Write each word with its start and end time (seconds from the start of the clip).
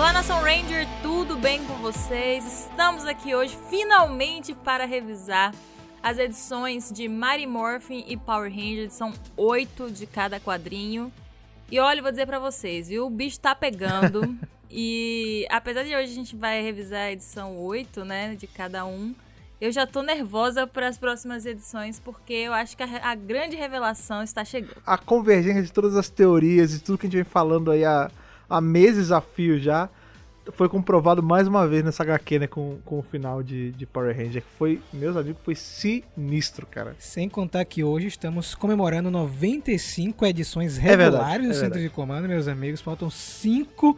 Olá, 0.00 0.14
Nação 0.14 0.40
Ranger, 0.40 0.88
tudo 1.02 1.36
bem 1.36 1.62
com 1.66 1.74
vocês? 1.74 2.42
Estamos 2.46 3.04
aqui 3.04 3.34
hoje 3.34 3.54
finalmente 3.68 4.54
para 4.54 4.86
revisar 4.86 5.54
as 6.02 6.18
edições 6.18 6.90
de 6.90 7.06
Mighty 7.06 7.46
Morphin 7.46 8.06
e 8.08 8.16
Power 8.16 8.50
Rangers. 8.50 8.94
São 8.94 9.12
oito 9.36 9.90
de 9.90 10.06
cada 10.06 10.40
quadrinho. 10.40 11.12
E 11.70 11.78
olha, 11.78 12.00
vou 12.00 12.10
dizer 12.10 12.24
para 12.24 12.38
vocês, 12.38 12.88
viu? 12.88 13.04
O 13.04 13.10
bicho 13.10 13.38
tá 13.40 13.54
pegando. 13.54 14.38
e 14.70 15.46
apesar 15.50 15.82
de 15.82 15.94
hoje 15.94 16.10
a 16.10 16.14
gente 16.14 16.34
vai 16.34 16.62
revisar 16.62 17.00
a 17.00 17.12
edição 17.12 17.58
8, 17.58 18.02
né, 18.02 18.34
de 18.36 18.46
cada 18.46 18.86
um, 18.86 19.14
eu 19.60 19.70
já 19.70 19.86
tô 19.86 20.00
nervosa 20.00 20.66
para 20.66 20.88
as 20.88 20.96
próximas 20.96 21.44
edições, 21.44 22.00
porque 22.00 22.32
eu 22.32 22.54
acho 22.54 22.74
que 22.74 22.82
a, 22.82 22.88
a, 23.02 23.14
grande 23.14 23.54
revelação 23.54 24.22
está 24.22 24.46
chegando. 24.46 24.80
A 24.86 24.96
convergência 24.96 25.62
de 25.62 25.70
todas 25.70 25.94
as 25.94 26.08
teorias 26.08 26.72
e 26.72 26.80
tudo 26.80 26.96
que 26.96 27.06
a 27.06 27.10
gente 27.10 27.16
vem 27.16 27.24
falando 27.24 27.70
aí 27.70 27.84
há, 27.84 28.10
há 28.48 28.60
meses 28.62 29.12
a 29.12 29.20
fio 29.20 29.60
já 29.60 29.88
foi 30.52 30.68
comprovado 30.68 31.22
mais 31.22 31.46
uma 31.46 31.66
vez 31.66 31.84
nessa 31.84 32.02
HQ, 32.02 32.38
né, 32.40 32.46
com, 32.46 32.78
com 32.84 32.98
o 32.98 33.02
final 33.02 33.42
de, 33.42 33.72
de 33.72 33.86
Power 33.86 34.16
Ranger, 34.16 34.42
que 34.42 34.50
foi, 34.58 34.80
meus 34.92 35.16
amigos, 35.16 35.40
foi 35.44 35.54
sinistro, 35.54 36.66
cara. 36.66 36.94
Sem 36.98 37.28
contar 37.28 37.64
que 37.64 37.82
hoje 37.84 38.06
estamos 38.06 38.54
comemorando 38.54 39.10
95 39.10 40.26
edições 40.26 40.78
é 40.78 40.80
regulares 40.80 41.46
é 41.46 41.48
do 41.48 41.54
é 41.54 41.58
Centro 41.58 41.80
de 41.80 41.88
Comando, 41.88 42.28
meus 42.28 42.48
amigos. 42.48 42.80
Faltam 42.80 43.10
5 43.10 43.96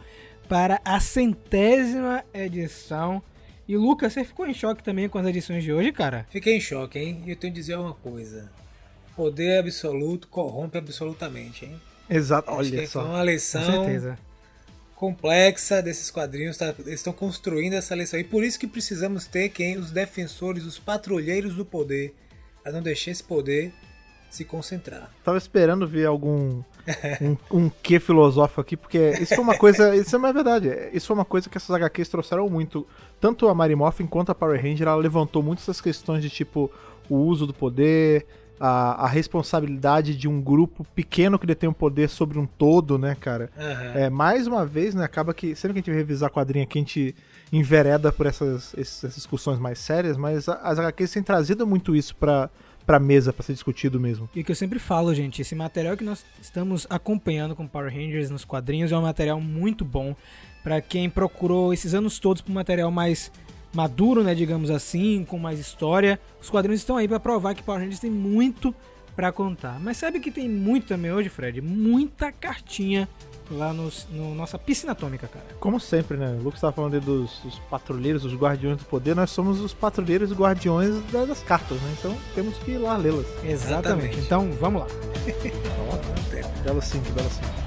para 0.48 0.80
a 0.84 1.00
centésima 1.00 2.24
edição 2.34 3.22
e 3.68 3.76
Lucas, 3.76 4.12
você 4.12 4.24
ficou 4.24 4.46
em 4.46 4.52
choque 4.52 4.82
também 4.82 5.08
com 5.08 5.18
as 5.18 5.26
edições 5.26 5.62
de 5.62 5.72
hoje, 5.72 5.92
cara? 5.92 6.26
Fiquei 6.30 6.56
em 6.56 6.60
choque, 6.60 6.98
hein? 6.98 7.22
E 7.26 7.30
eu 7.30 7.36
tenho 7.36 7.52
que 7.52 7.60
dizer 7.60 7.76
uma 7.76 7.94
coisa. 7.94 8.50
Poder 9.16 9.60
absoluto 9.60 10.26
corrompe 10.28 10.78
absolutamente, 10.78 11.64
hein? 11.64 11.80
Exato, 12.10 12.50
Acho 12.50 12.58
olha 12.58 12.80
que 12.80 12.86
só. 12.86 13.02
Foi 13.02 13.10
uma 13.10 13.24
lição 13.24 13.86
complexa 15.02 15.82
desses 15.82 16.12
quadrinhos, 16.12 16.56
tá? 16.56 16.72
eles 16.78 17.00
estão 17.00 17.12
construindo 17.12 17.72
essa 17.72 17.92
lição. 17.92 18.20
E 18.20 18.22
por 18.22 18.44
isso 18.44 18.56
que 18.56 18.68
precisamos 18.68 19.26
ter 19.26 19.48
quem? 19.48 19.76
Os 19.76 19.90
defensores, 19.90 20.64
os 20.64 20.78
patrulheiros 20.78 21.56
do 21.56 21.64
poder, 21.64 22.14
para 22.62 22.70
não 22.70 22.80
deixar 22.80 23.10
esse 23.10 23.24
poder 23.24 23.72
se 24.30 24.44
concentrar. 24.44 25.10
Tava 25.24 25.36
esperando 25.36 25.88
ver 25.88 26.06
algum 26.06 26.62
um, 27.20 27.36
um 27.50 27.68
quê 27.82 27.98
filosófico 27.98 28.60
aqui, 28.60 28.76
porque 28.76 29.10
isso 29.20 29.34
foi 29.34 29.42
uma 29.42 29.58
coisa. 29.58 29.90
Isso 29.98 30.14
é 30.14 30.18
uma 30.20 30.32
verdade. 30.32 30.68
Isso 30.92 31.08
foi 31.08 31.16
uma 31.16 31.24
coisa 31.24 31.50
que 31.50 31.58
essas 31.58 31.74
HQs 31.74 32.08
trouxeram 32.08 32.48
muito. 32.48 32.86
Tanto 33.20 33.48
a 33.48 33.54
Mary 33.56 33.74
Morphin 33.74 34.06
quanto 34.06 34.30
a 34.30 34.36
Power 34.36 34.62
Ranger, 34.62 34.86
ela 34.86 35.02
levantou 35.02 35.42
muito 35.42 35.58
essas 35.58 35.80
questões 35.80 36.22
de 36.22 36.30
tipo 36.30 36.70
o 37.10 37.16
uso 37.16 37.44
do 37.44 37.52
poder, 37.52 38.24
a, 38.58 39.04
a 39.04 39.08
responsabilidade 39.08 40.16
de 40.16 40.28
um 40.28 40.40
grupo 40.40 40.84
pequeno 40.94 41.38
que 41.38 41.46
detém 41.46 41.68
o 41.68 41.70
um 41.70 41.74
poder 41.74 42.08
sobre 42.08 42.38
um 42.38 42.46
todo, 42.46 42.98
né, 42.98 43.16
cara? 43.18 43.50
Uhum. 43.56 44.00
É, 44.00 44.10
mais 44.10 44.46
uma 44.46 44.64
vez, 44.64 44.94
né, 44.94 45.04
acaba 45.04 45.34
que, 45.34 45.54
sempre 45.54 45.74
que 45.74 45.90
a 45.90 45.92
gente 45.92 45.96
revisar 45.96 46.28
a 46.28 46.30
quadrinha 46.30 46.64
aqui, 46.64 46.78
a 46.78 46.80
gente 46.80 47.14
envereda 47.52 48.12
por 48.12 48.26
essas, 48.26 48.74
essas 48.76 49.14
discussões 49.14 49.58
mais 49.58 49.78
sérias, 49.78 50.16
mas 50.16 50.48
as 50.48 50.78
HQs 50.78 51.12
têm 51.12 51.22
trazido 51.22 51.66
muito 51.66 51.94
isso 51.94 52.14
para 52.16 52.48
pra 52.84 52.98
mesa 52.98 53.32
para 53.32 53.44
ser 53.44 53.52
discutido 53.52 54.00
mesmo. 54.00 54.28
E 54.34 54.40
o 54.40 54.44
que 54.44 54.50
eu 54.50 54.56
sempre 54.56 54.80
falo, 54.80 55.14
gente, 55.14 55.40
esse 55.40 55.54
material 55.54 55.96
que 55.96 56.02
nós 56.02 56.24
estamos 56.40 56.84
acompanhando 56.90 57.54
com 57.54 57.66
Power 57.66 57.92
Rangers 57.92 58.28
nos 58.28 58.44
quadrinhos 58.44 58.90
é 58.90 58.96
um 58.96 59.02
material 59.02 59.40
muito 59.40 59.84
bom 59.84 60.16
para 60.62 60.80
quem 60.80 61.10
procurou 61.10 61.72
esses 61.72 61.94
anos 61.94 62.18
todos 62.18 62.40
por 62.40 62.50
um 62.50 62.54
material 62.54 62.90
mais 62.90 63.30
maduro, 63.72 64.22
né, 64.22 64.34
digamos 64.34 64.70
assim, 64.70 65.24
com 65.24 65.38
mais 65.38 65.58
história. 65.58 66.20
Os 66.40 66.50
quadrinhos 66.50 66.80
estão 66.80 66.96
aí 66.96 67.08
para 67.08 67.20
provar 67.20 67.54
que 67.54 67.62
Power 67.62 67.80
Rangers 67.80 68.00
tem 68.00 68.10
muito 68.10 68.74
para 69.14 69.30
contar. 69.30 69.78
Mas 69.80 69.96
sabe 69.96 70.20
que 70.20 70.30
tem 70.30 70.48
muito 70.48 70.86
também 70.86 71.12
hoje, 71.12 71.28
Fred? 71.28 71.60
Muita 71.60 72.32
cartinha 72.32 73.08
lá 73.50 73.72
no, 73.72 73.90
no, 74.10 74.34
nossa 74.34 74.58
piscina 74.58 74.92
atômica, 74.92 75.28
cara. 75.28 75.44
Como 75.60 75.78
sempre, 75.78 76.16
né? 76.16 76.28
O 76.40 76.42
Lucas 76.42 76.54
estava 76.58 76.72
falando 76.72 76.94
aí 76.94 77.00
dos, 77.00 77.38
dos, 77.44 77.58
patrulheiros, 77.70 78.24
os 78.24 78.34
guardiões 78.34 78.78
do 78.78 78.84
poder. 78.84 79.14
Nós 79.14 79.30
somos 79.30 79.60
os 79.60 79.74
patrulheiros 79.74 80.30
e 80.30 80.34
guardiões 80.34 80.94
das 81.10 81.42
cartas, 81.42 81.80
né? 81.80 81.94
Então 81.98 82.16
temos 82.34 82.56
que 82.58 82.72
ir 82.72 82.78
lá 82.78 82.96
lê-las. 82.96 83.26
Exatamente. 83.44 83.52
Exatamente. 83.52 84.18
Então 84.20 84.50
vamos 84.52 84.82
lá. 84.82 84.88
belo 86.64 86.80
sim, 86.80 87.00
belo 87.14 87.28
sim. 87.30 87.61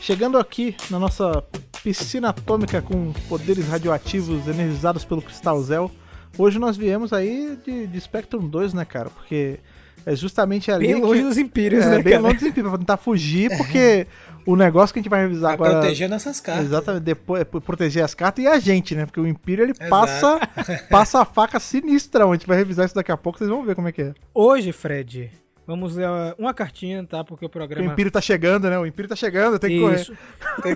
Chegando 0.00 0.38
aqui 0.38 0.76
na 0.90 0.98
nossa 0.98 1.44
piscina 1.82 2.30
atômica 2.30 2.82
com 2.82 3.12
poderes 3.28 3.68
radioativos 3.68 4.46
energizados 4.48 5.04
pelo 5.04 5.22
Cristal 5.22 5.62
Zel, 5.62 5.90
Hoje 6.38 6.58
nós 6.58 6.76
viemos 6.76 7.12
aí 7.12 7.58
de, 7.64 7.86
de 7.86 8.00
Spectrum 8.00 8.46
2, 8.46 8.72
né, 8.72 8.84
cara? 8.84 9.10
Porque 9.10 9.58
é 10.06 10.14
justamente 10.14 10.70
ali. 10.70 10.86
Bem 10.86 11.00
longe 11.00 11.22
dos 11.22 11.36
Impérios, 11.36 11.84
é, 11.84 11.90
né? 11.90 12.02
Bem 12.02 12.18
longe 12.18 12.36
dos 12.36 12.46
Impérios, 12.46 12.70
pra 12.70 12.78
tentar 12.78 12.96
fugir, 12.96 13.54
porque 13.56 14.06
o 14.46 14.56
negócio 14.56 14.92
que 14.92 15.00
a 15.00 15.02
gente 15.02 15.10
vai 15.10 15.22
revisar 15.22 15.56
pra 15.56 15.66
agora. 15.66 15.80
proteger 15.80 16.08
nossas 16.08 16.40
cartas. 16.40 16.66
Exatamente, 16.66 17.02
depois, 17.02 17.42
é 17.42 17.44
proteger 17.44 18.04
as 18.04 18.14
cartas 18.14 18.44
e 18.44 18.48
a 18.48 18.58
gente, 18.58 18.94
né? 18.94 19.06
Porque 19.06 19.20
o 19.20 19.26
Império 19.26 19.64
ele 19.64 19.74
passa, 19.74 20.40
passa 20.88 21.20
a 21.20 21.24
faca 21.24 21.58
sinistra. 21.58 22.24
A 22.24 22.32
gente 22.32 22.46
vai 22.46 22.56
revisar 22.56 22.86
isso 22.86 22.94
daqui 22.94 23.12
a 23.12 23.16
pouco, 23.16 23.38
vocês 23.38 23.50
vão 23.50 23.64
ver 23.64 23.74
como 23.74 23.88
é 23.88 23.92
que 23.92 24.02
é. 24.02 24.14
Hoje, 24.32 24.72
Fred, 24.72 25.30
Vamos 25.70 25.94
ler 25.94 26.08
uma 26.36 26.52
cartinha, 26.52 27.06
tá? 27.06 27.22
Porque 27.22 27.46
o 27.46 27.48
programa. 27.48 27.88
O 27.88 27.92
Império 27.92 28.10
tá 28.10 28.20
chegando, 28.20 28.68
né? 28.68 28.76
O 28.76 28.84
Império 28.84 29.08
tá 29.08 29.14
chegando, 29.14 29.56
tem 29.56 29.70
que 29.70 29.94
Isso. 29.94 30.12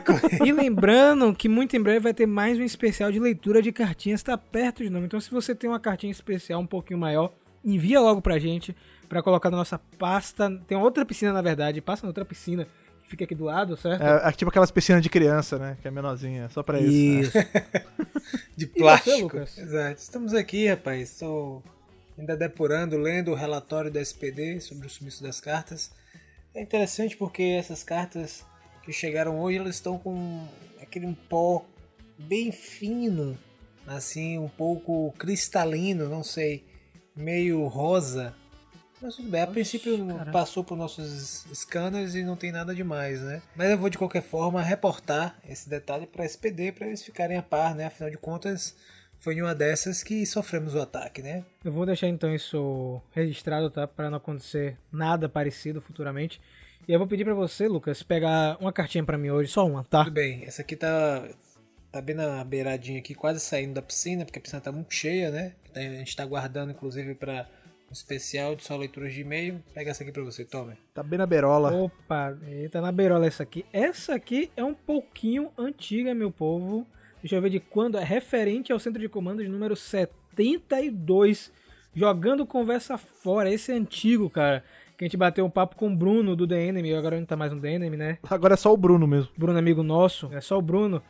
correr. 0.04 0.46
E 0.46 0.52
lembrando 0.52 1.34
que 1.34 1.48
muito 1.48 1.76
em 1.76 1.80
breve 1.80 1.98
vai 1.98 2.14
ter 2.14 2.26
mais 2.26 2.60
um 2.60 2.62
especial 2.62 3.10
de 3.10 3.18
leitura 3.18 3.60
de 3.60 3.72
cartinhas, 3.72 4.22
tá 4.22 4.38
perto 4.38 4.84
de 4.84 4.90
nome. 4.90 5.06
Então, 5.06 5.18
se 5.18 5.32
você 5.32 5.52
tem 5.52 5.68
uma 5.68 5.80
cartinha 5.80 6.12
especial 6.12 6.60
um 6.60 6.66
pouquinho 6.66 7.00
maior, 7.00 7.32
envia 7.64 7.98
logo 7.98 8.22
pra 8.22 8.38
gente, 8.38 8.72
pra 9.08 9.20
colocar 9.20 9.50
na 9.50 9.56
nossa 9.56 9.80
pasta. 9.98 10.48
Tem 10.68 10.78
outra 10.78 11.04
piscina, 11.04 11.32
na 11.32 11.42
verdade, 11.42 11.80
passa 11.80 12.04
na 12.04 12.10
outra 12.10 12.24
piscina 12.24 12.68
que 13.02 13.10
fica 13.10 13.24
aqui 13.24 13.34
do 13.34 13.46
lado, 13.46 13.76
certo? 13.76 14.00
É, 14.00 14.28
é 14.28 14.30
tipo 14.30 14.48
aquelas 14.48 14.70
piscinas 14.70 15.02
de 15.02 15.08
criança, 15.08 15.58
né? 15.58 15.76
Que 15.82 15.88
é 15.88 15.90
menorzinha, 15.90 16.48
só 16.50 16.62
pra 16.62 16.78
isso. 16.78 17.36
Isso. 17.36 17.48
de 18.56 18.66
plástico. 18.68 19.38
Você, 19.40 19.60
Exato. 19.60 20.00
Estamos 20.00 20.34
aqui, 20.34 20.68
rapaz. 20.68 21.10
Estou 21.10 21.64
ainda 22.18 22.36
depurando, 22.36 22.96
lendo 22.96 23.32
o 23.32 23.34
relatório 23.34 23.90
da 23.90 24.00
SPD 24.00 24.60
sobre 24.60 24.86
o 24.86 24.90
sumiço 24.90 25.22
das 25.22 25.40
cartas. 25.40 25.90
É 26.54 26.62
interessante 26.62 27.16
porque 27.16 27.42
essas 27.42 27.82
cartas 27.82 28.44
que 28.82 28.92
chegaram 28.92 29.40
hoje 29.40 29.58
elas 29.58 29.76
estão 29.76 29.98
com 29.98 30.46
aquele 30.80 31.06
um 31.06 31.14
pó 31.14 31.64
bem 32.18 32.52
fino, 32.52 33.36
assim, 33.86 34.38
um 34.38 34.48
pouco 34.48 35.12
cristalino, 35.18 36.08
não 36.08 36.22
sei, 36.22 36.64
meio 37.16 37.66
rosa. 37.66 38.34
Mas 39.02 39.16
tudo 39.16 39.28
bem, 39.28 39.42
a 39.42 39.46
princípio 39.46 39.98
Caramba. 39.98 40.30
passou 40.30 40.64
por 40.64 40.76
nossos 40.76 41.44
scanners 41.52 42.14
e 42.14 42.22
não 42.22 42.36
tem 42.36 42.50
nada 42.50 42.74
demais, 42.74 43.20
né? 43.20 43.42
Mas 43.54 43.70
eu 43.70 43.76
vou 43.76 43.90
de 43.90 43.98
qualquer 43.98 44.22
forma 44.22 44.62
reportar 44.62 45.38
esse 45.46 45.68
detalhe 45.68 46.06
para 46.06 46.22
a 46.22 46.26
SPD 46.26 46.72
para 46.72 46.86
eles 46.86 47.02
ficarem 47.02 47.36
a 47.36 47.42
par, 47.42 47.74
né? 47.74 47.86
Afinal 47.86 48.10
de 48.10 48.16
contas, 48.16 48.74
foi 49.24 49.36
em 49.36 49.40
uma 49.40 49.54
dessas 49.54 50.02
que 50.02 50.26
sofremos 50.26 50.74
o 50.74 50.80
ataque, 50.82 51.22
né? 51.22 51.46
Eu 51.64 51.72
vou 51.72 51.86
deixar 51.86 52.08
então 52.08 52.32
isso 52.34 53.00
registrado, 53.10 53.70
tá? 53.70 53.88
Para 53.88 54.10
não 54.10 54.18
acontecer 54.18 54.76
nada 54.92 55.30
parecido 55.30 55.80
futuramente. 55.80 56.38
E 56.86 56.92
eu 56.92 56.98
vou 56.98 57.08
pedir 57.08 57.24
para 57.24 57.32
você, 57.32 57.66
Lucas, 57.66 58.02
pegar 58.02 58.58
uma 58.60 58.70
cartinha 58.70 59.02
para 59.02 59.16
mim 59.16 59.30
hoje, 59.30 59.50
só 59.50 59.66
uma, 59.66 59.82
tá? 59.82 60.04
Tudo 60.04 60.12
bem. 60.12 60.44
Essa 60.44 60.60
aqui 60.60 60.76
tá 60.76 61.26
tá 61.90 62.02
bem 62.02 62.14
na 62.14 62.44
beiradinha 62.44 62.98
aqui, 62.98 63.14
quase 63.14 63.40
saindo 63.40 63.72
da 63.72 63.80
piscina, 63.80 64.26
porque 64.26 64.38
a 64.38 64.42
piscina 64.42 64.60
tá 64.60 64.70
muito 64.70 64.92
cheia, 64.92 65.30
né? 65.30 65.54
A 65.74 65.80
gente 65.80 66.14
tá 66.14 66.26
guardando 66.26 66.72
inclusive 66.72 67.14
para 67.14 67.48
um 67.88 67.92
especial 67.94 68.54
de 68.54 68.62
só 68.62 68.76
leituras 68.76 69.14
de 69.14 69.22
e-mail. 69.22 69.64
Pega 69.72 69.90
essa 69.90 70.02
aqui 70.02 70.12
para 70.12 70.22
você, 70.22 70.44
tome. 70.44 70.76
Tá 70.92 71.02
bem 71.02 71.18
na 71.18 71.24
beirola. 71.24 71.72
Opa, 71.72 72.36
tá 72.70 72.82
na 72.82 72.92
beirola 72.92 73.26
essa 73.26 73.42
aqui. 73.42 73.64
Essa 73.72 74.14
aqui 74.14 74.50
é 74.54 74.62
um 74.62 74.74
pouquinho 74.74 75.50
antiga, 75.56 76.14
meu 76.14 76.30
povo. 76.30 76.86
Deixa 77.24 77.36
eu 77.36 77.40
ver 77.40 77.48
de 77.48 77.58
quando 77.58 77.96
é 77.96 78.04
referente 78.04 78.70
ao 78.70 78.78
centro 78.78 79.00
de 79.00 79.08
comando 79.08 79.42
de 79.42 79.48
número 79.48 79.74
72. 79.74 81.50
Jogando 81.94 82.44
conversa 82.44 82.98
fora. 82.98 83.50
Esse 83.50 83.72
é 83.72 83.74
antigo, 83.74 84.28
cara. 84.28 84.62
Que 84.98 85.04
a 85.04 85.08
gente 85.08 85.16
bateu 85.16 85.42
um 85.46 85.48
papo 85.48 85.74
com 85.74 85.90
o 85.90 85.96
Bruno 85.96 86.36
do 86.36 86.46
The 86.46 86.66
Enemy. 86.66 86.92
Agora 86.92 87.18
não 87.18 87.24
tá 87.24 87.34
mais 87.34 87.50
no 87.50 87.62
The 87.62 87.72
Enemy, 87.76 87.96
né? 87.96 88.18
Agora 88.28 88.52
é 88.52 88.56
só 88.58 88.70
o 88.74 88.76
Bruno 88.76 89.06
mesmo. 89.06 89.30
Bruno, 89.38 89.58
amigo 89.58 89.82
nosso. 89.82 90.28
É 90.34 90.40
só 90.42 90.58
o 90.58 90.60
Bruno. 90.60 91.02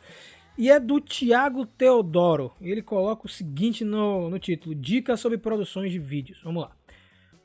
E 0.57 0.71
é 0.71 0.79
do 0.79 1.01
Thiago 1.01 1.65
Teodoro. 1.65 2.53
Ele 2.61 2.81
coloca 2.81 3.25
o 3.25 3.29
seguinte 3.29 3.83
no, 3.83 4.29
no 4.29 4.39
título: 4.39 4.73
Dicas 4.73 5.19
sobre 5.19 5.37
produções 5.37 5.91
de 5.91 5.99
vídeos. 5.99 6.39
Vamos 6.45 6.63
lá. 6.63 6.71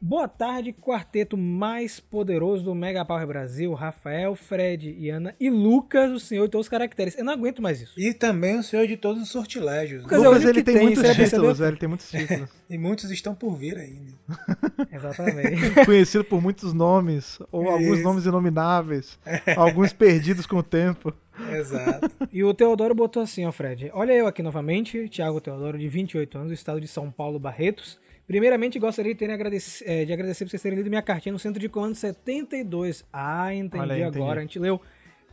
Boa 0.02 0.26
tarde, 0.26 0.72
quarteto 0.72 1.36
mais 1.36 2.00
poderoso 2.00 2.64
do 2.64 2.74
Mega 2.74 3.04
Power 3.04 3.26
Brasil, 3.26 3.74
Rafael, 3.74 4.34
Fred 4.34 4.96
e 4.98 5.10
Ana 5.10 5.36
e 5.38 5.50
Lucas, 5.50 6.10
o 6.10 6.18
senhor 6.18 6.46
de 6.46 6.52
todos 6.52 6.64
os 6.64 6.70
caracteres. 6.70 7.18
Eu 7.18 7.24
não 7.24 7.34
aguento 7.34 7.60
mais 7.60 7.82
isso. 7.82 8.00
E 8.00 8.14
também 8.14 8.58
o 8.58 8.62
senhor 8.62 8.86
de 8.86 8.96
todos 8.96 9.22
os 9.22 9.28
sortilégios. 9.28 10.02
Lucas, 10.04 10.22
Lucas 10.22 10.44
é 10.46 10.48
ele 10.48 10.62
tem, 10.62 10.74
tem 10.74 10.84
muitos 10.84 11.02
títulos, 11.14 11.58
velho, 11.58 11.68
ele 11.68 11.76
tem 11.76 11.88
muitos 11.88 12.08
títulos. 12.10 12.48
e 12.70 12.78
muitos 12.78 13.10
estão 13.10 13.34
por 13.34 13.54
vir 13.56 13.76
ainda. 13.76 14.12
Exatamente. 14.90 15.74
Conhecido 15.84 16.24
por 16.24 16.40
muitos 16.40 16.72
nomes, 16.72 17.38
ou 17.52 17.64
isso. 17.64 17.70
alguns 17.70 18.02
nomes 18.02 18.24
inomináveis, 18.24 19.18
alguns 19.54 19.92
perdidos 19.92 20.46
com 20.46 20.56
o 20.56 20.62
tempo. 20.62 21.12
Exato. 21.52 22.10
E 22.32 22.42
o 22.42 22.54
Teodoro 22.54 22.94
botou 22.94 23.22
assim, 23.22 23.44
ó, 23.44 23.52
Fred. 23.52 23.90
Olha 23.92 24.14
eu 24.14 24.26
aqui 24.26 24.42
novamente, 24.42 25.10
Thiago 25.10 25.42
Teodoro, 25.42 25.78
de 25.78 25.88
28 25.88 26.38
anos, 26.38 26.48
do 26.48 26.54
estado 26.54 26.80
de 26.80 26.88
São 26.88 27.10
Paulo, 27.10 27.38
Barretos 27.38 27.98
Primeiramente, 28.30 28.78
gostaria 28.78 29.12
de, 29.12 29.24
agradecer, 29.24 29.84
é, 29.84 30.04
de 30.04 30.12
agradecer 30.12 30.44
por 30.44 30.50
vocês 30.50 30.62
terem 30.62 30.78
lido 30.78 30.88
minha 30.88 31.02
cartinha 31.02 31.32
no 31.32 31.38
centro 31.40 31.58
de 31.58 31.68
comando 31.68 31.96
72. 31.96 33.04
Ah, 33.12 33.52
entendi 33.52 34.04
agora. 34.04 34.08
Entendi. 34.08 34.38
A 34.38 34.40
gente 34.42 34.58
leu 34.60 34.80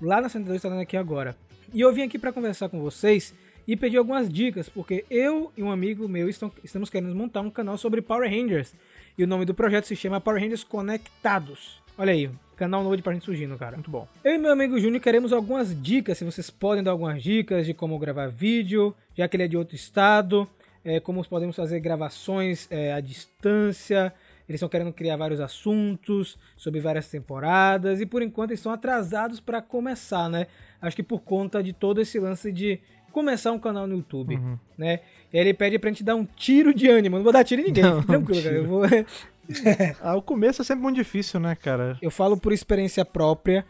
lá 0.01 0.19
na 0.19 0.27
72, 0.27 0.55
está 0.55 0.67
lendo 0.67 0.81
aqui 0.81 0.97
agora. 0.97 1.38
E 1.71 1.79
eu 1.79 1.94
vim 1.94 2.01
aqui 2.01 2.17
para 2.17 2.33
conversar 2.33 2.69
com 2.69 2.81
vocês 2.81 3.35
e 3.67 3.77
pedir 3.77 3.97
algumas 3.97 4.27
dicas, 4.27 4.67
porque 4.67 5.05
eu 5.11 5.51
e 5.55 5.61
um 5.61 5.69
amigo 5.69 6.09
meu 6.09 6.27
estão, 6.27 6.51
estamos 6.63 6.89
querendo 6.89 7.13
montar 7.13 7.41
um 7.41 7.51
canal 7.51 7.77
sobre 7.77 8.01
Power 8.01 8.27
Rangers. 8.27 8.73
E 9.15 9.23
o 9.23 9.27
nome 9.27 9.45
do 9.45 9.53
projeto 9.53 9.85
se 9.85 9.95
chama 9.95 10.19
Power 10.19 10.41
Rangers 10.41 10.63
Conectados. 10.63 11.83
Olha 11.99 12.13
aí, 12.13 12.31
canal 12.55 12.81
novo 12.81 12.97
de 12.97 13.03
pra 13.03 13.13
gente 13.13 13.25
surgindo, 13.25 13.55
cara. 13.59 13.75
Muito 13.75 13.91
bom. 13.91 14.07
Eu 14.23 14.33
e 14.33 14.38
meu 14.39 14.51
amigo 14.51 14.79
Júnior 14.79 15.03
queremos 15.03 15.31
algumas 15.31 15.79
dicas, 15.79 16.17
se 16.17 16.25
vocês 16.25 16.49
podem 16.49 16.83
dar 16.83 16.89
algumas 16.89 17.21
dicas 17.21 17.67
de 17.67 17.75
como 17.75 17.99
gravar 17.99 18.25
vídeo, 18.25 18.95
já 19.15 19.27
que 19.27 19.38
ele 19.38 19.44
é 19.44 19.47
de 19.47 19.55
outro 19.55 19.75
estado, 19.75 20.49
é, 20.88 21.01
como 21.01 21.24
podemos 21.28 21.56
fazer 21.56 21.81
gravações 21.81 22.66
é, 22.72 22.94
à 22.94 23.01
distância. 23.01 24.13
Eles 24.48 24.60
estão 24.60 24.69
querendo 24.69 24.94
criar 24.94 25.18
vários 25.18 25.42
assuntos 25.42 26.39
sobre 26.56 26.80
várias 26.80 27.10
temporadas 27.10 28.00
e 28.00 28.06
por 28.06 28.22
enquanto 28.22 28.51
eles 28.51 28.62
estão 28.62 28.72
atrasados 28.72 29.42
para 29.42 29.62
começar, 29.62 30.30
né? 30.30 30.48
Acho 30.81 30.95
que 30.95 31.04
por 31.04 31.19
conta 31.19 31.62
de 31.62 31.74
todo 31.74 32.00
esse 32.00 32.18
lance 32.18 32.54
de 32.54 32.80
começar 33.12 33.51
um 33.51 33.60
canal 33.60 33.86
no 33.86 33.98
YouTube, 33.98 34.38
uhum. 34.38 34.57
né? 34.78 35.01
E 35.34 35.38
aí 35.38 35.44
ele 35.44 35.54
pede 35.54 35.78
pra 35.78 35.89
gente 35.89 36.06
dar 36.06 36.16
um 36.16 36.24
tiro 36.24 36.74
de 36.74 36.88
ânimo. 36.88 37.18
Não 37.18 37.24
vou 37.24 37.33
dar 37.33 37.44
tiro 37.44 37.62
em 37.62 37.66
ninguém, 37.66 37.83
não, 37.83 38.01
tranquilo, 38.01 38.42
cara. 38.42 38.56
Eu 38.56 38.66
vou... 38.66 38.83
ah, 40.01 40.16
o 40.16 40.22
começo 40.22 40.62
é 40.62 40.66
sempre 40.66 40.83
muito 40.83 40.95
difícil, 40.95 41.38
né, 41.38 41.54
cara? 41.54 41.98
Eu 42.01 42.10
falo 42.10 42.38
por 42.38 42.54
experiência 42.54 43.04
própria 43.04 43.66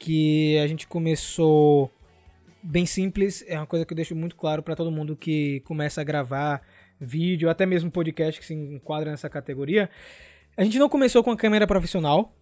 que 0.00 0.58
a 0.58 0.66
gente 0.66 0.88
começou 0.88 1.92
bem 2.66 2.84
simples. 2.84 3.44
É 3.46 3.56
uma 3.56 3.66
coisa 3.66 3.86
que 3.86 3.92
eu 3.92 3.96
deixo 3.96 4.14
muito 4.14 4.36
claro 4.36 4.62
para 4.62 4.74
todo 4.74 4.90
mundo 4.90 5.16
que 5.16 5.60
começa 5.60 6.00
a 6.00 6.04
gravar 6.04 6.62
vídeo, 7.00 7.48
até 7.48 7.64
mesmo 7.64 7.90
podcast 7.90 8.40
que 8.40 8.46
se 8.46 8.54
enquadra 8.54 9.10
nessa 9.10 9.28
categoria. 9.28 9.88
A 10.56 10.64
gente 10.64 10.78
não 10.78 10.88
começou 10.88 11.22
com 11.22 11.30
a 11.30 11.36
câmera 11.36 11.66
profissional. 11.66 12.34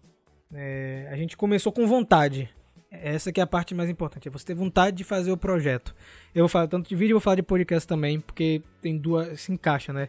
É, 0.53 1.07
a 1.11 1.15
gente 1.15 1.35
começou 1.35 1.71
com 1.71 1.85
vontade. 1.85 2.49
Essa 2.89 3.31
que 3.31 3.41
é 3.41 3.43
a 3.43 3.47
parte 3.47 3.75
mais 3.75 3.89
importante, 3.89 4.27
é 4.27 4.31
você 4.31 4.45
ter 4.45 4.53
vontade 4.53 4.95
de 4.95 5.03
fazer 5.03 5.31
o 5.31 5.37
projeto. 5.37 5.93
Eu 6.33 6.43
vou 6.43 6.49
falar 6.49 6.67
tanto 6.67 6.87
de 6.87 6.95
vídeo, 6.95 7.15
vou 7.15 7.21
falar 7.21 7.35
de 7.35 7.43
podcast 7.43 7.85
também, 7.85 8.21
porque 8.21 8.61
tem 8.81 8.97
duas, 8.97 9.41
se 9.41 9.51
encaixa, 9.51 9.91
né? 9.91 10.07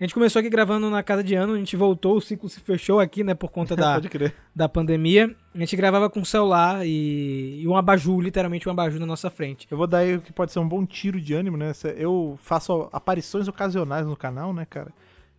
A 0.00 0.04
gente 0.04 0.14
começou 0.14 0.38
aqui 0.38 0.48
gravando 0.48 0.88
na 0.88 1.02
casa 1.02 1.24
de 1.24 1.34
ano, 1.34 1.54
a 1.54 1.58
gente 1.58 1.74
voltou, 1.74 2.16
o 2.16 2.20
ciclo 2.20 2.48
se 2.48 2.60
fechou 2.60 3.00
aqui, 3.00 3.24
né, 3.24 3.34
por 3.34 3.50
conta 3.50 3.74
da, 3.76 4.00
da 4.54 4.68
pandemia. 4.68 5.34
A 5.52 5.58
gente 5.58 5.74
gravava 5.74 6.08
com 6.08 6.24
celular 6.24 6.86
e, 6.86 7.60
e 7.60 7.66
um 7.66 7.76
abajur, 7.76 8.20
literalmente 8.20 8.68
um 8.68 8.70
abajur 8.70 9.00
na 9.00 9.06
nossa 9.06 9.28
frente. 9.28 9.66
Eu 9.68 9.76
vou 9.76 9.88
dar 9.88 9.98
aí 9.98 10.14
o 10.14 10.20
que 10.20 10.32
pode 10.32 10.52
ser 10.52 10.60
um 10.60 10.68
bom 10.68 10.86
tiro 10.86 11.20
de 11.20 11.34
ânimo, 11.34 11.56
né? 11.56 11.72
Eu 11.96 12.38
faço 12.40 12.88
aparições 12.92 13.48
ocasionais 13.48 14.06
no 14.06 14.16
canal, 14.16 14.54
né, 14.54 14.64
cara? 14.70 14.92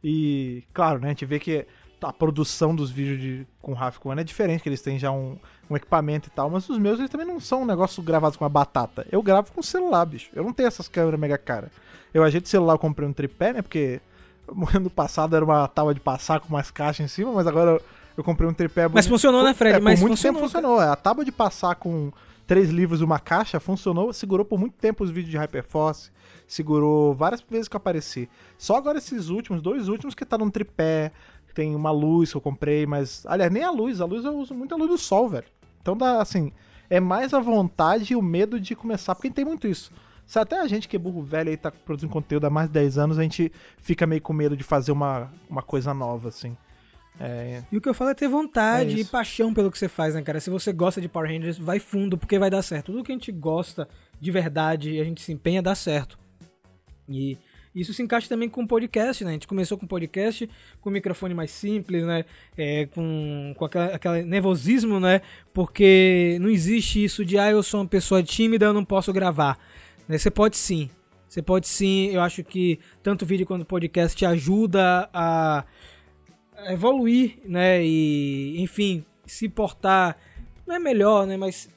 E, 0.04 0.66
claro, 0.74 1.00
né, 1.00 1.08
a 1.08 1.12
gente 1.12 1.26
vê 1.26 1.40
que 1.40 1.66
a 2.02 2.12
produção 2.12 2.76
dos 2.76 2.92
vídeos 2.92 3.20
de, 3.20 3.48
com 3.62 3.72
Raf 3.72 3.98
One 4.04 4.20
é 4.20 4.24
diferente, 4.26 4.62
que 4.62 4.68
eles 4.68 4.82
têm 4.82 5.00
já 5.00 5.10
um, 5.10 5.38
um 5.70 5.76
equipamento 5.78 6.28
e 6.28 6.32
tal, 6.32 6.50
mas 6.50 6.68
os 6.68 6.78
meus 6.78 7.00
eles 7.00 7.10
também 7.10 7.28
não 7.28 7.40
são 7.40 7.62
um 7.62 7.66
negócio 7.66 8.04
gravados 8.04 8.36
com 8.36 8.44
uma 8.44 8.50
batata. 8.50 9.08
Eu 9.10 9.24
gravo 9.24 9.54
com 9.54 9.62
celular, 9.62 10.04
bicho. 10.04 10.30
Eu 10.34 10.44
não 10.44 10.52
tenho 10.52 10.68
essas 10.68 10.90
câmeras 10.90 11.18
mega 11.18 11.38
cara. 11.38 11.72
Eu 12.14 12.24
ajeito 12.24 12.46
o 12.46 12.50
celular, 12.50 12.74
eu 12.74 12.80
comprei 12.80 13.08
um 13.08 13.14
tripé, 13.14 13.54
né? 13.54 13.62
Porque 13.62 14.02
ano 14.74 14.90
passado 14.90 15.36
era 15.36 15.44
uma 15.44 15.68
tábua 15.68 15.94
de 15.94 16.00
passar 16.00 16.40
com 16.40 16.50
umas 16.50 16.72
caixas 16.72 17.06
em 17.06 17.08
cima, 17.08 17.32
mas 17.32 17.48
agora 17.48 17.82
eu 18.16 18.24
comprei 18.24 18.50
um 18.50 18.54
tripé. 18.54 18.88
Mas 18.88 19.08
funcionou, 19.08 19.44
né, 19.44 19.54
Fred? 19.54 19.78
É, 19.78 19.80
mas 19.80 20.00
muito 20.00 20.12
funcionou, 20.12 20.42
tempo 20.42 20.52
funcionou. 20.52 20.80
A 20.80 20.96
tábua 20.96 21.24
de 21.24 21.32
passar 21.32 21.76
com 21.76 22.12
três 22.46 22.70
livros 22.70 23.02
e 23.02 23.04
uma 23.04 23.20
caixa 23.20 23.60
funcionou, 23.60 24.12
segurou 24.12 24.46
por 24.46 24.60
muito 24.60 24.74
tempo 24.74 25.04
os 25.04 25.12
vídeos 25.12 25.32
de 25.32 25.38
Hyperforce, 25.38 26.12
segurou 26.48 27.14
várias 27.14 27.42
vezes 27.42 27.68
que 27.68 27.76
eu 27.76 27.78
apareci. 27.78 28.28
Só 28.58 28.76
agora 28.76 28.98
esses 28.98 29.30
últimos, 29.30 29.62
dois 29.62 29.88
últimos 29.88 30.16
que 30.16 30.26
tá 30.26 30.38
num 30.38 30.50
tripé, 30.50 31.12
tem 31.54 31.76
uma 31.76 31.92
luz 31.92 32.32
que 32.32 32.38
eu 32.38 32.42
comprei, 32.42 32.86
mas. 32.86 33.26
Aliás, 33.26 33.52
nem 33.52 33.64
a 33.64 33.72
luz, 33.72 34.00
a 34.00 34.06
luz 34.06 34.24
eu 34.24 34.36
uso 34.38 34.54
muito 34.54 34.74
a 34.74 34.78
luz 34.78 34.90
do 34.90 34.98
sol, 34.98 35.28
velho. 35.28 35.46
Então 35.82 35.96
dá 35.96 36.22
assim. 36.22 36.52
É 36.90 37.00
mais 37.00 37.34
a 37.34 37.40
vontade 37.40 38.14
e 38.14 38.16
o 38.16 38.22
medo 38.22 38.60
de 38.60 38.76
começar, 38.76 39.14
porque 39.14 39.30
tem 39.30 39.46
muito 39.46 39.68
isso. 39.68 39.92
Se 40.30 40.38
até 40.38 40.60
a 40.60 40.68
gente 40.68 40.88
que 40.88 40.96
é 40.96 41.00
burro 41.00 41.24
velho 41.24 41.50
aí 41.50 41.58
tá 41.58 41.72
produzindo 41.72 42.14
conteúdo 42.14 42.46
há 42.46 42.52
mais 42.52 42.68
de 42.68 42.74
10 42.74 43.00
anos, 43.00 43.18
a 43.18 43.24
gente 43.24 43.52
fica 43.82 44.06
meio 44.06 44.22
com 44.22 44.32
medo 44.32 44.56
de 44.56 44.64
fazer 44.64 44.92
uma, 44.92 45.34
uma 45.50 45.64
coisa 45.64 45.92
nova, 45.92 46.30
assim. 46.30 46.56
É... 47.20 47.64
E 47.72 47.76
o 47.76 47.82
que 47.82 47.90
eu 47.90 47.96
falo 47.96 48.12
é 48.12 48.14
ter 48.14 48.28
vontade 48.28 48.96
é 48.96 49.00
e 49.00 49.06
paixão 49.06 49.52
pelo 49.52 49.72
que 49.72 49.80
você 49.80 49.88
faz, 49.88 50.14
né, 50.14 50.22
cara? 50.22 50.40
Se 50.40 50.52
você 50.52 50.72
gosta 50.72 51.02
de 51.02 51.10
Power 51.10 51.32
Rangers, 51.32 51.58
vai 51.58 51.80
fundo, 51.80 52.16
porque 52.16 52.38
vai 52.38 52.52
dar 52.52 52.62
certo. 52.62 52.92
Tudo 52.92 53.04
que 53.04 53.12
a 53.12 53.16
gente 53.16 53.32
gosta 53.32 53.90
de 54.22 54.30
verdade 54.30 54.92
e 54.92 55.02
a 55.02 55.04
gente 55.04 55.20
se 55.20 55.34
empenha, 55.34 55.64
dá 55.64 55.74
certo. 55.74 56.20
E 57.10 57.36
isso 57.74 57.92
se 57.92 58.04
encaixa 58.04 58.30
também 58.30 58.48
com 58.48 58.62
o 58.62 58.68
podcast, 58.68 59.24
né? 59.24 59.32
A 59.32 59.34
gente 59.34 59.48
começou 59.48 59.80
com 59.80 59.88
podcast, 59.88 60.48
com 60.80 60.92
um 60.92 60.94
microfone 60.94 61.34
mais 61.34 61.50
simples, 61.50 62.04
né? 62.04 62.24
É, 62.56 62.86
com 62.86 63.56
com 63.58 63.66
aquela, 63.66 63.96
aquele 63.96 64.24
nervosismo, 64.26 65.00
né? 65.00 65.22
Porque 65.52 66.38
não 66.40 66.50
existe 66.50 67.04
isso 67.04 67.26
de, 67.26 67.40
ah, 67.40 67.50
eu 67.50 67.64
sou 67.64 67.80
uma 67.80 67.88
pessoa 67.88 68.22
tímida, 68.22 68.68
eu 68.68 68.74
não 68.74 68.86
posso 68.86 69.12
gravar. 69.12 69.58
Né? 70.10 70.18
Você 70.18 70.32
pode 70.32 70.58
sim. 70.58 70.90
Você 71.28 71.42
pode 71.44 71.68
sim. 71.68 72.08
Eu 72.08 72.22
acho 72.22 72.44
que 72.44 72.80
tanto 73.04 73.26
vídeo 73.26 73.46
quanto 73.46 73.64
podcast 73.64 74.18
te 74.18 74.26
ajuda 74.26 75.08
a 75.14 75.64
evoluir, 76.68 77.38
né? 77.46 77.86
E, 77.86 78.60
enfim, 78.60 79.06
se 79.28 79.48
portar. 79.48 80.18
Não 80.66 80.76
é 80.76 80.80
melhor, 80.80 81.28
né? 81.28 81.38
Mas 81.38 81.70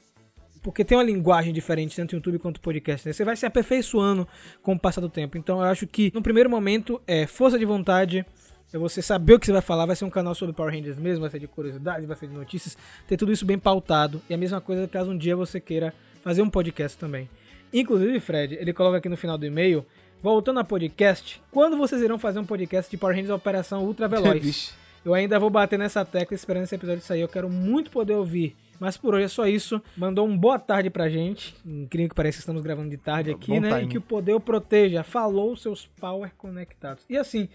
porque 0.63 0.85
tem 0.85 0.97
uma 0.97 1.03
linguagem 1.03 1.53
diferente, 1.53 1.95
tanto 1.95 2.15
YouTube 2.15 2.39
quanto 2.39 2.59
podcast. 2.61 3.05
Né? 3.05 3.13
Você 3.13 3.25
vai 3.25 3.35
se 3.35 3.45
aperfeiçoando 3.45 4.27
com 4.61 4.73
o 4.73 4.79
passar 4.79 5.01
do 5.01 5.09
tempo. 5.09 5.37
Então 5.37 5.59
eu 5.59 5.65
acho 5.65 5.85
que 5.85 6.11
no 6.15 6.21
primeiro 6.21 6.49
momento 6.49 7.01
é 7.05 7.27
força 7.27 7.59
de 7.59 7.65
vontade, 7.65 8.25
é 8.71 8.77
você 8.77 9.01
saber 9.01 9.33
o 9.33 9.39
que 9.39 9.45
você 9.45 9.51
vai 9.51 9.61
falar. 9.61 9.85
Vai 9.85 9.95
ser 9.95 10.05
um 10.05 10.09
canal 10.09 10.33
sobre 10.33 10.55
Power 10.55 10.73
Rangers 10.73 10.97
mesmo, 10.97 11.21
vai 11.21 11.29
ser 11.29 11.39
de 11.39 11.47
curiosidades, 11.47 12.07
vai 12.07 12.15
ser 12.15 12.27
de 12.27 12.33
notícias. 12.33 12.77
Ter 13.07 13.17
tudo 13.17 13.33
isso 13.33 13.45
bem 13.45 13.59
pautado. 13.59 14.21
E 14.29 14.33
a 14.33 14.37
mesma 14.37 14.61
coisa 14.61 14.87
caso 14.87 15.11
um 15.11 15.17
dia 15.17 15.35
você 15.35 15.59
queira 15.59 15.93
fazer 16.23 16.41
um 16.41 16.49
podcast 16.49 16.97
também. 16.97 17.29
Inclusive, 17.73 18.19
Fred, 18.19 18.55
ele 18.55 18.73
coloca 18.73 18.97
aqui 18.97 19.09
no 19.09 19.17
final 19.17 19.37
do 19.37 19.45
e-mail. 19.45 19.85
Voltando 20.21 20.59
a 20.59 20.63
podcast, 20.63 21.41
quando 21.51 21.75
vocês 21.75 22.01
irão 22.01 22.17
fazer 22.17 22.39
um 22.39 22.45
podcast 22.45 22.89
de 22.89 22.95
Power 22.95 23.13
Rangers 23.13 23.33
Operação 23.33 23.83
Ultra 23.83 24.07
Veloz? 24.09 24.73
Eu 25.03 25.13
ainda 25.13 25.37
vou 25.37 25.49
bater 25.49 25.77
nessa 25.77 26.05
tecla 26.05 26.33
esperando 26.33 26.63
esse 26.63 26.75
episódio 26.75 27.03
sair. 27.03 27.19
Eu 27.19 27.27
quero 27.27 27.49
muito 27.49 27.91
poder 27.91 28.13
ouvir 28.13 28.55
mas 28.83 28.97
por 28.97 29.13
hoje 29.13 29.23
é 29.23 29.29
só 29.29 29.47
isso. 29.47 29.81
Mandou 29.95 30.27
um 30.27 30.37
boa 30.37 30.59
tarde 30.59 30.89
pra 30.89 31.07
gente. 31.07 31.55
Incrível 31.65 32.09
que 32.09 32.15
pareça, 32.15 32.39
estamos 32.39 32.61
gravando 32.61 32.89
de 32.89 32.97
tarde 32.97 33.31
aqui, 33.31 33.51
Bom 33.51 33.61
né? 33.61 33.69
Time. 33.69 33.83
E 33.83 33.87
que 33.87 33.97
o 33.97 34.01
poder 34.01 34.33
o 34.33 34.41
proteja. 34.41 35.03
Falou 35.03 35.55
seus 35.55 35.85
power 35.85 36.33
conectados. 36.37 37.05
E 37.09 37.15
assim, 37.15 37.47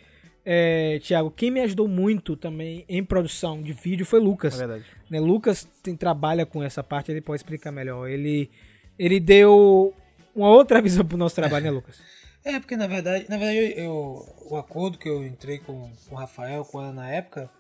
é, 0.43 0.99
Tiago, 1.01 1.31
quem 1.31 1.51
me 1.51 1.61
ajudou 1.61 1.87
muito 1.87 2.35
também 2.35 2.83
em 2.89 3.05
produção 3.05 3.63
de 3.63 3.75
vídeo 3.75 4.07
foi 4.07 4.21
Lucas. 4.21 4.55
É 4.55 4.67
verdade. 4.67 4.85
Né, 5.11 5.21
Lucas 5.21 5.69
tem, 5.83 5.95
trabalha 5.95 6.47
com 6.47 6.63
essa 6.63 6.83
parte, 6.83 7.11
ele 7.11 7.21
pode 7.21 7.41
explicar 7.41 7.71
melhor. 7.71 8.09
Ele, 8.09 8.51
ele 8.99 9.21
deu 9.21 9.93
uma 10.39 10.51
outra 10.51 10.81
visão 10.81 11.05
pro 11.05 11.17
nosso 11.17 11.35
trabalho, 11.35 11.65
né, 11.65 11.71
Lucas? 11.71 12.01
É, 12.45 12.59
porque 12.61 12.77
na 12.77 12.87
verdade, 12.87 13.27
na 13.29 13.37
verdade 13.37 13.75
eu, 13.77 14.25
o 14.49 14.57
acordo 14.57 14.97
que 14.97 15.09
eu 15.09 15.27
entrei 15.27 15.59
com, 15.59 15.91
com 16.09 16.15
o 16.15 16.19
Rafael, 16.19 16.65
com 16.65 16.81
ela 16.81 16.93
na 16.93 17.11
época, 17.11 17.51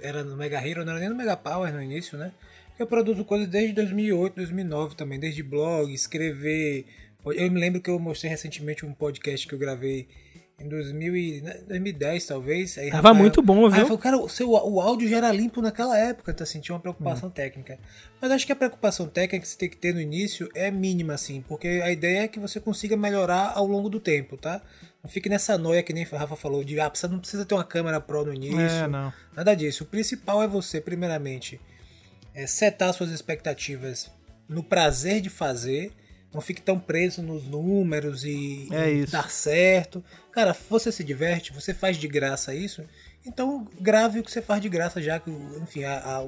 era 0.00 0.22
no 0.22 0.36
Mega 0.36 0.66
Hero, 0.66 0.84
não 0.84 0.92
era 0.92 1.00
nem 1.00 1.08
no 1.08 1.16
Mega 1.16 1.36
Power 1.36 1.72
no 1.72 1.82
início, 1.82 2.16
né? 2.16 2.32
Eu 2.78 2.86
produzo 2.86 3.24
coisas 3.24 3.48
desde 3.48 3.74
2008, 3.74 4.36
2009 4.36 4.94
também, 4.94 5.18
desde 5.18 5.42
blog, 5.42 5.92
escrever. 5.92 6.86
Eu 7.24 7.50
me 7.50 7.60
lembro 7.60 7.80
que 7.80 7.90
eu 7.90 7.98
mostrei 7.98 8.30
recentemente 8.30 8.86
um 8.86 8.92
podcast 8.92 9.46
que 9.46 9.54
eu 9.54 9.58
gravei 9.58 10.08
em 10.64 10.68
2000 10.68 11.16
e, 11.16 11.40
2010, 11.68 12.22
né, 12.22 12.28
talvez. 12.28 12.78
Aí, 12.78 12.90
Tava 12.90 13.08
Rafael, 13.08 13.14
muito 13.14 13.42
bom, 13.42 13.68
viu? 13.68 13.80
Aí 13.80 13.82
falou, 13.82 13.98
cara, 13.98 14.16
o, 14.18 14.28
seu, 14.28 14.50
o 14.50 14.80
áudio 14.80 15.08
já 15.08 15.18
era 15.18 15.32
limpo 15.32 15.60
naquela 15.60 15.98
época, 15.98 16.32
então 16.32 16.44
assim, 16.44 16.60
tinha 16.60 16.74
uma 16.74 16.80
preocupação 16.80 17.28
hum. 17.28 17.32
técnica. 17.32 17.78
Mas 18.20 18.30
acho 18.30 18.46
que 18.46 18.52
a 18.52 18.56
preocupação 18.56 19.06
técnica 19.06 19.42
que 19.42 19.48
você 19.48 19.58
tem 19.58 19.68
que 19.68 19.76
ter 19.76 19.92
no 19.94 20.00
início 20.00 20.48
é 20.54 20.70
mínima, 20.70 21.14
assim, 21.14 21.42
porque 21.46 21.68
a 21.82 21.90
ideia 21.90 22.24
é 22.24 22.28
que 22.28 22.38
você 22.38 22.60
consiga 22.60 22.96
melhorar 22.96 23.52
ao 23.54 23.66
longo 23.66 23.88
do 23.88 23.98
tempo, 24.00 24.36
tá? 24.36 24.62
Não 25.02 25.10
fique 25.10 25.28
nessa 25.28 25.58
noia 25.58 25.82
que 25.82 25.92
nem 25.92 26.04
o 26.04 26.16
Rafa 26.16 26.36
falou, 26.36 26.62
de 26.62 26.78
ah, 26.78 26.88
você 26.88 27.08
não 27.08 27.18
precisa 27.18 27.44
ter 27.44 27.54
uma 27.54 27.64
câmera 27.64 28.00
pro 28.00 28.24
no 28.24 28.32
início. 28.32 28.60
É, 28.60 28.86
não. 28.86 29.12
Nada 29.34 29.54
disso. 29.54 29.82
O 29.82 29.86
principal 29.86 30.42
é 30.42 30.46
você, 30.46 30.80
primeiramente, 30.80 31.60
é, 32.32 32.46
setar 32.46 32.92
suas 32.94 33.10
expectativas 33.10 34.10
no 34.48 34.62
prazer 34.62 35.20
de 35.20 35.28
fazer. 35.28 35.92
Não 36.32 36.40
fique 36.40 36.62
tão 36.62 36.78
preso 36.78 37.22
nos 37.22 37.44
números 37.44 38.24
e, 38.24 38.68
é 38.70 38.92
e 38.92 39.06
dar 39.06 39.30
certo. 39.30 40.02
Cara, 40.30 40.56
você 40.68 40.90
se 40.90 41.04
diverte, 41.04 41.52
você 41.52 41.74
faz 41.74 41.96
de 41.96 42.08
graça 42.08 42.54
isso. 42.54 42.82
Então 43.26 43.68
grave 43.80 44.20
o 44.20 44.22
que 44.22 44.30
você 44.30 44.40
faz 44.40 44.60
de 44.60 44.68
graça, 44.68 45.00
já 45.00 45.20
que, 45.20 45.30
enfim, 45.30 45.84
a, 45.84 45.98
a, 45.98 46.24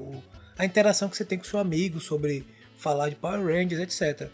a 0.59 0.65
interação 0.65 1.09
que 1.09 1.17
você 1.17 1.25
tem 1.25 1.39
com 1.39 1.45
seu 1.45 1.59
amigo 1.59 2.01
sobre 2.01 2.47
falar 2.77 3.09
de 3.09 3.17
Power 3.17 3.43
Rangers, 3.43 3.81
etc. 3.81 4.31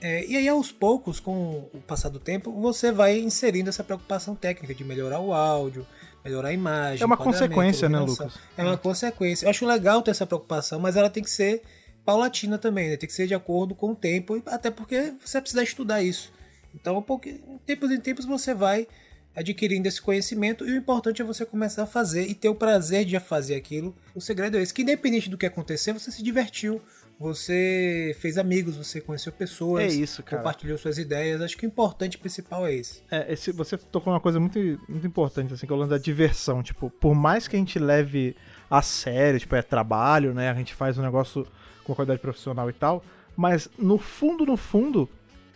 É, 0.00 0.24
e 0.24 0.36
aí, 0.36 0.48
aos 0.48 0.72
poucos, 0.72 1.20
com 1.20 1.68
o 1.74 1.80
passar 1.86 2.08
do 2.08 2.18
tempo, 2.18 2.50
você 2.52 2.90
vai 2.90 3.18
inserindo 3.18 3.68
essa 3.68 3.84
preocupação 3.84 4.34
técnica 4.34 4.74
de 4.74 4.82
melhorar 4.82 5.20
o 5.20 5.32
áudio, 5.34 5.86
melhorar 6.24 6.48
a 6.48 6.52
imagem. 6.52 7.02
É 7.02 7.06
uma 7.06 7.18
consequência, 7.18 7.88
né, 7.88 7.98
Lucas? 7.98 8.38
É 8.56 8.62
uma 8.62 8.78
consequência. 8.78 9.44
Eu 9.44 9.50
acho 9.50 9.66
legal 9.66 10.00
ter 10.00 10.10
essa 10.12 10.26
preocupação, 10.26 10.80
mas 10.80 10.96
ela 10.96 11.10
tem 11.10 11.22
que 11.22 11.30
ser 11.30 11.62
paulatina 12.04 12.58
também, 12.58 12.90
né? 12.90 12.96
Tem 12.96 13.06
que 13.06 13.14
ser 13.14 13.26
de 13.26 13.34
acordo 13.34 13.74
com 13.74 13.92
o 13.92 13.96
tempo, 13.96 14.42
até 14.46 14.70
porque 14.70 15.14
você 15.24 15.40
precisa 15.40 15.62
estudar 15.62 16.02
isso. 16.02 16.32
Então, 16.74 16.96
um 16.96 17.28
em 17.28 17.58
tempos 17.66 17.90
em 17.90 18.00
tempos 18.00 18.24
você 18.24 18.54
vai 18.54 18.86
adquirindo 19.34 19.86
esse 19.86 20.00
conhecimento 20.00 20.66
e 20.66 20.72
o 20.72 20.76
importante 20.76 21.22
é 21.22 21.24
você 21.24 21.46
começar 21.46 21.84
a 21.84 21.86
fazer 21.86 22.26
e 22.26 22.34
ter 22.34 22.48
o 22.48 22.54
prazer 22.54 23.04
de 23.04 23.18
fazer 23.20 23.54
aquilo. 23.54 23.94
O 24.14 24.20
segredo 24.20 24.56
é 24.56 24.62
esse, 24.62 24.74
que 24.74 24.82
independente 24.82 25.30
do 25.30 25.38
que 25.38 25.46
acontecer, 25.46 25.92
você 25.92 26.10
se 26.10 26.22
divertiu, 26.22 26.82
você 27.18 28.16
fez 28.18 28.38
amigos, 28.38 28.76
você 28.76 28.98
conheceu 28.98 29.30
pessoas, 29.30 29.84
é 29.84 29.86
isso, 29.88 30.22
cara. 30.22 30.38
compartilhou 30.38 30.78
suas 30.78 30.96
ideias. 30.96 31.42
Acho 31.42 31.56
que 31.56 31.66
o 31.66 31.68
importante 31.68 32.16
principal 32.16 32.66
é 32.66 32.74
esse. 32.74 33.02
É, 33.10 33.30
esse, 33.32 33.52
você 33.52 33.76
tocou 33.76 34.10
uma 34.10 34.20
coisa 34.20 34.40
muito, 34.40 34.58
muito 34.88 35.06
importante, 35.06 35.52
assim, 35.52 35.66
que 35.66 35.72
é 35.72 35.76
o 35.76 35.78
lance 35.78 35.90
da 35.90 35.98
diversão. 35.98 36.62
Tipo, 36.62 36.88
por 36.88 37.14
mais 37.14 37.46
que 37.46 37.56
a 37.56 37.58
gente 37.58 37.78
leve 37.78 38.34
a 38.70 38.80
sério, 38.80 39.38
tipo, 39.38 39.54
é 39.54 39.60
trabalho, 39.60 40.32
né? 40.32 40.48
A 40.48 40.54
gente 40.54 40.72
faz 40.72 40.96
um 40.96 41.02
negócio 41.02 41.46
com 41.90 41.96
qualidade 41.96 42.20
profissional 42.20 42.68
e 42.70 42.72
tal, 42.72 43.02
mas 43.36 43.68
no 43.78 43.98
fundo, 43.98 44.44
no 44.44 44.56
fundo, 44.56 45.08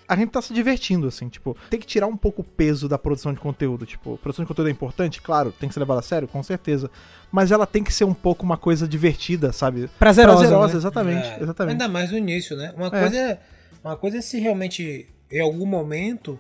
a 0.07 0.17
gente 0.17 0.31
tá 0.31 0.43
se 0.43 0.53
divertindo, 0.53 1.07
assim, 1.07 1.29
tipo, 1.29 1.57
tem 1.71 1.81
que 1.81 1.87
tirar 1.87 2.07
um 2.07 2.17
pouco 2.17 2.43
o 2.43 2.45
peso 2.45 2.89
da 2.89 2.99
produção 2.99 3.33
de 3.33 3.41
conteúdo. 3.41 3.87
Tipo, 3.87 4.19
produção 4.19 4.45
de 4.45 4.49
conteúdo 4.49 4.69
é 4.69 4.71
importante, 4.71 5.21
claro, 5.21 5.53
tem 5.53 5.69
que 5.69 5.75
ser 5.75 5.81
levada 5.81 6.01
a 6.01 6.03
sério, 6.03 6.29
com 6.29 6.43
certeza. 6.43 6.91
Mas 7.33 7.51
ela 7.51 7.67
tem 7.67 7.83
que 7.83 7.93
ser 7.93 8.05
um 8.05 8.15
pouco 8.15 8.45
uma 8.45 8.57
coisa 8.57 8.87
divertida, 8.87 9.53
sabe? 9.53 9.89
Prazerosa. 9.99 10.39
Prazerosa, 10.39 10.73
né? 10.73 10.79
exatamente, 10.79 11.27
É, 11.27 11.43
exatamente. 11.43 11.73
Ainda 11.73 11.89
mais 11.89 12.11
no 12.11 12.19
início, 12.19 12.57
né? 12.57 12.73
Uma, 12.77 12.87
É. 12.87 12.91
Coisa 12.91 13.17
é, 13.17 13.41
uma 13.83 13.97
coisa 13.97 14.19
é 14.19 14.21
se 14.21 14.39
realmente, 14.39 15.09
em 15.31 15.41
algum 15.41 15.67
momento, 15.67 16.39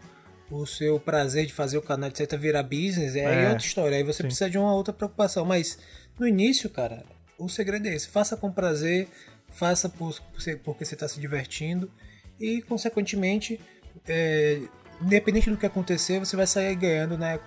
o 0.50 0.66
seu 0.66 1.00
prazer 1.00 1.46
de 1.46 1.52
fazer 1.52 1.78
o 1.78 1.82
canal, 1.82 2.10
etc., 2.10 2.38
virar 2.38 2.62
business, 2.62 3.16
é, 3.16 3.26
aí 3.26 3.44
É, 3.44 3.50
outra 3.50 3.66
história. 3.66 3.96
Aí 3.96 4.02
você 4.02 4.18
sim. 4.18 4.24
precisa 4.24 4.50
de 4.50 4.58
uma 4.58 4.72
outra 4.74 4.92
preocupação. 4.92 5.44
Mas 5.44 5.78
no 6.18 6.28
início, 6.28 6.68
cara, 6.68 7.02
o 7.38 7.48
segredo 7.48 7.88
é 7.88 7.94
esse. 7.94 8.08
Faça 8.08 8.36
com 8.36 8.52
prazer, 8.52 9.08
faça 9.54 9.88
por, 9.88 10.14
porque 10.64 10.84
você 10.84 10.94
está 10.94 11.06
se 11.08 11.20
divertindo 11.20 11.90
e, 12.40 12.62
consequentemente, 12.62 13.60
é, 14.08 14.60
independente 15.00 15.50
do 15.50 15.56
que 15.56 15.66
acontecer, 15.66 16.18
você 16.18 16.36
vai 16.36 16.46
sair 16.46 16.74
ganhando 16.74 17.16
na, 17.18 17.32
é, 17.32 17.40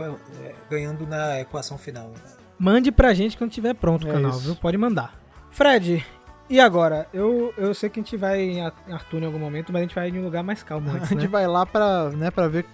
ganhando 0.70 1.06
na 1.08 1.40
equação 1.42 1.78
final. 1.78 2.10
né? 2.10 2.16
Mande 2.60 2.92
pra 2.92 3.14
gente 3.14 3.38
quando 3.38 3.52
tiver 3.52 3.74
pronto 3.76 4.06
o 4.08 4.10
É 4.10 4.14
canal, 4.14 4.32
isso. 4.32 4.40
viu? 4.42 4.56
Pode 4.56 4.78
mandar. 4.78 5.20
Fred, 5.52 6.06
e 6.50 6.60
agora? 6.60 7.08
Eu, 7.14 7.54
eu 7.58 7.74
sei 7.74 7.90
que 7.90 8.00
a 8.00 8.04
gente 8.04 8.16
vai 8.18 8.42
em 8.42 8.62
Ar- 8.62 8.74
em 8.88 8.94
Arthur 8.94 9.22
em 9.22 9.26
algum 9.26 9.40
momento, 9.40 9.72
mas 9.72 9.82
a 9.82 9.84
gente 9.84 9.96
vai 9.96 10.10
em 10.10 10.20
um 10.20 10.24
lugar 10.24 10.44
mais 10.44 10.64
calmo 10.64 10.90
A 10.90 10.94
antes, 10.94 11.10
gente 11.10 11.22
né? 11.24 11.28
vai 11.28 11.46
lá 11.48 11.66
pra, 11.66 12.10
né, 12.12 12.32
pra 12.32 12.48
ver 12.48 12.66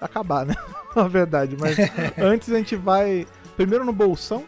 acabar, 0.00 0.44
né? 0.46 0.54
Na 0.96 1.06
verdade. 1.06 1.56
Mas 1.58 1.76
antes 2.18 2.50
a 2.50 2.56
gente 2.58 2.74
vai 2.74 3.26
primeiro 3.56 3.84
no 3.84 3.92
bolsão 3.92 4.44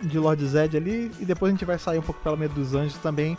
de 0.00 0.18
Lord 0.18 0.46
Zed 0.46 0.76
ali 0.76 1.10
e 1.20 1.24
depois 1.24 1.50
a 1.50 1.54
gente 1.54 1.64
vai 1.64 1.78
sair 1.78 1.98
um 1.98 2.02
pouco 2.02 2.20
pela 2.22 2.36
meio 2.36 2.50
dos 2.50 2.74
anjos 2.74 2.96
também. 2.98 3.36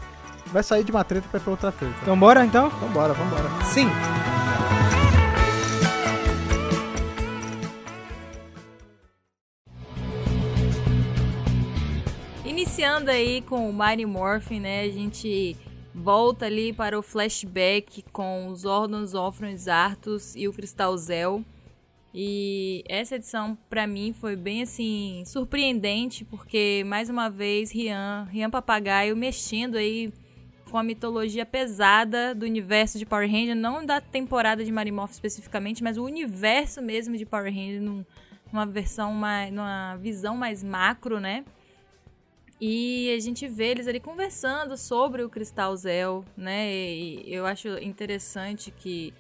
Vai 0.48 0.64
sair 0.64 0.84
de 0.84 0.92
uma 0.92 1.04
treta 1.04 1.28
pra 1.30 1.40
ir 1.40 1.44
pra 1.44 1.52
outra 1.52 1.72
treta. 1.72 1.96
Então 2.02 2.18
bora 2.18 2.46
então? 2.46 2.70
Vambora, 2.70 3.14
vambora. 3.14 3.50
Sim! 3.66 3.88
Iniciando 12.46 13.10
aí 13.10 13.42
com 13.42 13.70
o 13.70 13.74
Mighty 13.74 14.06
Morphin, 14.06 14.60
né? 14.60 14.82
A 14.82 14.90
gente 14.90 15.56
volta 15.94 16.46
ali 16.46 16.74
para 16.74 16.98
o 16.98 17.04
flashback 17.04 18.04
com 18.12 18.48
os 18.48 18.66
Ordons, 18.66 19.14
Ofrons, 19.14 19.68
Arthus 19.68 20.36
e 20.36 20.48
o 20.48 20.54
Cristal 20.54 20.98
Zel. 20.98 21.44
E 22.14 22.84
essa 22.88 23.16
edição, 23.16 23.58
pra 23.70 23.88
mim, 23.88 24.14
foi 24.14 24.36
bem 24.36 24.62
assim, 24.62 25.24
surpreendente, 25.26 26.24
porque 26.24 26.84
mais 26.86 27.10
uma 27.10 27.28
vez 27.30 27.72
Rian, 27.72 28.28
Rian 28.32 28.52
Papagaio 28.52 29.18
mexendo 29.18 29.78
aí 29.78 30.14
com 30.74 30.80
a 30.80 30.84
mitologia 30.84 31.46
pesada 31.46 32.34
do 32.34 32.48
universo 32.48 32.98
de 32.98 33.06
Power 33.06 33.30
Ranger, 33.30 33.56
não 33.56 33.86
da 33.86 34.02
temporada 34.02 34.66
de 34.66 34.72
Marimorph 34.72 35.12
especificamente, 35.12 35.84
mas 35.84 36.00
o 36.00 36.04
universo 36.04 36.82
mesmo 36.82 37.16
de 37.16 37.28
Power 37.28 37.54
Ranger 37.54 37.80
num- 37.80 38.04
numa 38.52 38.66
versão 38.66 39.14
mais, 39.14 39.54
numa 39.54 39.96
visão 39.98 40.36
mais 40.36 40.64
macro, 40.64 41.20
né? 41.20 41.46
E 42.60 43.14
a 43.16 43.20
gente 43.20 43.48
vê 43.48 43.68
eles 43.68 43.88
ali 43.88 44.00
conversando 44.00 44.76
sobre 44.76 45.22
o 45.22 45.30
Cristal 45.30 45.78
Zel, 45.78 46.26
né? 46.36 46.74
E 46.74 47.24
eu 47.32 47.46
acho 47.46 47.68
interessante 47.78 48.72
que 48.72 49.14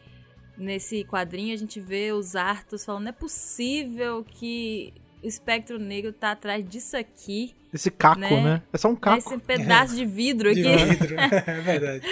nesse 0.58 1.04
quadrinho 1.04 1.54
a 1.54 1.58
gente 1.58 1.80
vê 1.80 2.12
os 2.14 2.36
Arthos 2.36 2.84
falando: 2.84 3.04
não 3.04 3.10
é 3.10 3.14
possível 3.14 4.24
que 4.24 4.92
o 5.24 5.28
espectro 5.28 5.78
negro 5.78 6.12
tá 6.12 6.32
atrás 6.32 6.68
disso 6.68 6.98
aqui, 6.98 7.54
Esse 7.74 7.90
caco, 7.90 8.20
Né? 8.20 8.42
né? 8.42 8.62
É 8.72 8.78
só 8.78 8.88
um 8.90 8.96
caco. 8.96 9.18
esse 9.18 9.38
pedaço 9.40 9.96
de 9.96 10.06
vidro 10.06 10.54
De 10.54 10.68
aqui. 10.68 10.86
vidro. 10.86 11.16
é 11.20 11.62
verdade. 11.62 12.06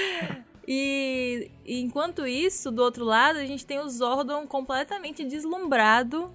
E, 0.67 1.51
e 1.65 1.79
enquanto 1.81 2.25
isso, 2.25 2.71
do 2.71 2.81
outro 2.81 3.05
lado, 3.05 3.37
a 3.39 3.45
gente 3.45 3.65
tem 3.65 3.79
o 3.79 3.87
Zordon 3.89 4.47
completamente 4.47 5.23
deslumbrado, 5.23 6.31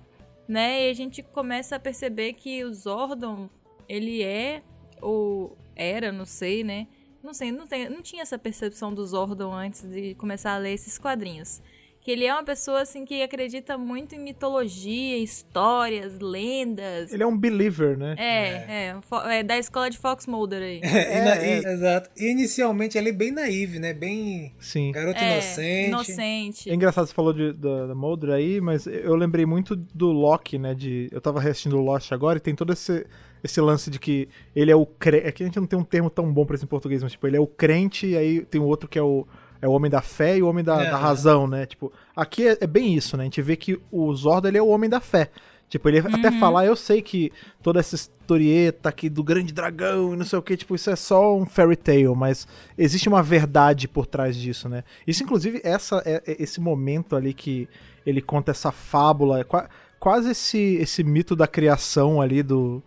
né? 0.49 0.87
E 0.87 0.90
a 0.90 0.95
gente 0.95 1.23
começa 1.23 1.76
a 1.76 1.78
perceber 1.80 2.35
que 2.35 2.62
o 2.64 2.73
Zordon, 2.73 3.49
ele 3.88 4.23
é, 4.23 4.62
ou 5.02 5.56
era, 5.75 6.12
não 6.12 6.25
sei, 6.25 6.62
né? 6.62 6.87
Não 7.23 7.35
sei, 7.35 7.50
não, 7.50 7.66
tem, 7.66 7.88
não 7.88 8.00
tinha 8.02 8.23
essa 8.23 8.38
percepção 8.38 8.95
do 8.95 9.04
Zordon 9.04 9.52
antes 9.52 9.83
de 9.83 10.14
começar 10.14 10.54
a 10.54 10.59
ler 10.59 10.75
esses 10.75 10.97
quadrinhos. 10.97 11.61
Que 12.06 12.12
ele 12.12 12.25
é 12.25 12.32
uma 12.32 12.44
pessoa, 12.44 12.82
assim, 12.82 13.04
que 13.04 13.20
acredita 13.20 13.76
muito 13.76 14.14
em 14.14 14.20
mitologia, 14.20 15.18
histórias, 15.18 16.20
lendas. 16.20 17.12
Ele 17.12 17.20
é 17.25 17.26
um 17.26 17.36
believer, 17.36 17.98
né? 17.98 18.14
É, 18.16 18.90
é, 18.90 18.96
fo- 19.02 19.22
é 19.28 19.42
da 19.42 19.58
escola 19.58 19.90
de 19.90 19.98
Fox 19.98 20.25
Mulder 20.28 20.62
aí. 20.62 20.80
É, 20.86 21.18
e 21.18 21.25
na- 21.25 21.36
é. 21.36 21.58
e- 21.58 21.66
exato. 21.66 22.08
E 22.16 22.30
inicialmente 22.30 22.96
ele 22.96 23.08
é 23.08 23.12
bem 23.12 23.32
naive, 23.32 23.80
né? 23.80 23.92
Bem 23.92 24.54
Sim. 24.60 24.92
garoto 24.92 25.18
É, 25.18 25.32
inocente. 25.32 25.88
inocente. 25.88 26.70
É 26.70 26.75
engraçado 26.76 27.08
você 27.08 27.12
falou 27.12 27.32
de, 27.32 27.52
da, 27.52 27.88
da 27.88 27.94
Mulder 27.96 28.30
aí, 28.30 28.60
mas 28.60 28.86
eu 28.86 29.16
lembrei 29.16 29.44
muito 29.44 29.75
do 29.75 30.12
Loki, 30.12 30.60
né? 30.60 30.75
De, 30.75 31.08
eu 31.10 31.20
tava 31.20 31.40
assistindo 31.40 31.76
o 31.76 31.80
Lost 31.82 32.12
agora 32.12 32.38
e 32.38 32.40
tem 32.40 32.54
todo 32.54 32.72
esse, 32.72 33.04
esse 33.42 33.60
lance 33.60 33.90
de 33.90 33.98
que 33.98 34.28
ele 34.54 34.70
é 34.70 34.76
o 34.76 34.86
crente. 34.86 35.26
Aqui 35.26 35.42
a 35.42 35.46
gente 35.46 35.58
não 35.58 35.66
tem 35.66 35.76
um 35.76 35.82
termo 35.82 36.08
tão 36.08 36.32
bom 36.32 36.46
pra 36.46 36.54
isso 36.54 36.64
em 36.64 36.68
português, 36.68 37.02
mas 37.02 37.10
tipo, 37.10 37.26
ele 37.26 37.36
é 37.36 37.40
o 37.40 37.48
crente 37.48 38.06
e 38.06 38.16
aí 38.16 38.42
tem 38.44 38.60
o 38.60 38.64
outro 38.64 38.88
que 38.88 38.96
é 38.96 39.02
o, 39.02 39.26
é 39.60 39.68
o 39.68 39.72
homem 39.72 39.90
da 39.90 40.00
fé 40.02 40.36
e 40.38 40.42
o 40.42 40.48
homem 40.48 40.64
da, 40.64 40.82
É. 40.82 40.90
da 40.90 40.96
razão, 40.96 41.46
né? 41.46 41.66
Tipo, 41.66 41.92
aqui 42.14 42.46
é, 42.46 42.58
é 42.60 42.66
bem 42.66 42.94
isso, 42.94 43.16
né? 43.16 43.22
A 43.22 43.26
gente 43.26 43.42
vê 43.42 43.56
que 43.56 43.80
o 43.90 44.14
Zordon 44.14 44.48
ele 44.48 44.58
é 44.58 44.62
o 44.62 44.68
homem 44.68 44.88
da 44.90 45.00
fé. 45.00 45.30
Tipo, 45.68 45.88
ele 45.88 45.98
até 45.98 46.30
falar, 46.38 46.64
eu 46.64 46.76
sei 46.76 47.02
que 47.02 47.32
toda 47.60 47.80
essa 47.80 47.96
historieta 47.96 48.88
aqui 48.88 49.08
do 49.08 49.25
grande 49.25 49.52
dragão 49.52 50.14
e 50.14 50.16
não 50.16 50.25
sei 50.25 50.38
o 50.38 50.42
que, 50.42 50.56
tipo, 50.56 50.76
isso 50.76 50.88
é 50.90 50.94
só 50.94 51.36
um 51.36 51.44
fairy 51.44 51.75
tale, 51.75 52.06
mas 52.14 52.46
existe 52.78 53.08
uma 53.08 53.20
verdade 53.20 53.88
por 53.88 54.06
trás 54.06 54.36
disso, 54.36 54.68
né? 54.68 54.84
Isso, 55.04 55.25
inclusive, 55.25 55.60
essa, 55.64 56.00
é, 56.06 56.22
é 56.25 56.36
esse 56.40 56.60
momento 56.60 57.16
ali 57.16 57.34
que 57.34 57.68
ele 58.06 58.22
conta 58.22 58.52
essa 58.52 58.70
fábula, 58.70 59.40
é 59.40 59.44
qua- 59.44 59.68
quase 59.98 60.30
esse, 60.30 60.76
esse 60.76 61.02
mito 61.02 61.34
da 61.34 61.48
criação 61.48 62.20
ali 62.20 62.44
do, 62.44 62.80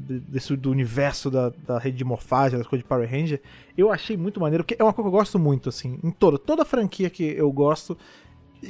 desse, 0.00 0.56
do 0.56 0.70
universo 0.70 1.30
da, 1.30 1.50
da 1.66 1.78
rede 1.78 1.96
de 1.98 2.04
morfagem, 2.04 2.58
das 2.58 2.66
coisas 2.66 2.82
de 2.82 2.88
Power 2.88 3.08
Ranger, 3.08 3.40
eu 3.76 3.92
achei 3.92 4.16
muito 4.16 4.40
maneiro, 4.40 4.64
porque 4.64 4.80
é 4.80 4.84
uma 4.84 4.92
coisa 4.92 5.08
que 5.08 5.14
eu 5.14 5.18
gosto 5.18 5.38
muito, 5.38 5.68
assim, 5.68 5.98
em 6.02 6.10
toda, 6.10 6.38
toda 6.38 6.64
franquia 6.64 7.08
que 7.10 7.24
eu 7.24 7.50
gosto, 7.52 7.96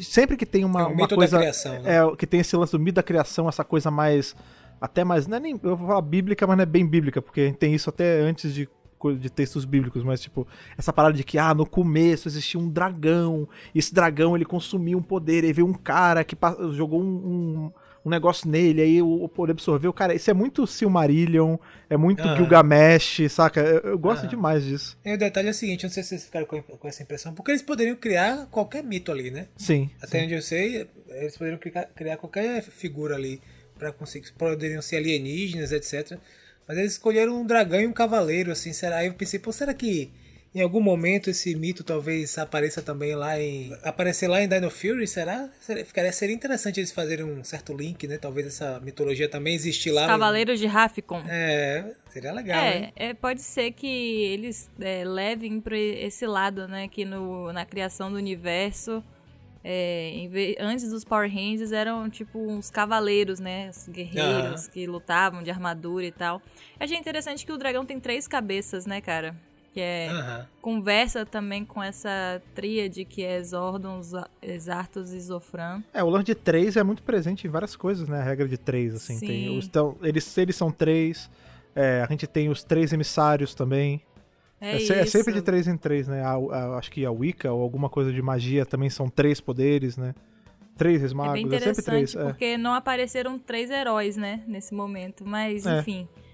sempre 0.03 0.37
que 0.37 0.47
tem 0.47 0.65
uma, 0.65 0.81
É 0.81 0.85
o 0.85 0.87
uma 0.89 0.97
mito 0.97 1.09
da 1.09 1.17
coisa... 1.17 1.39
criação, 1.39 1.83
né? 1.83 1.97
É, 1.97 2.17
que 2.17 2.27
tem 2.27 2.41
esse 2.41 2.57
lance 2.57 2.73
do 2.73 2.79
mito 2.79 2.97
da 2.97 3.03
criação, 3.03 3.49
essa 3.49 3.65
coisa 3.65 3.91
mais. 3.91 4.37
Até 4.81 5.05
mais. 5.05 5.27
Não 5.27 5.37
é 5.37 5.41
nem. 5.41 5.61
Eu 5.63 5.77
vou 5.77 5.89
falar 5.89 6.03
bíblica, 6.03 6.47
mas 6.47 6.57
não 6.57 6.63
é 6.63 6.67
bem 6.67 6.87
bíblica, 6.87 7.21
porque 7.21 7.53
tem 7.59 7.75
isso 7.75 7.91
até 7.91 8.21
antes 8.21 8.55
de, 8.55 8.69
de 9.19 9.31
textos 9.31 9.65
bíblicos, 9.65 10.03
mas 10.03 10.21
tipo, 10.21 10.47
essa 10.77 10.93
parada 10.93 11.15
de 11.15 11.25
que, 11.25 11.39
ah, 11.39 11.53
no 11.53 11.67
começo 11.67 12.29
existia 12.29 12.59
um 12.59 12.69
dragão, 12.69 13.49
e 13.75 13.79
esse 13.79 13.93
dragão 13.93 14.35
ele 14.35 14.45
consumia 14.45 14.97
um 14.97 15.03
poder, 15.03 15.45
aí 15.45 15.53
veio 15.53 15.67
um 15.67 15.75
cara 15.75 16.25
que 16.25 16.37
jogou 16.73 17.03
um, 17.03 17.71
um, 18.05 18.11
negócio 18.11 18.49
nele, 18.49 18.83
aí 18.83 19.03
o, 19.03 19.25
o 19.25 19.29
poder 19.29 19.53
absorveu. 19.53 19.93
Cara, 19.93 20.15
isso 20.15 20.31
é 20.31 20.35
muito 20.35 20.67
Silmarillion, 20.67 21.57
é 21.89 21.97
muito 21.97 22.23
Aham. 22.23 22.37
Gilgamesh, 22.37 23.21
saca? 23.31 23.61
Eu, 23.61 23.93
eu 23.93 23.99
gosto 23.99 24.23
Aham. 24.23 24.31
demais 24.31 24.65
disso. 24.65 24.99
E 25.05 25.13
o 25.13 25.19
detalhe 25.19 25.49
é 25.49 25.51
o 25.51 25.55
seguinte, 25.55 25.85
não 25.85 25.91
sei 25.91 26.03
se 26.03 26.11
vocês 26.11 26.25
ficaram 26.25 26.47
com, 26.47 26.63
com 26.63 26.89
essa 26.89 27.03
impressão, 27.03 27.35
porque 27.35 27.51
eles 27.51 27.63
poderiam 27.63 27.97
criar 27.97 28.47
qualquer 28.51 28.83
mito 28.83 29.11
ali, 29.11 29.31
né? 29.31 29.47
Sim. 29.57 29.91
Até 30.01 30.25
onde 30.25 30.35
eu 30.35 30.43
sei, 30.43 30.89
eles 31.09 31.37
poderiam 31.37 31.59
criar, 31.59 31.85
criar 31.95 32.17
qualquer 32.17 32.63
figura 32.63 33.17
ali 33.17 33.41
para 33.79 33.93
conseguir, 33.93 34.33
poderiam 34.33 34.83
ser 34.83 34.97
alienígenas, 34.97 35.73
etc. 35.73 36.19
Mas 36.69 36.79
eles 36.79 36.93
escolheram 36.93 37.41
um 37.41 37.47
dragão 37.47 37.81
e 37.81 37.87
um 37.87 37.93
cavaleiro, 37.93 38.53
assim, 38.53 38.73
será? 38.73 38.99
Aí 38.99 39.07
eu 39.07 39.15
pensei, 39.15 39.41
pô, 39.41 39.53
será 39.53 39.75
que 39.75 40.13
em 40.53 40.61
algum 40.63 40.81
momento 40.81 41.31
esse 41.31 41.55
mito 41.55 41.85
talvez 41.85 42.37
apareça 42.37 42.83
também 42.83 43.15
lá 43.15 43.41
em. 43.41 43.73
aparecer 43.85 44.27
lá 44.27 44.43
em 44.43 44.49
Dino 44.49 44.69
Fury, 44.71 45.07
será? 45.07 45.49
Seria, 45.61 45.85
ficaria, 45.85 46.13
seria 46.13 46.35
interessante 46.35 46.81
eles 46.81 46.91
fazerem 46.91 47.25
um 47.25 47.45
certo 47.45 47.73
link, 47.73 48.07
né? 48.09 48.19
Talvez 48.19 48.47
essa 48.49 48.81
mitologia 48.81 49.29
também 49.29 49.55
existir 49.55 49.91
lá. 49.93 50.07
Cavaleiros 50.09 50.59
de 50.59 50.67
Rafficon. 50.67 51.23
É, 51.29 51.93
seria 52.09 52.33
legal? 52.33 52.61
É, 52.65 52.93
é, 52.97 53.15
pode 53.15 53.43
ser 53.43 53.71
que 53.73 53.87
eles 53.87 54.69
é, 54.81 55.05
levem 55.05 55.61
para 55.61 55.79
esse 55.79 56.27
lado, 56.27 56.67
né? 56.67 56.89
Que 56.89 57.05
no, 57.05 57.53
na 57.53 57.65
criação 57.65 58.11
do 58.11 58.17
universo, 58.17 59.05
é, 59.63 60.11
em 60.15 60.29
ve- 60.29 60.57
antes 60.59 60.91
dos 60.91 61.05
Power 61.05 61.31
Rangers 61.33 61.71
eram 61.71 62.11
tipo 62.11 62.39
uns 62.41 62.71
cavaleiros, 62.71 63.39
né? 63.39 63.69
Os 63.71 63.87
guerreiros 63.89 64.67
que 64.67 64.85
lutavam 64.87 65.43
de 65.45 65.51
armadura 65.51 66.05
e 66.07 66.11
tal. 66.13 66.43
Eu 66.79 66.85
achei 66.85 66.97
interessante 66.97 67.47
que 67.47 67.53
o 67.53 67.57
dragão 67.57 67.85
tem 67.87 68.01
três 68.01 68.27
cabeças, 68.27 68.85
né, 68.85 69.01
cara? 69.01 69.37
Que 69.73 69.81
é 69.81 70.09
uhum. 70.11 70.45
conversa 70.61 71.25
também 71.25 71.65
com 71.65 71.83
essa 71.83 72.43
tríade 72.55 73.05
que 73.05 73.23
é 73.23 73.43
Zordon, 73.43 74.01
Zartos 74.59 75.13
e 75.13 75.21
Zofran. 75.21 75.83
É, 75.95 76.03
o 76.03 76.09
lance 76.09 76.25
de 76.25 76.35
três 76.35 76.77
é 76.77 76.83
muito 76.83 77.03
presente 77.03 77.47
em 77.47 77.51
várias 77.51 77.77
coisas, 77.77 78.09
né? 78.09 78.21
A 78.21 78.25
regra 78.25 78.49
de 78.49 78.59
três, 78.59 78.95
assim. 78.95 79.17
Sim. 79.17 79.27
Tem 79.27 79.59
os, 79.59 79.67
então, 79.67 79.97
eles, 80.03 80.37
eles 80.39 80.57
são 80.57 80.73
três, 80.73 81.31
é, 81.75 82.05
a 82.07 82.11
gente 82.11 82.27
tem 82.27 82.49
os 82.49 82.65
três 82.65 82.93
emissários 82.93 83.55
também. 83.55 84.03
É, 84.61 84.77
é, 84.77 84.99
é, 85.01 85.07
sempre 85.07 85.33
de 85.33 85.41
três 85.41 85.67
em 85.69 85.77
três, 85.77 86.09
né? 86.09 86.23
A, 86.23 86.33
a, 86.33 86.79
acho 86.79 86.91
que 86.91 87.07
a 87.07 87.11
Wicca 87.11 87.53
ou 87.53 87.63
alguma 87.63 87.89
coisa 87.89 88.13
de 88.13 88.21
magia 88.21 88.67
também 88.67 88.91
são 88.91 89.09
três 89.09 89.41
poderes, 89.41 89.97
né? 89.97 90.15
Três 90.77 91.13
magos, 91.13 91.33
é, 91.33 91.35
bem 91.35 91.47
interessante, 91.47 91.71
é 91.71 91.75
sempre 91.75 91.91
três. 91.91 92.17
É. 92.17 92.25
Porque 92.25 92.59
não 92.59 92.75
apareceram 92.75 93.39
três 93.39 93.71
heróis, 93.71 94.17
né? 94.17 94.43
Nesse 94.47 94.75
momento, 94.75 95.25
mas 95.25 95.65
é. 95.65 95.79
enfim... 95.79 96.09
É, 96.27 96.30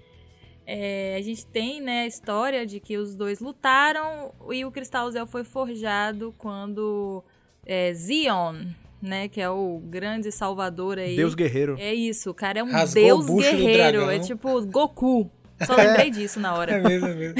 a 1.17 1.21
gente 1.21 1.45
tem 1.45 1.81
né, 1.81 2.01
a 2.01 2.07
história 2.07 2.65
de 2.65 2.79
que 2.79 2.97
os 2.97 3.15
dois 3.15 3.39
lutaram 3.39 4.33
e 4.51 4.65
o 4.65 4.71
Cristal 4.71 5.09
Zel 5.09 5.25
foi 5.25 5.45
forjado 5.45 6.35
quando 6.37 7.23
é, 7.65 7.93
Zion, 7.93 8.65
né, 9.01 9.29
que 9.29 9.39
é 9.39 9.49
o 9.49 9.79
grande 9.85 10.31
salvador 10.31 10.97
aí. 10.97 11.15
Deus 11.15 11.35
guerreiro. 11.35 11.77
É 11.79 11.93
isso, 11.93 12.31
o 12.31 12.33
cara 12.33 12.59
é 12.59 12.63
um 12.63 12.71
Rasgou 12.71 13.03
deus 13.03 13.25
guerreiro, 13.25 14.09
é 14.09 14.19
tipo 14.19 14.61
Goku. 14.65 15.31
Só 15.65 15.75
lembrei 15.75 16.11
disso 16.11 16.39
na 16.39 16.53
hora. 16.53 16.73
É 16.77 16.81
mesmo, 16.81 17.07
é 17.07 17.13
mesmo. 17.13 17.35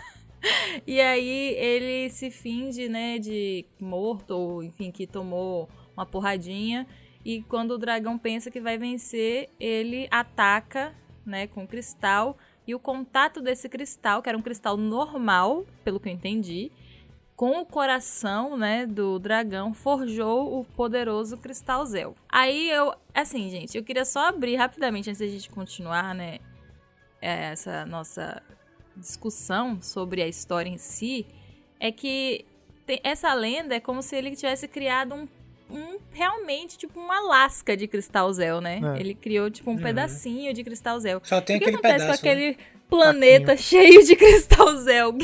e 0.86 1.00
aí 1.00 1.54
ele 1.56 2.10
se 2.10 2.30
finge, 2.30 2.88
né, 2.88 3.18
de 3.18 3.64
morto 3.80 4.32
ou 4.32 4.62
enfim, 4.62 4.90
que 4.90 5.06
tomou 5.06 5.68
uma 5.96 6.04
porradinha 6.04 6.86
e 7.24 7.42
quando 7.42 7.72
o 7.72 7.78
dragão 7.78 8.18
pensa 8.18 8.50
que 8.50 8.60
vai 8.60 8.76
vencer, 8.76 9.48
ele 9.58 10.08
ataca 10.10 10.92
né, 11.24 11.46
com 11.46 11.66
cristal 11.66 12.36
e 12.66 12.74
o 12.74 12.78
contato 12.78 13.40
desse 13.40 13.68
cristal, 13.68 14.22
que 14.22 14.28
era 14.28 14.38
um 14.38 14.42
cristal 14.42 14.76
normal, 14.76 15.66
pelo 15.84 15.98
que 15.98 16.08
eu 16.08 16.12
entendi, 16.12 16.70
com 17.34 17.60
o 17.60 17.66
coração, 17.66 18.56
né, 18.56 18.86
do 18.86 19.18
dragão, 19.18 19.74
forjou 19.74 20.60
o 20.60 20.64
poderoso 20.64 21.36
cristal 21.38 21.84
Zel. 21.86 22.14
Aí 22.28 22.70
eu, 22.70 22.94
assim, 23.14 23.50
gente, 23.50 23.76
eu 23.76 23.82
queria 23.82 24.04
só 24.04 24.28
abrir 24.28 24.56
rapidamente 24.56 25.10
antes 25.10 25.20
da 25.20 25.26
gente 25.26 25.50
continuar, 25.50 26.14
né, 26.14 26.38
essa 27.20 27.84
nossa 27.86 28.42
discussão 28.96 29.80
sobre 29.80 30.22
a 30.22 30.28
história 30.28 30.68
em 30.68 30.78
si, 30.78 31.26
é 31.80 31.90
que 31.90 32.44
essa 33.02 33.32
lenda 33.32 33.74
é 33.74 33.80
como 33.80 34.02
se 34.02 34.14
ele 34.14 34.36
tivesse 34.36 34.68
criado 34.68 35.14
um 35.14 35.26
um 35.70 35.98
realmente, 36.12 36.76
tipo, 36.76 37.00
uma 37.00 37.20
lasca 37.20 37.76
de 37.76 37.86
cristal 37.86 38.32
Zel, 38.32 38.60
né? 38.60 38.80
É. 38.96 39.00
Ele 39.00 39.14
criou, 39.14 39.50
tipo, 39.50 39.70
um 39.70 39.74
uhum. 39.74 39.82
pedacinho 39.82 40.52
de 40.52 40.62
cristal 40.62 40.98
Zel. 41.00 41.20
Só 41.24 41.40
tem 41.40 41.56
o 41.56 41.58
que 41.58 41.64
aquele 41.64 41.76
acontece 41.76 42.04
pedaço, 42.04 42.22
com 42.22 42.28
aquele 42.28 42.50
né? 42.50 42.56
planeta 42.88 43.56
cheio 43.58 44.04
de 44.04 44.16
cristal 44.16 44.76
Zel? 44.76 45.14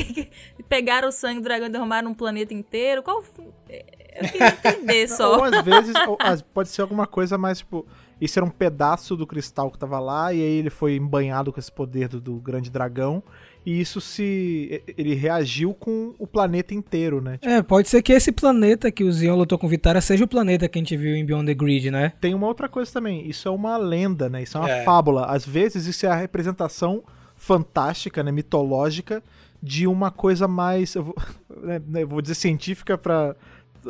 Pegaram 0.67 1.09
o 1.09 1.11
sangue 1.11 1.39
do 1.39 1.43
dragão 1.43 1.67
e 1.67 1.71
derrubaram 1.71 2.09
um 2.09 2.13
planeta 2.13 2.53
inteiro? 2.53 3.01
Qual. 3.03 3.23
Eu 3.67 4.29
queria 4.29 4.47
entender 4.47 5.07
só. 5.07 5.37
ou 5.37 5.43
às 5.43 5.63
vezes, 5.63 5.93
ou, 6.07 6.17
pode 6.53 6.69
ser 6.69 6.81
alguma 6.81 7.07
coisa 7.07 7.37
mais, 7.37 7.59
tipo. 7.59 7.85
Isso 8.19 8.37
era 8.37 8.45
um 8.45 8.49
pedaço 8.49 9.15
do 9.15 9.25
cristal 9.25 9.71
que 9.71 9.79
tava 9.79 9.97
lá, 9.97 10.33
e 10.33 10.41
aí 10.41 10.57
ele 10.59 10.69
foi 10.69 10.97
embanhado 10.97 11.53
com 11.53 11.59
esse 11.59 11.71
poder 11.71 12.09
do, 12.09 12.19
do 12.19 12.35
grande 12.35 12.69
dragão 12.69 13.23
e 13.69 13.79
isso 13.79 14.01
se. 14.01 14.81
ele 14.97 15.13
reagiu 15.13 15.75
com 15.75 16.15
o 16.17 16.25
planeta 16.25 16.73
inteiro, 16.73 17.21
né? 17.21 17.37
Tipo, 17.37 17.53
é, 17.53 17.61
pode 17.61 17.87
ser 17.87 18.01
que 18.01 18.11
esse 18.11 18.31
planeta 18.31 18.91
que 18.91 19.03
o 19.03 19.11
Zion 19.11 19.35
lutou 19.35 19.59
com 19.59 19.67
Vitara 19.67 20.01
seja 20.01 20.25
o 20.25 20.27
planeta 20.27 20.67
que 20.67 20.79
a 20.79 20.81
gente 20.81 20.97
viu 20.97 21.15
em 21.15 21.23
Beyond 21.23 21.45
the 21.45 21.53
Grid, 21.53 21.91
né? 21.91 22.13
Tem 22.19 22.33
uma 22.33 22.47
outra 22.47 22.67
coisa 22.67 22.91
também, 22.91 23.29
isso 23.29 23.47
é 23.47 23.51
uma 23.51 23.77
lenda, 23.77 24.27
né? 24.27 24.41
Isso 24.41 24.57
é 24.57 24.59
uma 24.59 24.69
é. 24.71 24.83
fábula. 24.83 25.25
Às 25.27 25.45
vezes 25.45 25.85
isso 25.85 26.03
é 26.07 26.09
a 26.09 26.15
representação 26.15 27.03
fantástica, 27.35 28.23
né, 28.23 28.31
mitológica 28.31 29.21
de 29.61 29.85
uma 29.85 30.09
coisa 30.09 30.47
mais, 30.47 30.95
eu 30.95 31.03
vou, 31.03 31.15
né, 31.61 31.79
eu 32.01 32.07
vou 32.07 32.23
dizer 32.23 32.33
científica 32.33 32.97
para 32.97 33.35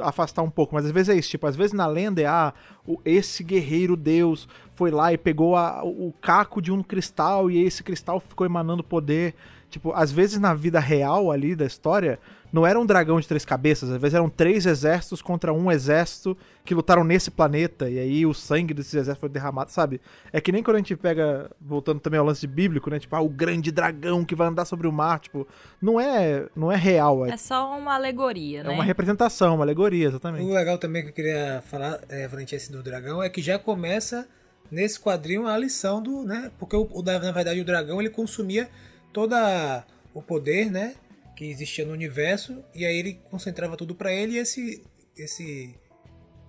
afastar 0.01 0.43
um 0.43 0.49
pouco, 0.49 0.75
mas 0.75 0.85
às 0.85 0.91
vezes 0.91 1.07
é 1.07 1.17
isso, 1.17 1.29
tipo, 1.29 1.47
às 1.47 1.55
vezes 1.55 1.71
na 1.71 1.87
lenda 1.87 2.21
é, 2.21 2.25
ah, 2.25 2.53
o, 2.85 2.99
esse 3.05 3.45
guerreiro 3.45 3.95
deus 3.95 4.45
foi 4.75 4.91
lá 4.91 5.13
e 5.13 5.17
pegou 5.17 5.55
a, 5.55 5.83
o 5.85 6.13
caco 6.21 6.61
de 6.61 6.69
um 6.69 6.83
cristal 6.83 7.49
e 7.49 7.63
esse 7.63 7.81
cristal 7.81 8.19
ficou 8.19 8.45
emanando 8.45 8.83
poder 8.83 9.33
Tipo, 9.69 9.93
às 9.93 10.11
vezes 10.11 10.39
na 10.39 10.53
vida 10.53 10.79
real 10.79 11.31
ali 11.31 11.55
da 11.55 11.65
história, 11.65 12.19
não 12.51 12.65
era 12.65 12.79
um 12.79 12.85
dragão 12.85 13.19
de 13.19 13.27
três 13.27 13.45
cabeças, 13.45 13.89
às 13.89 14.01
vezes 14.01 14.15
eram 14.15 14.29
três 14.29 14.65
exércitos 14.65 15.21
contra 15.21 15.53
um 15.53 15.71
exército 15.71 16.35
que 16.65 16.73
lutaram 16.73 17.03
nesse 17.03 17.29
planeta, 17.29 17.89
e 17.89 17.99
aí 17.99 18.25
o 18.25 18.33
sangue 18.33 18.73
desses 18.73 18.93
exércitos 18.93 19.19
foi 19.19 19.29
derramado, 19.29 19.71
sabe? 19.71 20.01
É 20.33 20.41
que 20.41 20.51
nem 20.51 20.63
quando 20.63 20.75
a 20.75 20.79
gente 20.79 20.95
pega, 20.95 21.49
voltando 21.61 21.99
também 21.99 22.19
ao 22.19 22.25
lance 22.25 22.47
bíblico, 22.47 22.89
né? 22.89 22.99
Tipo, 22.99 23.15
ah, 23.15 23.21
o 23.21 23.29
grande 23.29 23.71
dragão 23.71 24.25
que 24.25 24.35
vai 24.35 24.47
andar 24.47 24.65
sobre 24.65 24.87
o 24.87 24.91
mar, 24.91 25.19
tipo, 25.19 25.47
não 25.81 25.99
é, 25.99 26.47
não 26.55 26.71
é 26.71 26.75
real. 26.75 27.25
É, 27.25 27.31
é 27.31 27.37
só 27.37 27.77
uma 27.77 27.93
alegoria, 27.93 28.61
é 28.61 28.63
né? 28.63 28.69
É 28.69 28.73
uma 28.73 28.83
representação, 28.83 29.55
uma 29.55 29.63
alegoria, 29.63 30.07
exatamente. 30.07 30.45
O 30.45 30.53
legal 30.53 30.77
também 30.77 31.03
que 31.03 31.09
eu 31.09 31.13
queria 31.13 31.61
falar, 31.67 31.99
é, 32.09 32.27
frente 32.27 32.55
a 32.55 32.57
esse 32.57 32.71
do 32.71 32.81
dragão, 32.81 33.21
é 33.21 33.29
que 33.29 33.41
já 33.41 33.59
começa 33.59 34.27
nesse 34.71 34.99
quadrinho 34.99 35.47
a 35.47 35.57
lição 35.57 36.01
do, 36.01 36.23
né? 36.23 36.51
Porque 36.59 36.75
o, 36.75 36.87
na 37.03 37.31
verdade 37.31 37.59
o 37.59 37.65
dragão 37.65 37.99
ele 37.99 38.09
consumia 38.09 38.69
toda 39.13 39.85
o 40.13 40.21
poder, 40.21 40.71
né, 40.71 40.95
que 41.35 41.45
existia 41.45 41.85
no 41.85 41.93
universo 41.93 42.63
e 42.73 42.85
aí 42.85 42.97
ele 42.97 43.13
concentrava 43.29 43.77
tudo 43.77 43.95
para 43.95 44.13
ele 44.13 44.33
e 44.33 44.37
esse 44.37 44.83
esse 45.15 45.75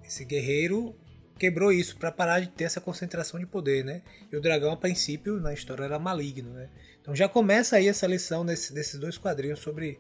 esse 0.05 0.25
guerreiro 0.25 0.95
quebrou 1.39 1.73
isso 1.73 1.97
para 1.97 2.13
parar 2.13 2.41
de 2.41 2.49
ter 2.49 2.65
essa 2.65 2.81
concentração 2.81 3.41
de 3.41 3.47
poder, 3.47 3.83
né? 3.83 4.03
E 4.31 4.37
o 4.37 4.41
dragão 4.41 4.73
a 4.73 4.77
princípio 4.77 5.41
na 5.41 5.55
história 5.55 5.85
era 5.85 5.99
maligno, 5.99 6.51
né? 6.51 6.69
Então 7.01 7.17
já 7.17 7.29
começa 7.29 7.77
aí 7.77 7.89
essa 7.89 8.07
lição 8.07 8.45
nesse, 8.45 8.75
desses 8.75 9.01
dois 9.01 9.17
quadrinhos 9.17 9.61
sobre 9.61 9.99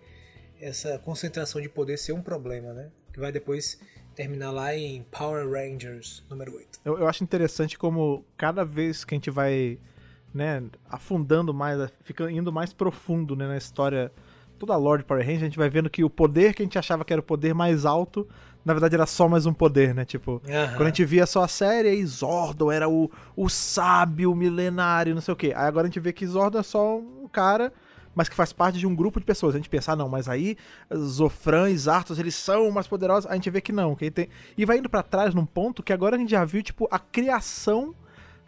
essa 0.61 0.99
concentração 0.99 1.61
de 1.61 1.68
poder 1.68 1.96
ser 1.96 2.12
um 2.12 2.20
problema, 2.20 2.75
né? 2.75 2.90
Que 3.12 3.18
vai 3.18 3.33
depois 3.33 3.81
terminar 4.14 4.51
lá 4.51 4.77
em 4.77 5.03
Power 5.05 5.49
Rangers 5.49 6.23
número 6.29 6.55
8. 6.55 6.81
Eu, 6.85 6.99
eu 6.99 7.09
acho 7.09 7.25
interessante 7.25 7.79
como 7.79 8.23
cada 8.37 8.64
vez 8.64 9.03
que 9.03 9.14
a 9.14 9.16
gente 9.16 9.31
vai 9.31 9.79
né, 10.33 10.62
afundando 10.88 11.53
mais, 11.53 11.90
ficando 12.03 12.31
indo 12.31 12.53
mais 12.53 12.73
profundo 12.73 13.35
né, 13.35 13.47
na 13.47 13.57
história, 13.57 14.12
toda 14.59 14.75
a 14.75 14.77
Lord 14.77 15.05
Power 15.05 15.25
Rangers, 15.25 15.43
a 15.43 15.47
gente 15.47 15.59
vai 15.59 15.71
vendo 15.71 15.90
que 15.90 16.05
o 16.05 16.11
poder 16.11 16.55
que 16.55 16.62
a 16.62 16.64
gente 16.64 16.79
achava 16.79 17.05
que 17.05 17.12
era 17.12 17.21
o 17.21 17.25
poder 17.25 17.55
mais 17.55 17.85
alto, 17.85 18.29
na 18.64 18.75
verdade 18.75 18.95
era 18.95 19.07
só 19.07 19.29
mais 19.29 19.47
um 19.47 19.55
poder, 19.55 19.95
né? 19.95 20.05
Tipo, 20.05 20.33
uhum. 20.33 20.77
quando 20.77 20.83
a 20.83 20.87
gente 20.87 21.05
via 21.05 21.27
só 21.27 21.43
a 21.43 21.49
série, 21.49 21.88
aí 21.88 22.05
Zordon 22.05 22.71
era 22.71 22.88
o, 22.88 23.11
o 23.35 23.49
sábio 23.49 24.35
milenário, 24.35 25.14
não 25.14 25.23
sei 25.23 25.33
o 25.33 25.37
quê. 25.37 25.53
Aí 25.57 25.66
agora 25.66 25.87
a 25.87 25.88
gente 25.88 25.99
vê 25.99 26.12
que 26.12 26.27
Zordon 26.27 26.59
é 26.59 26.62
só 26.62 26.99
um 26.99 27.27
cara 27.27 27.73
mas 28.14 28.29
que 28.29 28.35
faz 28.35 28.53
parte 28.53 28.79
de 28.79 28.87
um 28.87 28.95
grupo 28.95 29.21
de 29.21 29.27
pessoas. 29.27 29.55
A 29.55 29.59
gente 29.59 29.71
pensa, 29.71 29.93
ah, 29.93 29.97
não, 29.97 30.09
mas 30.09 30.29
aí 30.29 30.57
Zofran 30.95 31.71
e 31.71 31.79
Zartos, 31.79 32.19
eles 32.19 32.35
são 32.35 32.71
mais 32.71 32.87
poderosos. 32.87 33.31
A 33.31 33.35
gente 33.35 33.49
vê 33.51 33.61
que 33.61 33.73
não. 33.73 33.95
Que 33.95 34.11
tem... 34.11 34.29
E 34.57 34.64
vai 34.64 34.79
indo 34.79 34.88
para 34.88 35.03
trás 35.03 35.35
num 35.35 35.47
ponto 35.47 35.83
que 35.83 35.93
agora 35.93 36.16
a 36.16 36.19
gente 36.19 36.31
já 36.31 36.45
viu, 36.45 36.62
tipo, 36.62 36.88
a 36.90 36.99
criação 36.99 37.95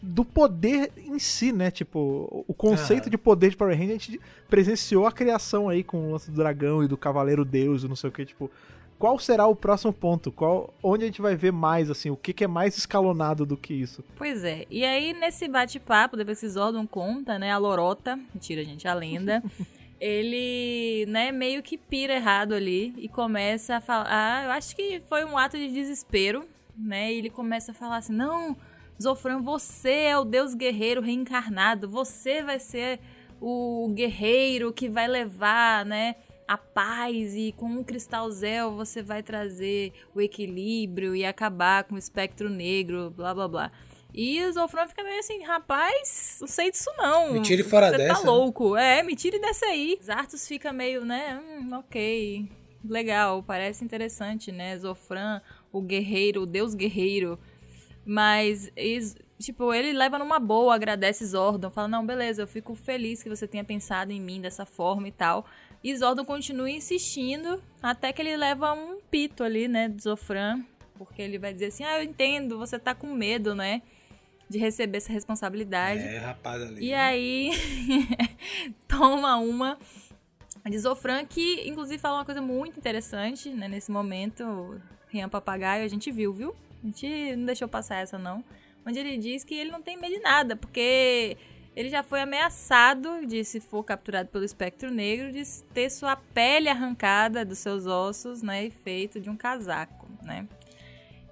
do 0.02 0.24
poder 0.24 0.90
em 0.96 1.18
si, 1.20 1.52
né? 1.52 1.70
Tipo, 1.70 2.44
o 2.48 2.52
conceito 2.52 3.08
de 3.08 3.16
poder 3.16 3.50
de 3.50 3.56
Power 3.56 3.78
Rangers, 3.78 3.90
a 3.90 3.98
gente 3.98 4.20
presenciou 4.50 5.06
a 5.06 5.12
criação 5.12 5.68
aí 5.68 5.84
com 5.84 6.08
o 6.08 6.12
lance 6.12 6.28
do 6.28 6.36
dragão 6.36 6.82
e 6.82 6.88
do 6.88 6.96
cavaleiro 6.96 7.44
deus 7.44 7.84
e 7.84 7.88
não 7.88 7.94
sei 7.94 8.10
o 8.10 8.12
que, 8.12 8.26
tipo, 8.26 8.50
qual 8.98 9.16
será 9.18 9.46
o 9.46 9.54
próximo 9.54 9.92
ponto? 9.92 10.32
Qual, 10.32 10.74
onde 10.82 11.04
a 11.04 11.06
gente 11.06 11.22
vai 11.22 11.36
ver 11.36 11.52
mais, 11.52 11.88
assim, 11.88 12.10
o 12.10 12.16
que, 12.16 12.32
que 12.32 12.42
é 12.42 12.48
mais 12.48 12.76
escalonado 12.76 13.46
do 13.46 13.56
que 13.56 13.72
isso? 13.72 14.04
Pois 14.16 14.42
é, 14.42 14.66
e 14.68 14.84
aí 14.84 15.12
nesse 15.12 15.46
bate-papo, 15.46 16.16
depois 16.16 16.40
que 16.40 16.48
Zordon 16.48 16.86
conta, 16.86 17.38
né, 17.38 17.52
a 17.52 17.58
Lorota, 17.58 18.18
mentira 18.34 18.64
gente, 18.64 18.88
a 18.88 18.94
lenda, 18.94 19.40
ele, 20.00 21.06
né, 21.06 21.30
meio 21.30 21.62
que 21.62 21.78
pira 21.78 22.14
errado 22.14 22.54
ali 22.54 22.92
e 22.96 23.08
começa 23.08 23.76
a 23.76 23.80
falar, 23.80 24.06
ah, 24.08 24.44
eu 24.46 24.50
acho 24.50 24.74
que 24.74 25.00
foi 25.08 25.24
um 25.24 25.38
ato 25.38 25.56
de 25.56 25.68
desespero, 25.68 26.44
né, 26.76 27.12
e 27.12 27.18
ele 27.18 27.30
começa 27.30 27.70
a 27.70 27.74
falar 27.74 27.98
assim, 27.98 28.12
não 28.12 28.56
Zofran, 29.00 29.40
você 29.40 29.90
é 29.90 30.18
o 30.18 30.24
deus 30.24 30.54
guerreiro 30.54 31.00
reencarnado, 31.00 31.88
você 31.88 32.42
vai 32.42 32.58
ser 32.58 33.00
o 33.40 33.88
guerreiro 33.92 34.72
que 34.72 34.88
vai 34.88 35.08
levar, 35.08 35.84
né, 35.84 36.14
a 36.46 36.56
paz 36.56 37.34
e 37.34 37.52
com 37.56 37.66
um 37.66 37.82
cristal 37.82 38.30
Zel 38.30 38.72
você 38.72 39.02
vai 39.02 39.22
trazer 39.22 39.92
o 40.14 40.20
equilíbrio 40.20 41.14
e 41.16 41.24
acabar 41.24 41.84
com 41.84 41.94
o 41.94 41.98
espectro 41.98 42.48
negro, 42.48 43.10
blá 43.10 43.34
blá 43.34 43.48
blá. 43.48 43.72
E 44.14 44.44
o 44.44 44.52
Zofran 44.52 44.86
fica 44.86 45.02
meio 45.02 45.18
assim, 45.18 45.42
rapaz, 45.42 46.36
não 46.40 46.46
sei 46.46 46.70
disso 46.70 46.90
não. 46.98 47.32
Me 47.32 47.40
tire 47.40 47.62
fora 47.62 47.86
você 47.86 47.92
tá 47.92 47.98
dessa. 47.98 48.14
Você 48.14 48.22
tá 48.22 48.30
louco. 48.30 48.74
Né? 48.74 48.98
É, 48.98 49.02
me 49.02 49.16
tire 49.16 49.38
dessa 49.38 49.64
aí. 49.64 49.98
Zartos 50.02 50.46
fica 50.46 50.70
meio, 50.70 51.04
né, 51.04 51.40
hum, 51.42 51.74
ok, 51.74 52.46
legal, 52.84 53.42
parece 53.42 53.84
interessante, 53.84 54.52
né, 54.52 54.76
Zofran, 54.78 55.40
o 55.72 55.80
guerreiro, 55.80 56.42
o 56.42 56.46
deus 56.46 56.74
guerreiro 56.74 57.38
mas, 58.04 58.70
tipo, 59.38 59.72
ele 59.72 59.92
leva 59.92 60.18
numa 60.18 60.38
boa, 60.38 60.74
agradece 60.74 61.24
Zordon, 61.24 61.70
fala: 61.70 61.88
Não, 61.88 62.04
beleza, 62.04 62.42
eu 62.42 62.46
fico 62.46 62.74
feliz 62.74 63.22
que 63.22 63.28
você 63.28 63.46
tenha 63.46 63.64
pensado 63.64 64.12
em 64.12 64.20
mim 64.20 64.40
dessa 64.40 64.66
forma 64.66 65.08
e 65.08 65.12
tal. 65.12 65.46
E 65.82 65.96
Zordon 65.96 66.24
continua 66.24 66.70
insistindo 66.70 67.62
até 67.82 68.12
que 68.12 68.22
ele 68.22 68.36
leva 68.36 68.72
um 68.72 69.00
pito 69.10 69.42
ali, 69.42 69.66
né, 69.66 69.88
de 69.88 70.02
Zofran, 70.02 70.64
porque 70.96 71.20
ele 71.20 71.38
vai 71.38 71.52
dizer 71.52 71.66
assim: 71.66 71.84
Ah, 71.84 71.98
eu 71.98 72.04
entendo, 72.04 72.58
você 72.58 72.78
tá 72.78 72.94
com 72.94 73.12
medo, 73.12 73.54
né? 73.54 73.82
De 74.48 74.58
receber 74.58 74.98
essa 74.98 75.12
responsabilidade. 75.12 76.02
É, 76.02 76.18
rapaz 76.18 76.60
ali. 76.62 76.86
E 76.86 76.94
aí, 76.94 77.50
toma 78.86 79.36
uma. 79.36 79.78
de 80.68 80.78
Zofran, 80.78 81.24
que 81.24 81.68
inclusive 81.68 81.98
fala 81.98 82.18
uma 82.18 82.24
coisa 82.24 82.42
muito 82.42 82.78
interessante, 82.78 83.48
né, 83.50 83.66
nesse 83.68 83.90
momento, 83.90 84.80
Rian 85.08 85.28
Papagaio, 85.28 85.84
a 85.84 85.88
gente 85.88 86.10
viu, 86.10 86.32
viu? 86.32 86.54
A 86.82 86.86
gente 86.86 87.36
não 87.36 87.46
deixou 87.46 87.68
passar 87.68 87.96
essa, 87.96 88.18
não. 88.18 88.44
Onde 88.86 88.98
ele 88.98 89.16
diz 89.16 89.44
que 89.44 89.54
ele 89.54 89.70
não 89.70 89.80
tem 89.80 89.96
medo 89.96 90.14
de 90.14 90.20
nada, 90.20 90.56
porque 90.56 91.36
ele 91.74 91.88
já 91.88 92.02
foi 92.02 92.20
ameaçado 92.20 93.26
de, 93.26 93.44
se 93.44 93.60
for 93.60 93.82
capturado 93.84 94.28
pelo 94.28 94.44
espectro 94.44 94.90
negro, 94.90 95.32
de 95.32 95.42
ter 95.72 95.88
sua 95.90 96.16
pele 96.16 96.68
arrancada 96.68 97.44
dos 97.44 97.58
seus 97.58 97.86
ossos, 97.86 98.42
né, 98.42 98.66
e 98.66 98.70
feito 98.70 99.20
de 99.20 99.30
um 99.30 99.36
casaco, 99.36 100.06
né? 100.22 100.46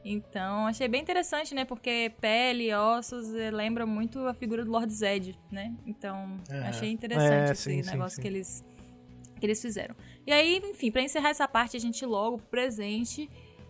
Então, 0.03 0.67
achei 0.67 0.89
bem 0.89 1.03
interessante, 1.03 1.55
né? 1.55 1.67
Porque 1.67 2.11
pele 2.21 2.71
e 2.71 2.75
ossos 2.75 3.35
eh, 3.35 3.51
lembra 3.51 3.85
muito 3.85 4.19
a 4.27 4.33
figura 4.33 4.65
do 4.65 4.71
Lord 4.71 4.91
Zed, 4.91 5.39
né? 5.51 5.75
Então, 5.87 6.41
é. 6.49 6.61
achei 6.61 6.91
interessante 6.91 7.51
é, 7.51 7.53
esse 7.53 7.63
sim, 7.65 7.83
negócio 7.83 8.11
sim, 8.11 8.17
sim. 8.17 8.23
que 8.23 8.29
eles 8.29 8.65
que 9.39 9.47
eles 9.47 9.61
fizeram. 9.61 9.95
E 10.27 10.33
aí, 10.33 10.61
enfim, 10.65 10.91
para 10.91 11.03
encerrar 11.03 11.31
essa 11.31 11.49
parte, 11.49 11.77
a 11.77 11.81
gente 11.81 12.05
logo 12.05 12.39
presente, 12.51 13.29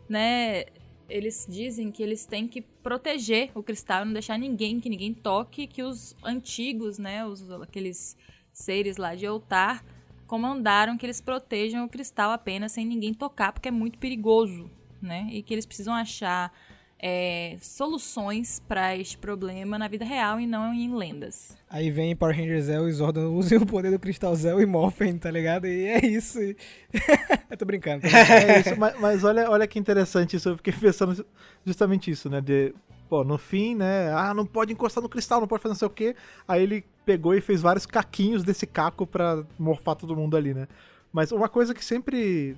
né? 0.08 0.64
Eles 1.10 1.46
dizem 1.48 1.90
que 1.90 2.02
eles 2.02 2.24
têm 2.24 2.46
que 2.46 2.62
proteger 2.62 3.50
o 3.54 3.62
cristal, 3.62 4.04
não 4.04 4.12
deixar 4.12 4.38
ninguém, 4.38 4.80
que 4.80 4.88
ninguém 4.88 5.12
toque, 5.12 5.66
que 5.66 5.82
os 5.82 6.16
antigos, 6.24 6.98
né, 6.98 7.26
os 7.26 7.50
aqueles 7.50 8.16
seres 8.52 8.96
lá 8.96 9.14
de 9.14 9.26
Altar 9.26 9.84
comandaram 10.26 10.96
que 10.96 11.04
eles 11.04 11.20
protejam 11.20 11.84
o 11.84 11.88
cristal 11.88 12.30
apenas 12.30 12.70
sem 12.72 12.86
ninguém 12.86 13.12
tocar, 13.12 13.52
porque 13.52 13.68
é 13.68 13.72
muito 13.72 13.98
perigoso, 13.98 14.70
né? 15.02 15.28
E 15.32 15.42
que 15.42 15.52
eles 15.52 15.66
precisam 15.66 15.92
achar 15.92 16.52
é, 17.02 17.56
soluções 17.62 18.60
para 18.68 18.94
este 18.94 19.16
problema 19.16 19.78
na 19.78 19.88
vida 19.88 20.04
real 20.04 20.38
e 20.38 20.46
não 20.46 20.74
em 20.74 20.94
lendas. 20.94 21.56
Aí 21.68 21.90
vem 21.90 22.14
Power 22.14 22.36
Rangers 22.36 22.64
Zell 22.64 22.88
e 22.88 22.92
Zordon 22.92 23.32
usem 23.34 23.56
o 23.56 23.64
poder 23.64 23.90
do 23.90 23.98
Cristal 23.98 24.34
Zell 24.36 24.60
e 24.60 24.66
morfem, 24.66 25.16
tá 25.16 25.30
ligado? 25.30 25.66
E 25.66 25.86
é 25.86 26.04
isso. 26.04 26.38
eu 27.48 27.56
tô 27.56 27.64
brincando. 27.64 28.02
Brincando. 28.02 28.32
é 28.32 28.60
isso, 28.60 28.76
mas, 28.78 29.00
mas, 29.00 29.24
olha, 29.24 29.50
olha 29.50 29.66
que 29.66 29.78
interessante 29.78 30.36
isso. 30.36 30.50
Eu 30.50 30.56
fiquei 30.58 30.74
pensando 30.74 31.24
justamente 31.64 32.10
isso, 32.10 32.28
né? 32.28 32.40
De, 32.40 32.74
pô, 33.08 33.24
no 33.24 33.38
fim, 33.38 33.74
né? 33.74 34.12
Ah, 34.12 34.34
não 34.34 34.44
pode 34.44 34.72
encostar 34.72 35.02
no 35.02 35.08
cristal, 35.08 35.40
não 35.40 35.48
pode 35.48 35.62
fazer 35.62 35.72
não 35.72 35.78
sei 35.78 35.88
o 35.88 35.90
quê. 35.90 36.14
Aí 36.46 36.62
ele 36.62 36.84
pegou 37.06 37.34
e 37.34 37.40
fez 37.40 37.62
vários 37.62 37.86
caquinhos 37.86 38.44
desse 38.44 38.66
caco 38.66 39.06
pra 39.06 39.42
morfar 39.58 39.96
todo 39.96 40.14
mundo 40.14 40.36
ali, 40.36 40.52
né? 40.52 40.68
Mas 41.10 41.32
uma 41.32 41.48
coisa 41.48 41.74
que 41.74 41.84
sempre 41.84 42.56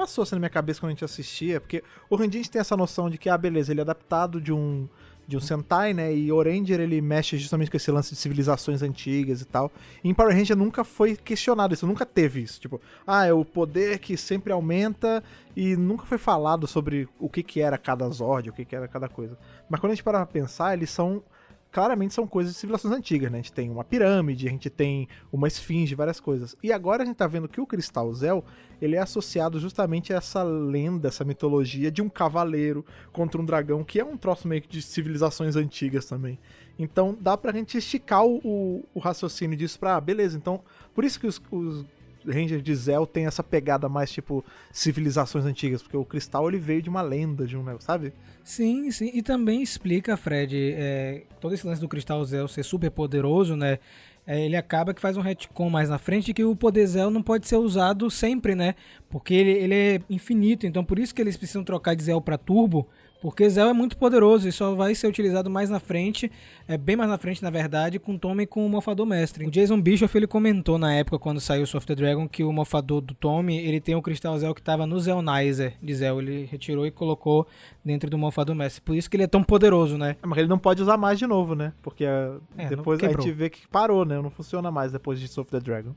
passou 0.00 0.22
assim 0.22 0.34
na 0.34 0.38
minha 0.38 0.50
cabeça 0.50 0.80
quando 0.80 0.88
a 0.88 0.92
gente 0.92 1.04
assistia, 1.04 1.60
porque 1.60 1.84
o 2.08 2.16
Ranger 2.16 2.48
tem 2.48 2.58
essa 2.58 2.74
noção 2.74 3.10
de 3.10 3.18
que, 3.18 3.28
ah, 3.28 3.36
beleza, 3.36 3.70
ele 3.70 3.80
é 3.80 3.82
adaptado 3.82 4.40
de 4.40 4.50
um 4.50 4.88
de 5.28 5.36
um 5.36 5.40
Sentai, 5.40 5.94
né? 5.94 6.12
E 6.12 6.32
o 6.32 6.42
Ranger 6.42 6.80
ele 6.80 7.00
mexe 7.00 7.38
justamente 7.38 7.70
com 7.70 7.76
esse 7.76 7.88
lance 7.88 8.10
de 8.10 8.16
civilizações 8.16 8.82
antigas 8.82 9.40
e 9.40 9.44
tal. 9.44 9.70
E 10.02 10.08
em 10.08 10.14
Power 10.14 10.34
Ranger 10.34 10.56
nunca 10.56 10.82
foi 10.82 11.14
questionado 11.14 11.72
isso, 11.72 11.86
nunca 11.86 12.04
teve 12.04 12.40
isso. 12.40 12.60
Tipo, 12.60 12.80
ah, 13.06 13.26
é 13.26 13.32
o 13.32 13.44
poder 13.44 14.00
que 14.00 14.16
sempre 14.16 14.52
aumenta 14.52 15.22
e 15.54 15.76
nunca 15.76 16.04
foi 16.04 16.18
falado 16.18 16.66
sobre 16.66 17.08
o 17.16 17.28
que 17.28 17.44
que 17.44 17.60
era 17.60 17.78
cada 17.78 18.08
Zord, 18.08 18.50
o 18.50 18.52
que 18.52 18.64
que 18.64 18.74
era 18.74 18.88
cada 18.88 19.08
coisa. 19.08 19.38
Mas 19.68 19.78
quando 19.78 19.92
a 19.92 19.94
gente 19.94 20.02
para 20.02 20.18
pra 20.18 20.26
pensar, 20.26 20.74
eles 20.74 20.90
são 20.90 21.22
claramente 21.70 22.14
são 22.14 22.26
coisas 22.26 22.52
de 22.52 22.58
civilizações 22.58 22.94
antigas, 22.94 23.30
né? 23.30 23.38
A 23.38 23.42
gente 23.42 23.52
tem 23.52 23.70
uma 23.70 23.84
pirâmide, 23.84 24.48
a 24.48 24.50
gente 24.50 24.68
tem 24.68 25.08
uma 25.32 25.46
esfinge, 25.46 25.94
várias 25.94 26.18
coisas. 26.18 26.56
E 26.62 26.72
agora 26.72 27.02
a 27.02 27.06
gente 27.06 27.16
tá 27.16 27.26
vendo 27.26 27.48
que 27.48 27.60
o 27.60 27.66
Cristal 27.66 28.12
Zel, 28.12 28.44
ele 28.80 28.96
é 28.96 28.98
associado 28.98 29.60
justamente 29.60 30.12
a 30.12 30.16
essa 30.16 30.42
lenda, 30.42 31.08
essa 31.08 31.24
mitologia 31.24 31.90
de 31.90 32.02
um 32.02 32.08
cavaleiro 32.08 32.84
contra 33.12 33.40
um 33.40 33.44
dragão, 33.44 33.84
que 33.84 34.00
é 34.00 34.04
um 34.04 34.16
troço 34.16 34.48
meio 34.48 34.62
que 34.62 34.68
de 34.68 34.82
civilizações 34.82 35.56
antigas 35.56 36.06
também. 36.06 36.38
Então 36.78 37.16
dá 37.20 37.36
pra 37.36 37.52
gente 37.52 37.76
esticar 37.76 38.24
o, 38.24 38.84
o 38.94 38.98
raciocínio 38.98 39.56
disso 39.56 39.78
pra, 39.78 39.96
ah, 39.96 40.00
beleza, 40.00 40.36
então, 40.36 40.62
por 40.94 41.04
isso 41.04 41.20
que 41.20 41.26
os, 41.26 41.40
os 41.50 41.84
Ranger 42.26 42.60
de 42.60 42.74
Zel 42.74 43.06
tem 43.06 43.26
essa 43.26 43.42
pegada 43.42 43.88
mais 43.88 44.10
tipo 44.10 44.44
civilizações 44.72 45.44
antigas, 45.44 45.82
porque 45.82 45.96
o 45.96 46.04
cristal 46.04 46.48
ele 46.48 46.58
veio 46.58 46.82
de 46.82 46.88
uma 46.88 47.02
lenda, 47.02 47.46
de 47.46 47.56
um 47.56 47.62
negócio, 47.62 47.86
sabe? 47.86 48.12
Sim, 48.44 48.90
sim. 48.90 49.10
E 49.14 49.22
também 49.22 49.62
explica, 49.62 50.16
Fred, 50.16 50.74
é, 50.76 51.24
todo 51.40 51.54
esse 51.54 51.66
lance 51.66 51.80
do 51.80 51.88
cristal 51.88 52.24
Zel 52.24 52.48
ser 52.48 52.62
super 52.62 52.90
poderoso, 52.90 53.56
né? 53.56 53.78
É, 54.26 54.44
ele 54.44 54.56
acaba 54.56 54.92
que 54.92 55.00
faz 55.00 55.16
um 55.16 55.22
retcon 55.22 55.70
mais 55.70 55.88
na 55.88 55.98
frente 55.98 56.32
que 56.32 56.44
o 56.44 56.54
poder 56.54 56.86
Zel 56.86 57.10
não 57.10 57.22
pode 57.22 57.48
ser 57.48 57.56
usado 57.56 58.10
sempre, 58.10 58.54
né? 58.54 58.74
Porque 59.08 59.34
ele, 59.34 59.50
ele 59.50 59.74
é 59.74 60.00
infinito, 60.08 60.66
então 60.66 60.84
por 60.84 60.98
isso 60.98 61.14
que 61.14 61.20
eles 61.20 61.36
precisam 61.36 61.64
trocar 61.64 61.96
de 61.96 62.04
Zel 62.04 62.20
para 62.20 62.38
Turbo, 62.38 62.86
porque 63.20 63.48
Zell 63.48 63.68
é 63.68 63.72
muito 63.72 63.96
poderoso 63.96 64.48
e 64.48 64.52
só 64.52 64.74
vai 64.74 64.94
ser 64.94 65.06
utilizado 65.06 65.50
mais 65.50 65.68
na 65.68 65.78
frente, 65.78 66.30
é 66.66 66.78
bem 66.78 66.96
mais 66.96 67.10
na 67.10 67.18
frente 67.18 67.42
na 67.42 67.50
verdade, 67.50 67.98
com 67.98 68.16
Tommy 68.16 68.46
com 68.46 68.64
o 68.64 68.68
Mofador 68.68 69.06
Mestre. 69.06 69.46
O 69.46 69.50
Jason 69.50 69.80
Bischoff 69.80 70.16
ele 70.16 70.26
comentou 70.26 70.78
na 70.78 70.94
época 70.94 71.18
quando 71.18 71.40
saiu 71.40 71.62
o 71.62 71.66
Soft 71.66 71.86
the 71.86 71.94
Dragon 71.94 72.28
que 72.28 72.42
o 72.42 72.52
Mofador 72.52 73.00
do 73.00 73.14
Tommy 73.14 73.58
ele 73.58 73.80
tem 73.80 73.94
o 73.94 74.02
Cristal 74.02 74.38
Zell 74.38 74.54
que 74.54 74.60
estava 74.60 74.86
no 74.86 74.98
Zellnizer 74.98 75.74
de 75.82 75.94
Zell, 75.94 76.20
ele 76.20 76.48
retirou 76.50 76.86
e 76.86 76.90
colocou 76.90 77.46
dentro 77.84 78.08
do 78.08 78.16
Mofador 78.16 78.54
Mestre. 78.54 78.80
Por 78.80 78.96
isso 78.96 79.10
que 79.10 79.16
ele 79.16 79.24
é 79.24 79.28
tão 79.28 79.42
poderoso, 79.42 79.98
né? 79.98 80.16
É, 80.22 80.26
mas 80.26 80.38
ele 80.38 80.48
não 80.48 80.58
pode 80.58 80.82
usar 80.82 80.96
mais 80.96 81.18
de 81.18 81.26
novo, 81.26 81.54
né? 81.54 81.72
Porque 81.82 82.04
é, 82.04 82.68
depois 82.68 83.02
a 83.02 83.08
gente 83.08 83.30
vê 83.32 83.50
que 83.50 83.66
parou, 83.68 84.04
né? 84.04 84.20
Não 84.20 84.30
funciona 84.30 84.70
mais 84.70 84.92
depois 84.92 85.20
de 85.20 85.28
Soft 85.28 85.50
the 85.50 85.60
Dragon. 85.60 85.94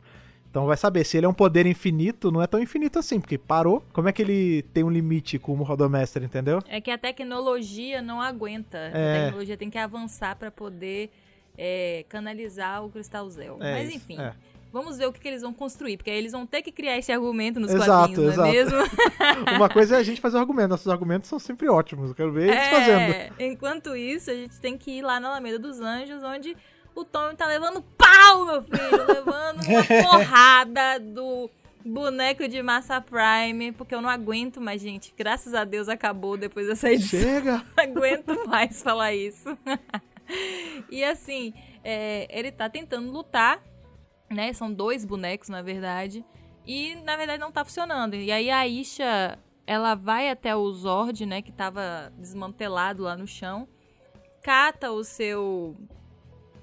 Então 0.53 0.67
vai 0.67 0.77
saber, 0.77 1.03
se 1.03 1.17
ele 1.17 1.25
é 1.25 1.29
um 1.29 1.33
poder 1.33 1.65
infinito, 1.65 2.31
não 2.31 2.39
é 2.39 2.45
tão 2.45 2.61
infinito 2.61 2.99
assim, 2.99 3.19
porque 3.19 3.39
parou. 3.39 3.83
Como 3.91 4.07
é 4.07 4.13
que 4.13 4.21
ele 4.21 4.61
tem 4.71 4.83
um 4.83 4.89
limite 4.91 5.39
com 5.39 5.53
o 5.53 5.63
Rodomestre, 5.63 6.23
entendeu? 6.23 6.59
É 6.69 6.79
que 6.79 6.91
a 6.91 6.97
tecnologia 6.97 8.03
não 8.03 8.21
aguenta. 8.21 8.77
É. 8.77 8.91
A 8.91 9.21
tecnologia 9.23 9.57
tem 9.57 9.71
que 9.71 9.79
avançar 9.79 10.35
para 10.35 10.51
poder 10.51 11.09
é, 11.57 12.05
canalizar 12.07 12.85
o 12.85 12.91
Cristal 12.91 13.27
Zel. 13.31 13.57
É 13.61 13.79
Mas 13.79 13.95
enfim. 13.95 14.21
É. 14.21 14.31
Vamos 14.71 14.99
ver 14.99 15.07
o 15.07 15.11
que, 15.11 15.19
que, 15.19 15.27
eles 15.27 15.41
vão 15.41 15.53
construir, 15.53 15.97
porque 15.97 16.11
aí 16.11 16.17
eles 16.19 16.31
vão 16.31 16.45
ter 16.45 16.61
que 16.61 16.71
criar 16.71 16.99
esse 16.99 17.11
argumento 17.11 17.59
nos 17.59 17.73
exato, 17.73 18.13
quadrinhos, 18.13 18.37
não 18.37 18.45
é 18.45 18.55
exato. 18.55 18.77
mesmo? 18.77 19.57
Uma 19.57 19.69
coisa 19.69 19.95
é 19.95 19.99
a 19.99 20.03
gente 20.03 20.21
fazer 20.21 20.37
o 20.37 20.39
argumento, 20.39 20.69
nossos 20.69 20.87
argumentos 20.87 21.29
são 21.29 21.39
sempre 21.39 21.67
ótimos, 21.67 22.09
eu 22.09 22.15
quero 22.15 22.31
ver 22.31 22.49
eles 22.49 22.55
é, 22.55 22.69
fazendo. 22.69 23.35
Enquanto 23.39 23.95
isso, 23.95 24.29
a 24.29 24.33
gente 24.35 24.59
tem 24.59 24.77
que 24.77 24.91
ir 24.91 25.01
lá 25.03 25.19
na 25.19 25.29
Alameda 25.29 25.57
dos 25.59 25.79
Anjos, 25.79 26.23
onde 26.23 26.55
o 26.95 27.03
Tommy 27.03 27.36
tá 27.36 27.47
levando 27.47 27.82
pau, 27.97 28.45
meu 28.45 28.63
filho. 28.63 29.08
levando 29.08 29.62
uma 29.65 30.03
porrada 30.03 30.99
do 30.99 31.49
boneco 31.86 32.47
de 32.47 32.62
Massa 32.62 33.01
Prime, 33.01 33.71
porque 33.73 33.93
eu 33.93 34.01
não 34.01 34.10
aguento 34.10 34.62
mais, 34.62 34.82
gente. 34.82 35.13
Graças 35.17 35.53
a 35.53 35.63
Deus 35.63 35.89
acabou 35.89 36.38
depois 36.38 36.67
dessa 36.67 36.91
edição. 36.91 37.19
Chega! 37.19 37.63
não 37.75 37.84
aguento 37.84 38.47
mais 38.47 38.82
falar 38.82 39.13
isso. 39.13 39.58
e 40.89 41.03
assim, 41.03 41.53
é, 41.84 42.27
ele 42.29 42.51
tá 42.51 42.69
tentando 42.69 43.12
lutar, 43.12 43.62
né? 44.29 44.53
São 44.53 44.71
dois 44.71 45.03
bonecos, 45.03 45.49
na 45.49 45.62
verdade. 45.62 46.23
E, 46.65 46.95
na 47.03 47.17
verdade, 47.17 47.39
não 47.39 47.51
tá 47.51 47.65
funcionando. 47.65 48.15
E 48.15 48.32
aí 48.32 48.49
a 48.49 48.65
Isha, 48.65 49.38
ela 49.67 49.95
vai 49.95 50.29
até 50.29 50.56
o 50.56 50.71
Zord, 50.71 51.25
né? 51.25 51.41
Que 51.41 51.51
tava 51.51 52.13
desmantelado 52.17 53.03
lá 53.03 53.17
no 53.17 53.27
chão. 53.27 53.67
Cata 54.41 54.91
o 54.91 55.03
seu 55.03 55.75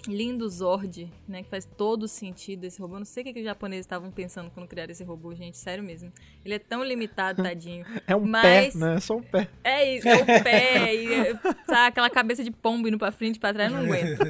lindo 0.07 0.49
Zord, 0.49 1.11
né? 1.29 1.43
Que 1.43 1.49
faz 1.49 1.65
todo 1.65 2.09
sentido 2.09 2.65
esse 2.65 2.81
robô. 2.81 2.99
Não 2.99 3.05
sei 3.05 3.23
o 3.23 3.27
que, 3.27 3.33
que 3.33 3.39
os 3.41 3.45
japoneses 3.45 3.85
estavam 3.85 4.11
pensando 4.11 4.51
quando 4.51 4.67
criaram 4.67 4.91
esse 4.91 5.05
robô, 5.05 5.35
gente. 5.35 5.59
Sério 5.59 5.83
mesmo. 5.83 6.13
Ele 6.45 6.55
é 6.55 6.59
tão 6.59 6.83
limitado, 6.83 7.43
tadinho. 7.45 7.85
É 8.07 8.17
um 8.17 8.25
Mas... 8.25 8.73
pé, 8.75 8.79
né? 8.79 8.95
É 8.97 9.01
só 9.01 9.17
um 9.17 9.23
pé. 9.23 9.49
É 9.63 9.97
isso, 9.97 10.09
é 10.09 10.17
o 10.17 10.25
pé. 10.25 10.95
e, 10.95 11.35
sabe, 11.67 11.89
aquela 11.89 12.11
cabeça 12.11 12.43
de 12.43 12.51
pombo 12.51 12.89
indo 12.89 12.99
pra 12.99 13.13
frente 13.13 13.37
e 13.37 13.41
pra 13.41 13.53
trás, 13.53 13.73
eu 13.73 13.79
não 13.79 13.85
aguento. 13.85 14.21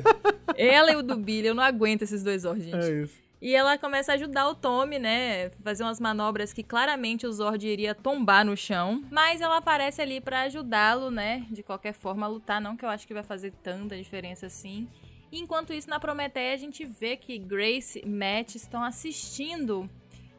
Ela 0.57 0.93
e 0.93 0.97
o 0.97 1.03
do 1.03 1.17
Billy, 1.17 1.49
eu 1.49 1.55
não 1.55 1.63
aguento 1.63 2.03
esses 2.03 2.23
dois 2.23 2.43
Zord, 2.43 2.63
gente. 2.63 2.77
É 2.77 3.03
isso. 3.03 3.31
E 3.41 3.55
ela 3.55 3.79
começa 3.79 4.13
a 4.13 4.17
ajudar 4.17 4.49
o 4.49 4.55
Tommy, 4.55 4.99
né? 4.99 5.49
Fazer 5.65 5.83
umas 5.83 5.99
manobras 5.99 6.53
que 6.53 6.63
claramente 6.63 7.27
o 7.27 7.33
Zord 7.33 7.67
iria 7.67 7.95
tombar 7.95 8.45
no 8.45 8.55
chão. 8.55 9.03
Mas 9.11 9.41
ela 9.41 9.57
aparece 9.57 10.03
ali 10.03 10.21
para 10.21 10.43
ajudá-lo, 10.43 11.11
né? 11.11 11.47
De 11.51 11.63
qualquer 11.63 11.95
forma 11.95 12.27
a 12.27 12.29
lutar. 12.29 12.61
Não 12.61 12.77
que 12.77 12.85
eu 12.85 12.89
acho 12.91 13.07
que 13.07 13.15
vai 13.15 13.23
fazer 13.23 13.53
tanta 13.63 13.97
diferença 13.97 14.45
assim. 14.45 14.87
Enquanto 15.33 15.73
isso, 15.73 15.89
na 15.89 16.01
Prometeia, 16.01 16.55
a 16.55 16.57
gente 16.57 16.85
vê 16.85 17.17
que 17.17 17.39
Grace 17.39 18.03
e 18.05 18.09
Matt 18.09 18.57
estão 18.57 18.83
assistindo 18.83 19.89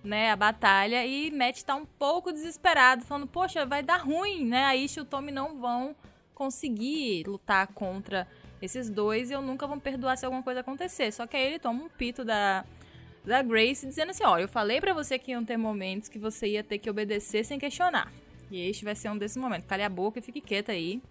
né, 0.03 0.31
a 0.31 0.35
batalha 0.35 1.05
e 1.05 1.31
Matt 1.31 1.57
está 1.57 1.75
um 1.75 1.85
pouco 1.85 2.31
desesperado, 2.31 3.05
falando, 3.05 3.27
poxa, 3.27 3.65
vai 3.65 3.83
dar 3.83 3.97
ruim, 3.97 4.45
né? 4.45 4.65
A 4.65 4.75
Isha 4.75 4.99
e 4.99 5.03
o 5.03 5.05
Tommy 5.05 5.31
não 5.31 5.59
vão 5.59 5.95
conseguir 6.33 7.23
lutar 7.27 7.67
contra 7.67 8.27
esses 8.61 8.89
dois 8.89 9.29
e 9.29 9.33
eu 9.33 9.41
nunca 9.41 9.67
vou 9.67 9.79
perdoar 9.79 10.17
se 10.17 10.25
alguma 10.25 10.43
coisa 10.43 10.59
acontecer. 10.59 11.11
Só 11.11 11.25
que 11.25 11.37
aí 11.37 11.43
ele 11.43 11.59
toma 11.59 11.83
um 11.83 11.89
pito 11.89 12.25
da, 12.25 12.65
da 13.23 13.41
Grace 13.41 13.85
dizendo 13.85 14.11
assim, 14.11 14.23
olha, 14.23 14.43
eu 14.43 14.47
falei 14.47 14.81
para 14.81 14.93
você 14.93 15.17
que 15.17 15.31
iam 15.31 15.45
ter 15.45 15.57
momentos 15.57 16.09
que 16.09 16.19
você 16.19 16.47
ia 16.47 16.63
ter 16.63 16.79
que 16.79 16.89
obedecer 16.89 17.45
sem 17.45 17.59
questionar. 17.59 18.11
E 18.49 18.59
este 18.67 18.83
vai 18.83 18.95
ser 18.95 19.09
um 19.09 19.17
desses 19.17 19.37
momentos. 19.37 19.67
Cale 19.67 19.83
a 19.83 19.89
boca 19.89 20.19
e 20.19 20.21
fique 20.21 20.41
quieta 20.41 20.71
aí. 20.71 21.01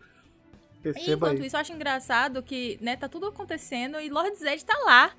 Perceba 0.82 1.26
Enquanto 1.26 1.40
aí. 1.40 1.46
isso, 1.46 1.56
eu 1.56 1.60
acho 1.60 1.72
engraçado 1.72 2.42
que, 2.42 2.78
né, 2.80 2.96
tá 2.96 3.08
tudo 3.08 3.26
acontecendo 3.26 4.00
e 4.00 4.08
Lord 4.08 4.36
Zed 4.36 4.64
tá 4.64 4.78
lá, 4.84 5.12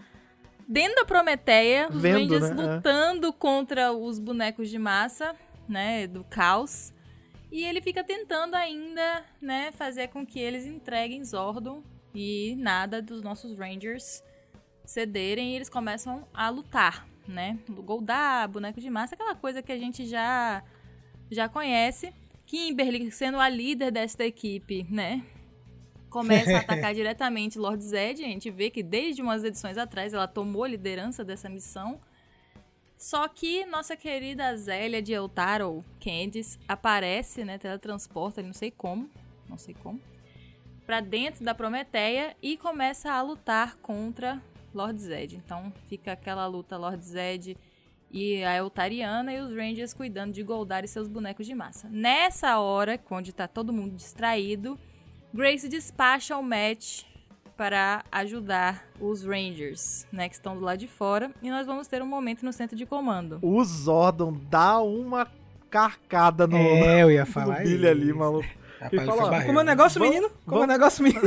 dentro 0.67 0.95
da 0.95 1.06
Prometeia, 1.06 1.88
os 1.89 2.02
Vendo, 2.02 2.34
Rangers 2.34 2.56
né? 2.56 2.63
É. 2.63 2.76
lutando 2.76 3.28
é. 3.28 3.34
contra 3.34 3.91
os 3.91 4.17
bonecos 4.17 4.69
de 4.69 4.80
massa, 4.80 5.36
né, 5.67 6.08
do 6.08 6.24
caos. 6.24 6.93
E 7.52 7.65
ele 7.65 7.82
fica 7.82 8.04
tentando 8.04 8.56
ainda, 8.56 9.26
né, 9.41 9.71
fazer 9.74 10.08
com 10.08 10.26
que 10.26 10.39
eles 10.39 10.65
entreguem 10.65 11.24
Zordon 11.24 11.84
e 12.13 12.56
nada 12.58 13.02
dos 13.02 13.21
nossos 13.21 13.58
Rangers 13.58 14.24
cederem 14.86 15.52
e 15.52 15.56
eles 15.56 15.69
começam 15.69 16.28
a 16.34 16.50
lutar, 16.50 17.08
né? 17.28 17.60
Goldar, 17.69 18.50
boneco 18.50 18.80
de 18.80 18.89
massa, 18.89 19.15
aquela 19.15 19.36
coisa 19.36 19.62
que 19.62 19.71
a 19.71 19.78
gente 19.78 20.06
já 20.06 20.63
já 21.30 21.47
conhece. 21.47 22.13
Kimberly, 22.45 23.12
sendo 23.12 23.39
a 23.39 23.47
líder 23.47 23.91
desta 23.91 24.26
equipe, 24.26 24.86
né? 24.89 25.24
Começa 26.12 26.58
a 26.58 26.60
atacar 26.62 26.93
diretamente 26.93 27.58
Lord 27.58 27.84
Zed. 27.84 28.24
A 28.24 28.28
gente 28.28 28.52
vê 28.52 28.69
que 28.69 28.84
desde 28.84 29.21
umas 29.21 29.43
edições 29.43 29.78
atrás 29.78 30.13
ela 30.13 30.28
tomou 30.28 30.65
a 30.65 30.67
liderança 30.67 31.24
dessa 31.24 31.50
missão. 31.50 32.00
Só 32.95 33.28
que 33.28 33.65
nossa 33.65 33.97
querida 33.97 34.56
Zélia 34.56 35.02
de 35.02 35.12
Eltaro 35.13 35.84
Candice 36.00 36.60
aparece, 36.67 37.43
né? 37.43 37.58
Teletransporta, 37.58 38.43
não 38.43 38.54
sei 38.54 38.69
como, 38.69 39.10
não 39.50 39.58
sei 39.58 39.74
como, 39.74 40.00
para 40.86 41.00
dentro 41.00 41.43
da 41.43 41.56
Prometeia 41.56 42.36
e 42.43 42.58
começa 42.58 43.12
a 43.12 43.21
lutar 43.24 43.78
contra 43.78 44.39
Lord 44.71 45.02
Zed. 45.02 45.36
Então 45.36 45.74
fica 45.88 46.12
aquela 46.12 46.45
luta 46.45 46.78
Lord 46.78 47.04
Zed 47.04 47.58
e 48.12 48.43
a 48.43 48.56
Eltariana 48.58 49.34
e 49.34 49.39
os 49.39 49.56
Rangers 49.56 49.93
cuidando 49.93 50.34
de 50.34 50.43
Goldar 50.43 50.84
e 50.84 50.88
seus 50.88 51.08
bonecos 51.08 51.47
de 51.47 51.56
massa. 51.56 51.89
Nessa 51.89 52.60
hora, 52.60 53.00
onde 53.10 53.34
tá 53.34 53.47
todo 53.47 53.74
mundo 53.74 53.95
distraído, 53.95 54.78
Grace 55.34 55.70
despacha 55.70 56.36
o 56.36 56.44
match 56.44 57.04
para 57.56 58.04
ajudar 58.12 58.86
os 59.00 59.24
Rangers, 59.24 60.06
né, 60.12 60.28
que 60.28 60.36
estão 60.36 60.58
do 60.58 60.62
lado 60.62 60.80
de 60.80 60.88
fora, 60.88 61.32
e 61.41 61.50
nós 61.50 61.65
vamos 61.65 61.88
ter 61.88 62.02
um 62.02 62.06
momento 62.06 62.44
no 62.44 62.52
centro 62.52 62.76
de 62.76 62.86
comando. 62.86 63.39
O 63.41 63.63
Zordon 63.63 64.38
dá 64.50 64.80
uma 64.82 65.28
carcada 65.70 66.46
no, 66.46 66.58
é, 66.58 67.04
eu 67.04 67.12
ia 67.12 67.24
falar 67.28 67.60
no 67.60 67.63
Billy 67.63 67.88
ali, 67.88 68.12
maluco. 68.12 68.48
Rapaz, 68.80 69.06
fala, 69.06 69.46
como 69.46 69.60
é 69.60 69.62
o 69.62 69.65
negócio, 69.65 70.00
vamos, 70.00 70.15
menino? 70.15 70.34
Como 70.46 70.62
é 70.62 70.63
o 70.65 70.67
negócio, 70.67 71.04
menino? 71.04 71.22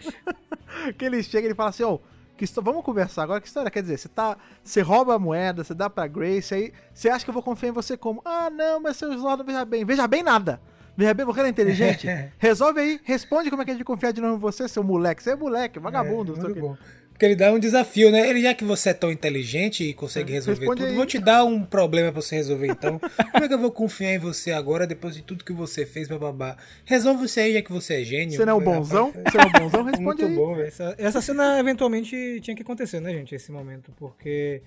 que 0.98 1.04
ele 1.04 1.22
chega 1.22 1.46
e 1.46 1.48
ele 1.48 1.54
fala 1.54 1.70
assim, 1.70 1.84
ó, 1.84 1.94
oh, 1.94 2.00
que 2.36 2.44
vamos 2.60 2.84
conversar 2.84 3.22
agora, 3.22 3.40
que 3.40 3.46
história 3.46 3.70
quer 3.70 3.80
dizer? 3.80 3.96
Você 3.96 4.08
tá, 4.08 4.36
você 4.62 4.82
rouba 4.82 5.14
a 5.14 5.18
moeda, 5.18 5.64
você 5.64 5.72
dá 5.72 5.88
pra 5.88 6.06
Grace, 6.06 6.54
aí 6.54 6.72
você 6.92 7.08
acha 7.08 7.24
que 7.24 7.30
eu 7.30 7.34
vou 7.34 7.42
confiar 7.42 7.70
em 7.70 7.72
você 7.72 7.96
como? 7.96 8.20
Ah, 8.24 8.50
não, 8.50 8.80
mas 8.80 8.98
seu 8.98 9.16
Zordon 9.16 9.44
veja 9.44 9.64
bem, 9.64 9.84
veja 9.86 10.06
bem 10.06 10.22
nada. 10.22 10.60
Bem, 10.96 11.12
você 11.24 11.40
é 11.42 11.48
inteligente. 11.48 12.08
Resolve 12.38 12.80
aí, 12.80 13.00
responde 13.04 13.50
como 13.50 13.62
é 13.62 13.64
que 13.64 13.70
a 13.70 13.74
gente 13.74 13.84
confia 13.84 14.12
de 14.12 14.20
novo 14.20 14.36
em 14.36 14.38
você, 14.38 14.66
seu 14.66 14.82
moleque. 14.82 15.22
Você 15.22 15.30
é 15.32 15.36
moleque, 15.36 15.78
vagabundo. 15.78 16.34
É, 16.34 16.38
muito 16.38 16.60
bom. 16.60 16.76
Porque 17.16 17.24
ele 17.24 17.34
dá 17.34 17.50
um 17.50 17.58
desafio, 17.58 18.10
né? 18.10 18.28
Ele, 18.28 18.42
já 18.42 18.52
que 18.52 18.62
você 18.62 18.90
é 18.90 18.94
tão 18.94 19.10
inteligente 19.10 19.82
e 19.82 19.94
consegue 19.94 20.32
é, 20.32 20.34
resolver 20.34 20.60
Responde 20.60 20.82
tudo, 20.82 20.90
aí. 20.90 20.96
vou 20.96 21.06
te 21.06 21.18
dar 21.18 21.44
um 21.44 21.64
problema 21.64 22.12
pra 22.12 22.20
você 22.20 22.36
resolver 22.36 22.66
então. 22.66 22.98
Como 23.32 23.42
é 23.42 23.48
que 23.48 23.54
eu 23.54 23.58
vou 23.58 23.72
confiar 23.72 24.12
em 24.12 24.18
você 24.18 24.52
agora, 24.52 24.86
depois 24.86 25.14
de 25.14 25.22
tudo 25.22 25.42
que 25.42 25.52
você 25.52 25.86
fez, 25.86 26.08
bababá? 26.08 26.58
Resolve 26.84 27.26
você 27.26 27.40
aí, 27.40 27.54
já 27.54 27.62
que 27.62 27.72
você 27.72 28.02
é 28.02 28.04
gênio. 28.04 28.36
Você 28.36 28.44
não 28.44 28.52
é 28.52 28.56
o 28.56 28.60
bonzão? 28.60 29.12
Você 29.12 29.38
é 29.38 29.40
o 29.40 29.60
bonzão? 29.60 29.84
Responde 29.88 30.02
Muito 30.02 30.24
aí. 30.26 30.34
bom, 30.34 30.60
essa, 30.60 30.94
essa 30.98 31.20
cena 31.22 31.58
eventualmente 31.58 32.38
tinha 32.42 32.54
que 32.54 32.62
acontecer, 32.62 33.00
né, 33.00 33.10
gente? 33.14 33.34
Esse 33.34 33.50
momento, 33.50 33.92
porque 33.96 34.60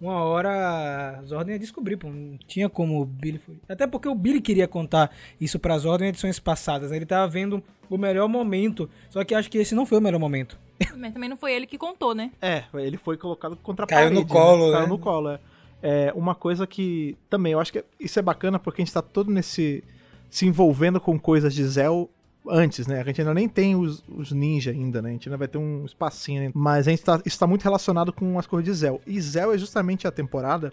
uma 0.00 0.24
hora 0.24 1.22
Zordon 1.26 1.52
ia 1.52 1.58
descobrir, 1.58 1.96
pô, 1.96 2.08
não 2.08 2.38
tinha 2.46 2.68
como 2.68 3.00
o 3.00 3.04
Billy 3.04 3.38
fugir. 3.38 3.60
Até 3.68 3.86
porque 3.86 4.08
o 4.08 4.14
Billy 4.14 4.40
queria 4.40 4.66
contar 4.66 5.10
isso 5.40 5.58
pra 5.58 5.76
Zordon 5.78 6.04
em 6.04 6.08
edições 6.08 6.38
passadas, 6.38 6.90
né? 6.90 6.96
Ele 6.96 7.06
tava 7.06 7.28
vendo 7.28 7.62
o 7.88 7.98
melhor 7.98 8.28
momento, 8.28 8.88
só 9.10 9.22
que 9.24 9.34
acho 9.34 9.50
que 9.50 9.58
esse 9.58 9.74
não 9.74 9.84
foi 9.84 9.98
o 9.98 10.00
melhor 10.00 10.18
momento. 10.18 10.58
Mas 10.96 11.12
também 11.12 11.28
não 11.28 11.36
foi 11.36 11.52
ele 11.52 11.66
que 11.66 11.76
contou, 11.76 12.14
né? 12.14 12.30
É, 12.40 12.64
ele 12.74 12.96
foi 12.96 13.16
colocado 13.16 13.56
contra 13.56 13.84
a 13.84 13.88
Caiu 13.88 14.08
parede. 14.08 14.20
no 14.20 14.26
colo, 14.26 14.66
né? 14.66 14.72
né? 14.72 14.78
Caiu 14.78 14.88
no 14.88 14.98
colo, 14.98 15.28
é. 15.30 15.40
é. 15.82 16.12
Uma 16.14 16.34
coisa 16.34 16.66
que 16.66 17.16
também, 17.28 17.52
eu 17.52 17.60
acho 17.60 17.72
que 17.72 17.84
isso 17.98 18.18
é 18.18 18.22
bacana 18.22 18.58
porque 18.58 18.80
a 18.80 18.84
gente 18.84 18.94
tá 18.94 19.02
todo 19.02 19.30
nesse... 19.30 19.84
se 20.30 20.46
envolvendo 20.46 21.00
com 21.00 21.18
coisas 21.18 21.54
de 21.54 21.64
Zell 21.64 22.08
antes, 22.48 22.86
né? 22.86 23.00
A 23.00 23.04
gente 23.04 23.20
ainda 23.20 23.34
nem 23.34 23.48
tem 23.48 23.76
os, 23.76 24.02
os 24.08 24.32
ninja 24.32 24.70
ainda, 24.70 25.02
né? 25.02 25.10
A 25.10 25.12
gente 25.12 25.28
ainda 25.28 25.36
vai 25.36 25.48
ter 25.48 25.58
um 25.58 25.84
espacinho, 25.84 26.42
né? 26.42 26.50
mas 26.54 26.86
a 26.86 26.90
gente 26.90 27.02
tá, 27.02 27.20
isso 27.24 27.38
tá 27.38 27.46
muito 27.46 27.62
relacionado 27.62 28.12
com 28.12 28.38
as 28.38 28.46
coisas 28.46 28.64
de 28.64 28.72
Zell. 28.72 29.00
E 29.06 29.20
Zell 29.20 29.52
é 29.52 29.58
justamente 29.58 30.06
a 30.06 30.10
temporada 30.10 30.72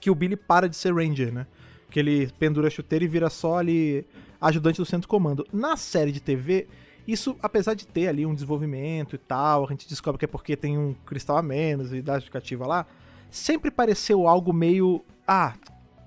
que 0.00 0.10
o 0.10 0.14
Billy 0.14 0.36
para 0.36 0.68
de 0.68 0.76
ser 0.76 0.94
Ranger, 0.94 1.32
né? 1.32 1.46
Que 1.90 2.00
ele 2.00 2.30
pendura 2.38 2.68
a 2.68 2.70
chuteira 2.70 3.04
e 3.04 3.08
vira 3.08 3.30
só 3.30 3.58
ali 3.58 4.06
ajudante 4.40 4.78
do 4.78 4.86
centro 4.86 5.08
comando. 5.08 5.46
Na 5.52 5.76
série 5.76 6.12
de 6.12 6.20
TV, 6.20 6.66
isso, 7.06 7.36
apesar 7.42 7.74
de 7.74 7.86
ter 7.86 8.08
ali 8.08 8.26
um 8.26 8.34
desenvolvimento 8.34 9.14
e 9.14 9.18
tal, 9.18 9.64
a 9.64 9.68
gente 9.68 9.88
descobre 9.88 10.18
que 10.18 10.24
é 10.24 10.28
porque 10.28 10.56
tem 10.56 10.76
um 10.76 10.94
cristal 11.06 11.36
a 11.36 11.42
menos 11.42 11.92
e 11.92 12.02
dá 12.02 12.14
justificativa 12.14 12.66
lá, 12.66 12.86
sempre 13.30 13.70
pareceu 13.70 14.26
algo 14.26 14.52
meio. 14.52 15.04
Ah, 15.26 15.54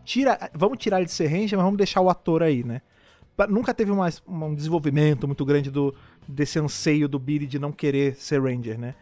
tira, 0.03 0.49
vamos 0.53 0.77
tirar 0.77 0.97
ele 0.97 1.05
de 1.05 1.11
ser 1.11 1.27
Ranger, 1.27 1.57
mas 1.57 1.65
vamos 1.65 1.77
deixar 1.77 2.01
o 2.01 2.09
ator 2.09 2.43
aí, 2.43 2.63
né? 2.63 2.81
Nunca 3.47 3.73
teve 3.73 3.91
uma, 3.91 4.09
um 4.27 4.53
desenvolvimento 4.53 5.27
muito 5.27 5.45
grande 5.45 5.69
do, 5.69 5.93
desse 6.27 6.59
anseio 6.59 7.07
do 7.07 7.19
Billy 7.19 7.45
de 7.45 7.59
não 7.59 7.71
querer 7.71 8.15
ser 8.15 8.41
Ranger, 8.41 8.77
né? 8.79 8.95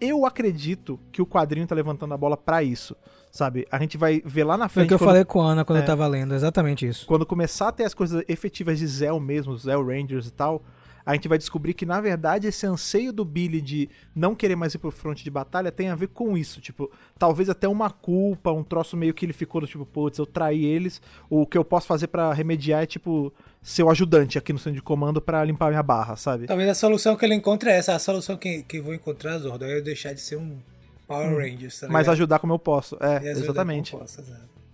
Eu 0.00 0.26
acredito 0.26 0.98
que 1.12 1.22
o 1.22 1.26
quadrinho 1.26 1.66
tá 1.66 1.74
levantando 1.74 2.12
a 2.12 2.16
bola 2.16 2.36
para 2.36 2.62
isso, 2.62 2.96
sabe? 3.30 3.66
A 3.70 3.78
gente 3.78 3.96
vai 3.96 4.20
ver 4.24 4.42
lá 4.42 4.56
na 4.56 4.68
frente. 4.68 4.74
Foi 4.74 4.84
o 4.84 4.88
que 4.88 4.94
eu 4.94 4.98
quando, 4.98 5.08
falei 5.08 5.24
com 5.24 5.40
a 5.40 5.52
Ana 5.52 5.64
quando 5.64 5.78
é, 5.78 5.82
eu 5.82 5.86
tava 5.86 6.06
lendo, 6.08 6.34
exatamente 6.34 6.86
isso. 6.86 7.06
Quando 7.06 7.24
começar 7.24 7.68
a 7.68 7.72
ter 7.72 7.84
as 7.84 7.94
coisas 7.94 8.24
efetivas 8.28 8.80
de 8.80 8.86
Zell 8.86 9.20
mesmo, 9.20 9.56
Zell 9.56 9.86
Rangers 9.86 10.26
e 10.26 10.32
tal, 10.32 10.62
a 11.04 11.14
gente 11.14 11.28
vai 11.28 11.38
descobrir 11.38 11.74
que, 11.74 11.84
na 11.84 12.00
verdade, 12.00 12.46
esse 12.46 12.66
anseio 12.66 13.12
do 13.12 13.24
Billy 13.24 13.60
de 13.60 13.88
não 14.14 14.34
querer 14.34 14.56
mais 14.56 14.74
ir 14.74 14.78
pro 14.78 14.90
fronte 14.90 15.24
de 15.24 15.30
batalha 15.30 15.72
tem 15.72 15.88
a 15.88 15.94
ver 15.94 16.08
com 16.08 16.36
isso. 16.36 16.60
Tipo, 16.60 16.90
talvez 17.18 17.48
até 17.48 17.66
uma 17.68 17.90
culpa, 17.90 18.52
um 18.52 18.62
troço 18.62 18.96
meio 18.96 19.14
que 19.14 19.26
ele 19.26 19.32
ficou 19.32 19.60
do 19.60 19.66
tipo, 19.66 19.84
putz, 19.84 20.18
eu 20.18 20.26
traí 20.26 20.64
eles. 20.64 21.00
O 21.28 21.46
que 21.46 21.58
eu 21.58 21.64
posso 21.64 21.86
fazer 21.86 22.06
para 22.06 22.32
remediar 22.32 22.82
é, 22.82 22.86
tipo, 22.86 23.32
ser 23.62 23.82
o 23.82 23.90
ajudante 23.90 24.38
aqui 24.38 24.52
no 24.52 24.58
centro 24.58 24.74
de 24.74 24.82
comando 24.82 25.20
para 25.20 25.44
limpar 25.44 25.70
minha 25.70 25.82
barra, 25.82 26.16
sabe? 26.16 26.46
Talvez 26.46 26.68
a 26.68 26.74
solução 26.74 27.16
que 27.16 27.24
ele 27.24 27.34
encontre 27.34 27.70
é 27.70 27.76
essa. 27.76 27.94
A 27.94 27.98
solução 27.98 28.36
que, 28.36 28.62
que 28.62 28.80
vou 28.80 28.94
encontrar, 28.94 29.38
Zordo, 29.38 29.64
é 29.64 29.76
eu 29.76 29.82
deixar 29.82 30.12
de 30.12 30.20
ser 30.20 30.36
um 30.36 30.58
Power 31.06 31.32
hum, 31.32 31.36
Ranger, 31.36 31.80
tá 31.80 31.88
Mas 31.88 32.08
ajudar 32.08 32.38
como 32.38 32.54
eu 32.54 32.58
posso. 32.58 32.96
É, 33.00 33.30
exatamente. 33.30 33.92
Posso, 33.92 34.22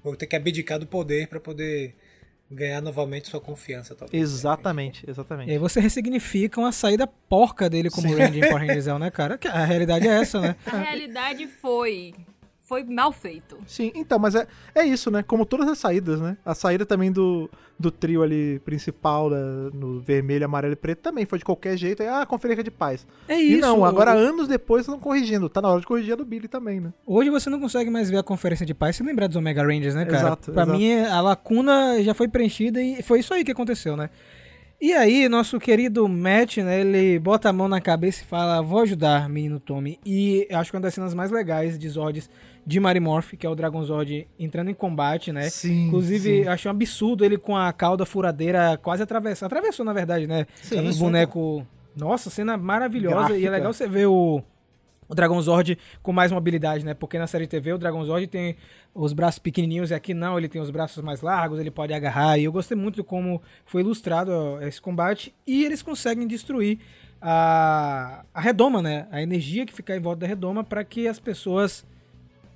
vou 0.02 0.14
ter 0.14 0.26
que 0.26 0.36
abdicar 0.36 0.78
do 0.78 0.86
poder 0.86 1.26
para 1.26 1.40
poder 1.40 1.94
ganhar 2.50 2.80
novamente 2.80 3.28
sua 3.28 3.40
confiança, 3.40 3.94
talvez. 3.94 4.22
Exatamente, 4.22 5.08
exatamente. 5.08 5.48
E 5.48 5.52
aí 5.52 5.58
você 5.58 5.80
ressignifica 5.80 6.60
uma 6.60 6.72
saída 6.72 7.06
porca 7.06 7.68
dele 7.68 7.90
como 7.90 8.08
Sim. 8.08 8.14
Ranger 8.14 8.44
em 8.44 8.48
Power 8.48 8.66
Rangers, 8.66 8.86
né, 8.86 9.10
cara? 9.10 9.38
A 9.50 9.64
realidade 9.64 10.08
é 10.08 10.20
essa, 10.20 10.40
né? 10.40 10.56
A 10.66 10.78
realidade 10.78 11.46
foi 11.46 12.14
foi 12.68 12.84
mal 12.84 13.10
feito. 13.10 13.56
Sim, 13.66 13.90
então, 13.94 14.18
mas 14.18 14.34
é, 14.34 14.46
é 14.74 14.84
isso, 14.84 15.10
né? 15.10 15.22
Como 15.22 15.46
todas 15.46 15.66
as 15.66 15.78
saídas, 15.78 16.20
né? 16.20 16.36
A 16.44 16.54
saída 16.54 16.84
também 16.84 17.10
do, 17.10 17.50
do 17.78 17.90
trio 17.90 18.22
ali 18.22 18.58
principal, 18.58 19.30
da, 19.30 19.38
no 19.72 20.00
vermelho, 20.00 20.44
amarelo 20.44 20.74
e 20.74 20.76
preto, 20.76 20.98
também 20.98 21.24
foi 21.24 21.38
de 21.38 21.46
qualquer 21.46 21.78
jeito. 21.78 22.02
Aí, 22.02 22.08
ah, 22.08 22.26
conferência 22.26 22.62
de 22.62 22.70
paz. 22.70 23.06
É 23.26 23.36
isso. 23.36 23.56
E 23.56 23.60
não, 23.60 23.86
agora 23.86 24.14
o... 24.14 24.18
anos 24.18 24.46
depois 24.46 24.82
estão 24.82 25.00
corrigindo. 25.00 25.48
Tá 25.48 25.62
na 25.62 25.70
hora 25.70 25.80
de 25.80 25.86
corrigir 25.86 26.12
a 26.12 26.16
do 26.16 26.26
Billy 26.26 26.46
também, 26.46 26.78
né? 26.78 26.92
Hoje 27.06 27.30
você 27.30 27.48
não 27.48 27.58
consegue 27.58 27.88
mais 27.88 28.10
ver 28.10 28.18
a 28.18 28.22
conferência 28.22 28.66
de 28.66 28.74
paz 28.74 28.96
se 28.96 29.02
lembrar 29.02 29.28
dos 29.28 29.36
Omega 29.36 29.62
Rangers, 29.62 29.94
né, 29.94 30.04
cara? 30.04 30.18
Exato. 30.18 30.52
Pra 30.52 30.64
exato. 30.64 30.78
mim, 30.78 31.00
a 31.00 31.22
lacuna 31.22 32.02
já 32.02 32.12
foi 32.12 32.28
preenchida 32.28 32.82
e 32.82 33.02
foi 33.02 33.20
isso 33.20 33.32
aí 33.32 33.44
que 33.44 33.52
aconteceu, 33.52 33.96
né? 33.96 34.10
E 34.80 34.92
aí, 34.92 35.28
nosso 35.28 35.58
querido 35.58 36.06
Matt, 36.06 36.58
né, 36.58 36.82
ele 36.82 37.18
bota 37.18 37.48
a 37.48 37.52
mão 37.52 37.66
na 37.66 37.80
cabeça 37.80 38.22
e 38.22 38.24
fala, 38.24 38.62
vou 38.62 38.80
ajudar, 38.82 39.28
menino 39.28 39.58
Tommy. 39.58 39.98
E 40.06 40.46
acho 40.52 40.70
que 40.70 40.76
uma 40.76 40.82
das 40.82 40.94
cenas 40.94 41.14
mais 41.14 41.32
legais 41.32 41.76
de 41.76 41.88
Zords 41.88 42.30
de 42.68 42.78
Marimorph, 42.78 43.32
que 43.32 43.46
é 43.46 43.48
o 43.48 43.54
Dragonzord 43.54 44.28
entrando 44.38 44.70
em 44.70 44.74
combate, 44.74 45.32
né? 45.32 45.48
Sim, 45.48 45.86
Inclusive, 45.86 46.42
sim. 46.42 46.46
achei 46.46 46.70
um 46.70 46.74
absurdo 46.74 47.24
ele 47.24 47.38
com 47.38 47.56
a 47.56 47.72
cauda 47.72 48.04
furadeira 48.04 48.78
quase 48.82 49.02
atravessando. 49.02 49.46
Atravessou, 49.46 49.86
na 49.86 49.94
verdade, 49.94 50.26
né? 50.26 50.46
Sim, 50.60 50.86
o 50.86 50.94
boneco... 50.96 51.66
Nossa, 51.96 52.28
cena 52.28 52.58
maravilhosa. 52.58 53.16
Gráfica. 53.16 53.38
E 53.38 53.46
é 53.46 53.50
legal 53.50 53.72
você 53.72 53.88
ver 53.88 54.06
o 54.06 54.42
o 55.08 55.14
Dragonzord 55.14 55.78
com 56.02 56.12
mais 56.12 56.30
mobilidade, 56.30 56.84
né? 56.84 56.92
Porque 56.92 57.18
na 57.18 57.26
série 57.26 57.46
TV 57.46 57.72
o 57.72 57.78
Dragonzord 57.78 58.26
tem 58.26 58.54
os 58.94 59.14
braços 59.14 59.38
pequenininhos 59.38 59.90
e 59.90 59.94
aqui 59.94 60.12
não, 60.12 60.36
ele 60.36 60.48
tem 60.48 60.60
os 60.60 60.70
braços 60.70 61.02
mais 61.02 61.22
largos, 61.22 61.58
ele 61.58 61.70
pode 61.70 61.94
agarrar. 61.94 62.36
E 62.36 62.44
eu 62.44 62.52
gostei 62.52 62.76
muito 62.76 62.96
de 62.96 63.02
como 63.02 63.40
foi 63.64 63.80
ilustrado 63.80 64.30
esse 64.60 64.78
combate 64.78 65.34
e 65.46 65.64
eles 65.64 65.80
conseguem 65.80 66.26
destruir 66.26 66.78
a, 67.22 68.26
a 68.34 68.40
redoma, 68.42 68.82
né? 68.82 69.08
A 69.10 69.22
energia 69.22 69.64
que 69.64 69.72
fica 69.72 69.96
em 69.96 70.00
volta 70.00 70.20
da 70.20 70.26
redoma 70.26 70.62
para 70.62 70.84
que 70.84 71.08
as 71.08 71.18
pessoas 71.18 71.86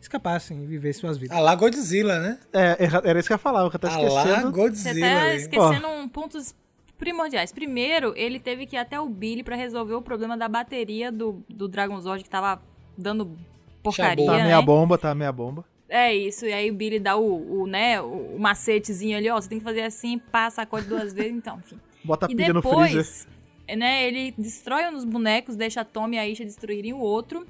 escapassem 0.04 0.62
e 0.62 0.66
vivessem 0.66 1.00
suas 1.00 1.16
vidas. 1.18 1.36
A 1.36 1.40
lá 1.40 1.54
Godzilla, 1.54 2.18
né? 2.18 2.38
É, 2.52 2.76
era 3.04 3.18
isso 3.18 3.28
que 3.28 3.32
eu 3.32 3.36
ia 3.36 3.38
falar, 3.38 3.62
eu 3.62 3.70
tô 3.70 3.86
esquecendo. 3.86 4.18
A 4.18 4.24
lá 4.24 4.50
Godzilla. 4.50 4.94
Você 4.94 5.00
tá 5.00 5.34
esquecendo 5.34 5.88
um 5.88 6.08
pontos 6.08 6.54
primordiais. 6.98 7.52
Primeiro, 7.52 8.12
ele 8.16 8.38
teve 8.38 8.66
que 8.66 8.76
ir 8.76 8.78
até 8.78 9.00
o 9.00 9.08
Billy 9.08 9.42
para 9.42 9.56
resolver 9.56 9.94
o 9.94 10.02
problema 10.02 10.36
da 10.36 10.48
bateria 10.48 11.10
do, 11.10 11.42
do 11.48 11.66
Dragonzord 11.68 12.22
que 12.22 12.30
tava 12.30 12.62
dando 12.96 13.36
porcaria, 13.82 14.24
Tá 14.24 14.36
né? 14.36 14.44
meia 14.44 14.62
bomba, 14.62 14.96
tá 14.96 15.14
meia 15.14 15.32
bomba. 15.32 15.64
É 15.88 16.14
isso, 16.14 16.46
e 16.46 16.52
aí 16.52 16.70
o 16.70 16.74
Billy 16.74 16.98
dá 16.98 17.16
o, 17.16 17.62
o 17.62 17.66
né, 17.66 18.00
o, 18.00 18.38
macetezinho 18.38 19.14
ali, 19.18 19.28
ó, 19.28 19.38
você 19.38 19.48
tem 19.50 19.58
que 19.58 19.64
fazer 19.64 19.82
assim, 19.82 20.18
passa, 20.18 20.62
sacode 20.62 20.86
duas 20.86 21.12
vezes, 21.14 21.32
então, 21.36 21.58
enfim. 21.58 21.78
Bota 22.02 22.26
a 22.26 22.30
e 22.30 22.34
pilha 22.34 22.54
depois, 22.54 22.94
no 22.94 23.02
freezer. 23.02 23.26
né, 23.76 24.06
ele 24.06 24.32
destrói 24.38 24.88
um 24.88 24.92
dos 24.92 25.04
bonecos, 25.04 25.54
deixa 25.54 25.82
a 25.82 25.84
Tommy 25.84 26.16
e 26.16 26.18
a 26.18 26.26
Isha 26.26 26.44
destruírem 26.44 26.94
o 26.94 26.98
outro. 26.98 27.46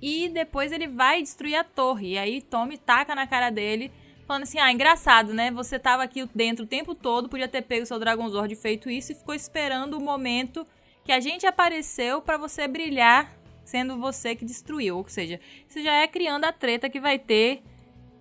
E 0.00 0.28
depois 0.28 0.72
ele 0.72 0.86
vai 0.86 1.20
destruir 1.20 1.56
a 1.56 1.64
torre. 1.64 2.12
E 2.12 2.18
aí 2.18 2.40
Tommy 2.42 2.78
taca 2.78 3.14
na 3.14 3.26
cara 3.26 3.50
dele, 3.50 3.90
falando 4.26 4.44
assim: 4.44 4.58
ah, 4.58 4.72
engraçado, 4.72 5.34
né? 5.34 5.50
Você 5.50 5.78
tava 5.78 6.02
aqui 6.02 6.28
dentro 6.34 6.64
o 6.64 6.68
tempo 6.68 6.94
todo, 6.94 7.28
podia 7.28 7.48
ter 7.48 7.62
pego 7.62 7.82
o 7.82 7.86
seu 7.86 7.98
Dragonzord 7.98 8.52
e 8.52 8.56
feito 8.56 8.88
isso, 8.88 9.12
e 9.12 9.14
ficou 9.14 9.34
esperando 9.34 9.98
o 9.98 10.02
momento 10.02 10.66
que 11.04 11.12
a 11.12 11.20
gente 11.20 11.46
apareceu 11.46 12.22
para 12.22 12.36
você 12.36 12.66
brilhar 12.68 13.36
sendo 13.64 13.98
você 13.98 14.34
que 14.34 14.44
destruiu. 14.44 14.96
Ou 14.98 15.08
seja, 15.08 15.40
você 15.66 15.82
já 15.82 15.92
é 15.92 16.08
criando 16.08 16.44
a 16.44 16.52
treta 16.52 16.90
que 16.90 17.00
vai 17.00 17.18
ter 17.18 17.62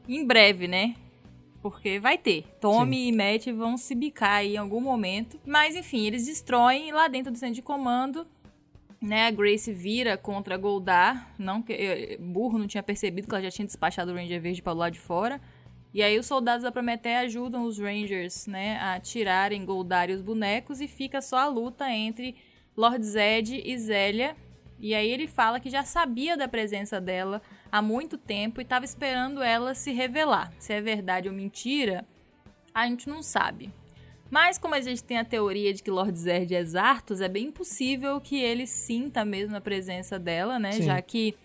em 0.08 0.26
breve, 0.26 0.68
né? 0.68 0.96
Porque 1.62 2.00
vai 2.00 2.18
ter. 2.18 2.46
Tommy 2.62 2.98
Sim. 2.98 3.08
e 3.08 3.12
Matt 3.12 3.48
vão 3.48 3.78
se 3.78 3.94
bicar 3.94 4.38
aí 4.38 4.56
em 4.56 4.58
algum 4.58 4.80
momento. 4.80 5.40
Mas 5.46 5.76
enfim, 5.76 6.06
eles 6.06 6.26
destroem 6.26 6.92
lá 6.92 7.08
dentro 7.08 7.32
do 7.32 7.38
centro 7.38 7.56
de 7.56 7.62
comando. 7.62 8.26
Né, 9.02 9.28
a 9.28 9.32
Grace 9.32 9.72
vira 9.72 10.18
contra 10.18 10.58
Goldar. 10.58 11.34
Não 11.38 11.62
que 11.62 11.74
eh, 11.74 12.18
burro 12.20 12.58
não 12.58 12.68
tinha 12.68 12.84
percebido 12.84 13.28
que 13.28 13.34
ela 13.34 13.44
já 13.44 13.50
tinha 13.50 13.66
despachado 13.66 14.12
o 14.12 14.16
Ranger 14.16 14.42
Verde 14.42 14.62
para 14.62 14.74
o 14.74 14.76
lado 14.76 14.94
de 14.94 15.00
fora. 15.00 15.40
E 15.94 16.04
aí 16.04 16.20
os 16.20 16.26
soldados 16.26 16.64
da 16.64 16.72
Prometheia 16.72 17.22
ajudam 17.22 17.64
os 17.64 17.80
Rangers, 17.80 18.46
né, 18.46 18.78
a 18.80 19.00
tirarem 19.00 19.66
Goldar 19.66 20.10
e 20.10 20.14
os 20.14 20.22
bonecos 20.22 20.82
e 20.82 20.88
fica 20.88 21.22
só 21.22 21.38
a 21.38 21.48
luta 21.48 21.90
entre 21.90 22.36
Lord 22.78 23.04
Zed 23.04 23.62
e 23.66 23.78
Zélia. 23.78 24.36
E 24.80 24.94
aí 24.94 25.10
ele 25.10 25.28
fala 25.28 25.60
que 25.60 25.70
já 25.70 25.84
sabia 25.84 26.38
da 26.38 26.48
presença 26.48 27.02
dela 27.02 27.42
há 27.72 27.82
muito 27.82 28.18
tempo 28.18 28.62
e 28.62 28.64
estava 28.64 28.86
esperando 28.86 29.42
ela 29.42 29.74
se 29.74 29.92
revelar. 29.92 30.54
Se 30.60 30.74
é 30.74 30.82
verdade 30.82 31.28
ou 31.28 31.34
mentira, 31.34 32.06
a 32.74 32.86
gente 32.86 33.10
não 33.10 33.24
sabe. 33.24 33.74
Mas 34.30 34.58
como 34.58 34.76
a 34.76 34.82
gente 34.82 35.04
tem 35.04 35.18
a 35.18 35.26
teoria 35.26 35.74
de 35.74 35.82
que 35.82 35.90
Lord 35.90 36.18
Zed 36.18 36.54
é 36.54 36.64
Zartos, 36.64 37.20
é 37.20 37.28
bem 37.28 37.52
possível 37.52 38.22
que 38.22 38.40
ele 38.40 38.68
sinta 38.68 39.26
mesmo 39.26 39.56
a 39.58 39.62
presença 39.62 40.20
dela, 40.20 40.60
né? 40.60 40.74
Sim. 40.74 40.84
Já 40.84 41.02
que 41.02 41.36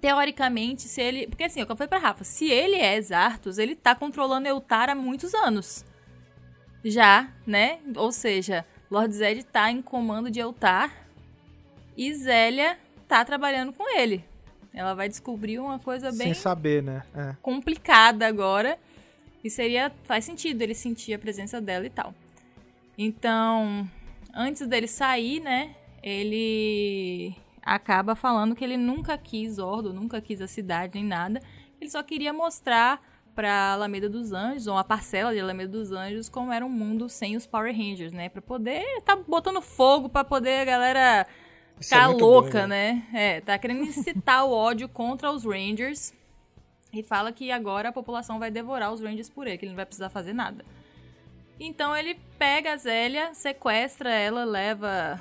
teoricamente, 0.00 0.82
se 0.82 1.00
ele. 1.00 1.26
Porque 1.26 1.44
assim, 1.44 1.60
eu 1.60 1.66
falei 1.66 1.88
pra 1.88 1.98
Rafa, 1.98 2.24
se 2.24 2.50
ele 2.50 2.76
é 2.76 3.00
Zartos, 3.00 3.58
ele 3.58 3.74
tá 3.74 3.94
controlando 3.94 4.48
Eutar 4.48 4.88
há 4.88 4.94
muitos 4.94 5.34
anos. 5.34 5.84
Já, 6.82 7.28
né? 7.46 7.78
Ou 7.96 8.10
seja, 8.10 8.64
Lord 8.90 9.14
Zed 9.14 9.44
tá 9.44 9.70
em 9.70 9.82
comando 9.82 10.30
de 10.30 10.40
Eutar 10.40 11.06
e 11.96 12.14
Zélia 12.14 12.78
tá 13.06 13.22
trabalhando 13.24 13.72
com 13.72 13.88
ele. 13.98 14.24
Ela 14.72 14.94
vai 14.94 15.08
descobrir 15.08 15.58
uma 15.58 15.78
coisa 15.78 16.10
bem. 16.10 16.28
Sem 16.28 16.34
saber, 16.34 16.82
né? 16.82 17.02
É. 17.14 17.36
Complicada 17.42 18.26
agora. 18.26 18.78
E 19.42 19.50
seria. 19.50 19.92
Faz 20.04 20.24
sentido 20.24 20.62
ele 20.62 20.74
sentir 20.74 21.14
a 21.14 21.18
presença 21.18 21.60
dela 21.60 21.86
e 21.86 21.90
tal. 21.90 22.14
Então, 22.96 23.88
antes 24.34 24.66
dele 24.66 24.86
sair, 24.86 25.40
né? 25.40 25.74
Ele 26.02 27.34
acaba 27.62 28.14
falando 28.14 28.54
que 28.54 28.64
ele 28.64 28.76
nunca 28.76 29.16
quis 29.18 29.58
Ordo, 29.58 29.92
nunca 29.92 30.20
quis 30.20 30.40
a 30.40 30.46
cidade 30.46 30.94
nem 30.94 31.04
nada. 31.04 31.40
Ele 31.80 31.90
só 31.90 32.02
queria 32.02 32.32
mostrar 32.32 33.02
para 33.34 33.72
Alameda 33.72 34.08
dos 34.08 34.32
Anjos, 34.32 34.66
ou 34.66 34.76
a 34.76 34.84
parcela 34.84 35.32
de 35.32 35.40
Alameda 35.40 35.70
dos 35.70 35.92
Anjos, 35.92 36.28
como 36.28 36.52
era 36.52 36.64
um 36.64 36.70
mundo 36.70 37.08
sem 37.08 37.36
os 37.36 37.46
Power 37.46 37.74
Rangers, 37.74 38.12
né? 38.12 38.28
Para 38.28 38.42
poder 38.42 38.84
tá 39.04 39.16
botando 39.16 39.60
fogo 39.62 40.08
para 40.08 40.24
poder 40.24 40.60
a 40.60 40.64
galera 40.64 41.26
ficar 41.78 42.04
é 42.04 42.06
louca, 42.06 42.62
bom, 42.62 42.66
né? 42.66 43.06
né? 43.10 43.36
É, 43.36 43.40
tá 43.40 43.58
querendo 43.58 43.82
incitar 43.82 44.44
o 44.44 44.52
ódio 44.52 44.88
contra 44.88 45.30
os 45.30 45.44
Rangers 45.44 46.12
e 46.92 47.02
fala 47.02 47.32
que 47.32 47.50
agora 47.50 47.90
a 47.90 47.92
população 47.92 48.38
vai 48.38 48.50
devorar 48.50 48.92
os 48.92 49.00
Rangers 49.00 49.28
por 49.28 49.46
ele, 49.46 49.58
que 49.58 49.64
ele 49.64 49.70
não 49.70 49.76
vai 49.76 49.86
precisar 49.86 50.10
fazer 50.10 50.32
nada. 50.32 50.64
Então 51.58 51.94
ele 51.94 52.16
pega 52.38 52.72
a 52.72 52.76
Zélia, 52.76 53.34
sequestra 53.34 54.10
ela, 54.10 54.44
leva 54.44 55.20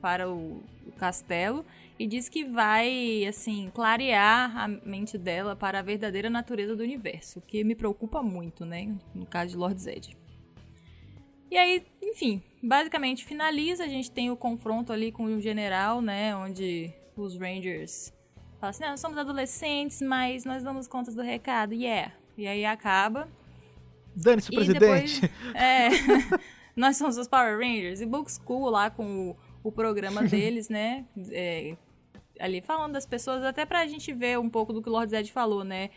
para 0.00 0.30
o, 0.30 0.62
o 0.86 0.92
castelo 0.92 1.64
e 1.98 2.06
diz 2.06 2.28
que 2.28 2.44
vai, 2.44 3.26
assim, 3.26 3.70
clarear 3.74 4.56
a 4.56 4.68
mente 4.68 5.18
dela 5.18 5.54
para 5.54 5.80
a 5.80 5.82
verdadeira 5.82 6.30
natureza 6.30 6.74
do 6.74 6.82
universo, 6.82 7.40
o 7.40 7.42
que 7.42 7.62
me 7.62 7.74
preocupa 7.74 8.22
muito, 8.22 8.64
né, 8.64 8.96
no 9.14 9.26
caso 9.26 9.50
de 9.50 9.56
Lord 9.58 9.82
Zed. 9.82 10.16
E 11.50 11.58
aí, 11.58 11.84
enfim, 12.00 12.40
basicamente 12.62 13.24
finaliza, 13.24 13.84
a 13.84 13.88
gente 13.88 14.10
tem 14.10 14.30
o 14.30 14.36
confronto 14.36 14.92
ali 14.92 15.12
com 15.12 15.24
o 15.24 15.40
general, 15.40 16.00
né, 16.00 16.34
onde 16.34 16.90
os 17.16 17.36
Rangers 17.36 18.12
falam 18.60 18.70
assim, 18.70 18.82
não, 18.82 18.90
nós 18.90 19.00
somos 19.00 19.18
adolescentes, 19.18 20.02
mas 20.02 20.44
nós 20.44 20.62
damos 20.62 20.86
conta 20.86 21.10
do 21.10 21.22
recado, 21.22 21.72
yeah. 21.72 22.12
E 22.36 22.46
aí 22.46 22.64
acaba. 22.64 23.26
Dane-se 24.14 24.50
o 24.50 24.54
presidente! 24.54 25.20
Depois, 25.22 25.54
é, 25.54 25.88
nós 26.76 26.96
somos 26.96 27.16
os 27.16 27.26
Power 27.26 27.58
Rangers, 27.58 28.00
e 28.00 28.06
Book 28.06 28.30
School 28.30 28.68
lá 28.68 28.90
com 28.90 29.30
o, 29.30 29.36
o 29.64 29.72
programa 29.72 30.22
deles, 30.28 30.68
né, 30.68 31.04
é, 31.30 31.74
ali 32.38 32.60
falando 32.60 32.92
das 32.92 33.06
pessoas, 33.06 33.42
até 33.44 33.64
pra 33.64 33.86
gente 33.86 34.12
ver 34.12 34.38
um 34.38 34.48
pouco 34.48 34.72
do 34.72 34.82
que 34.82 34.88
o 34.88 34.92
Lord 34.92 35.10
Zed 35.10 35.30
falou, 35.30 35.62
né? 35.62 35.90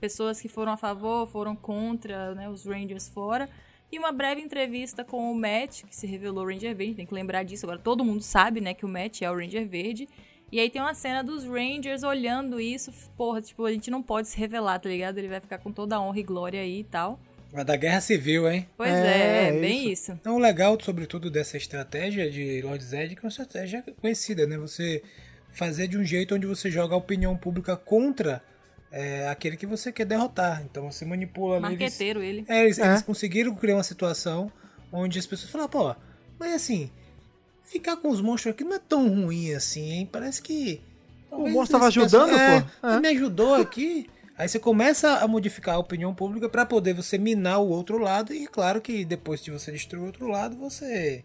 Pessoas 0.00 0.40
que 0.40 0.48
foram 0.48 0.72
a 0.72 0.76
favor, 0.76 1.26
foram 1.26 1.54
contra, 1.54 2.34
né? 2.34 2.48
Os 2.48 2.64
Rangers 2.64 3.08
fora. 3.08 3.48
E 3.92 3.98
uma 3.98 4.12
breve 4.12 4.40
entrevista 4.40 5.04
com 5.04 5.30
o 5.30 5.34
Matt, 5.34 5.82
que 5.82 5.94
se 5.94 6.06
revelou 6.06 6.46
Ranger 6.46 6.74
Verde, 6.74 6.94
tem 6.94 7.06
que 7.06 7.12
lembrar 7.12 7.42
disso. 7.42 7.66
Agora 7.66 7.78
todo 7.78 8.04
mundo 8.04 8.22
sabe, 8.22 8.60
né, 8.60 8.72
que 8.72 8.84
o 8.84 8.88
Matt 8.88 9.20
é 9.22 9.30
o 9.30 9.36
Ranger 9.36 9.68
Verde. 9.68 10.08
E 10.52 10.58
aí 10.58 10.68
tem 10.68 10.82
uma 10.82 10.94
cena 10.94 11.22
dos 11.22 11.44
Rangers 11.44 12.02
olhando 12.02 12.60
isso. 12.60 12.92
Porra, 13.16 13.40
tipo, 13.40 13.64
a 13.64 13.72
gente 13.72 13.90
não 13.90 14.02
pode 14.02 14.28
se 14.28 14.38
revelar, 14.38 14.78
tá 14.80 14.88
ligado? 14.88 15.18
Ele 15.18 15.28
vai 15.28 15.40
ficar 15.40 15.58
com 15.58 15.72
toda 15.72 15.96
a 15.96 16.00
honra 16.00 16.18
e 16.18 16.22
glória 16.22 16.60
aí 16.60 16.80
e 16.80 16.84
tal. 16.84 17.20
Vai 17.52 17.64
da 17.64 17.76
guerra 17.76 18.00
civil, 18.00 18.50
hein? 18.50 18.68
Pois 18.76 18.90
é, 18.90 19.46
é, 19.46 19.48
é 19.48 19.52
bem 19.60 19.82
isso. 19.84 20.10
isso. 20.10 20.12
Então, 20.12 20.36
o 20.36 20.38
legal, 20.38 20.78
sobretudo, 20.80 21.30
dessa 21.30 21.56
estratégia 21.56 22.30
de 22.30 22.62
Lord 22.62 22.82
Zed, 22.82 23.14
que 23.14 23.20
é 23.20 23.24
uma 23.24 23.28
estratégia 23.28 23.84
conhecida, 24.00 24.46
né? 24.46 24.56
Você 24.56 25.02
fazer 25.52 25.88
de 25.88 25.98
um 25.98 26.04
jeito 26.04 26.34
onde 26.34 26.46
você 26.46 26.70
joga 26.70 26.94
a 26.94 26.98
opinião 26.98 27.36
pública 27.36 27.76
contra 27.76 28.42
é, 28.90 29.28
aquele 29.28 29.56
que 29.56 29.66
você 29.66 29.92
quer 29.92 30.04
derrotar. 30.04 30.62
Então 30.64 30.90
você 30.90 31.04
manipula 31.04 31.60
Marqueteiro 31.60 32.22
eles, 32.22 32.48
ele. 32.48 32.58
É, 32.58 32.64
eles, 32.64 32.78
é. 32.78 32.86
eles, 32.86 33.02
conseguiram 33.02 33.54
criar 33.54 33.76
uma 33.76 33.82
situação 33.82 34.50
onde 34.92 35.18
as 35.18 35.26
pessoas 35.26 35.50
falam, 35.50 35.68
pô, 35.68 35.94
mas 36.38 36.54
assim, 36.54 36.90
ficar 37.70 37.96
com 37.96 38.08
os 38.10 38.20
monstros 38.20 38.52
aqui 38.52 38.64
não 38.64 38.74
é 38.74 38.78
tão 38.80 39.08
ruim 39.08 39.52
assim, 39.54 39.90
hein? 39.92 40.08
Parece 40.10 40.42
que. 40.42 40.80
O 41.30 41.48
monstro 41.48 41.78
tava 41.78 41.86
ajudando, 41.86 42.34
é, 42.34 42.60
pô. 42.60 42.88
É. 42.88 43.00
Me 43.00 43.08
ajudou 43.08 43.54
aqui. 43.54 44.10
Aí 44.36 44.48
você 44.48 44.58
começa 44.58 45.18
a 45.18 45.28
modificar 45.28 45.76
a 45.76 45.78
opinião 45.78 46.14
pública 46.14 46.48
para 46.48 46.66
poder 46.66 46.94
você 46.94 47.16
minar 47.18 47.58
o 47.58 47.68
outro 47.68 47.98
lado. 47.98 48.34
E 48.34 48.46
claro 48.46 48.80
que 48.80 49.04
depois 49.04 49.42
de 49.42 49.50
você 49.50 49.70
destruir 49.70 50.02
o 50.02 50.06
outro 50.06 50.26
lado, 50.26 50.56
você 50.56 51.22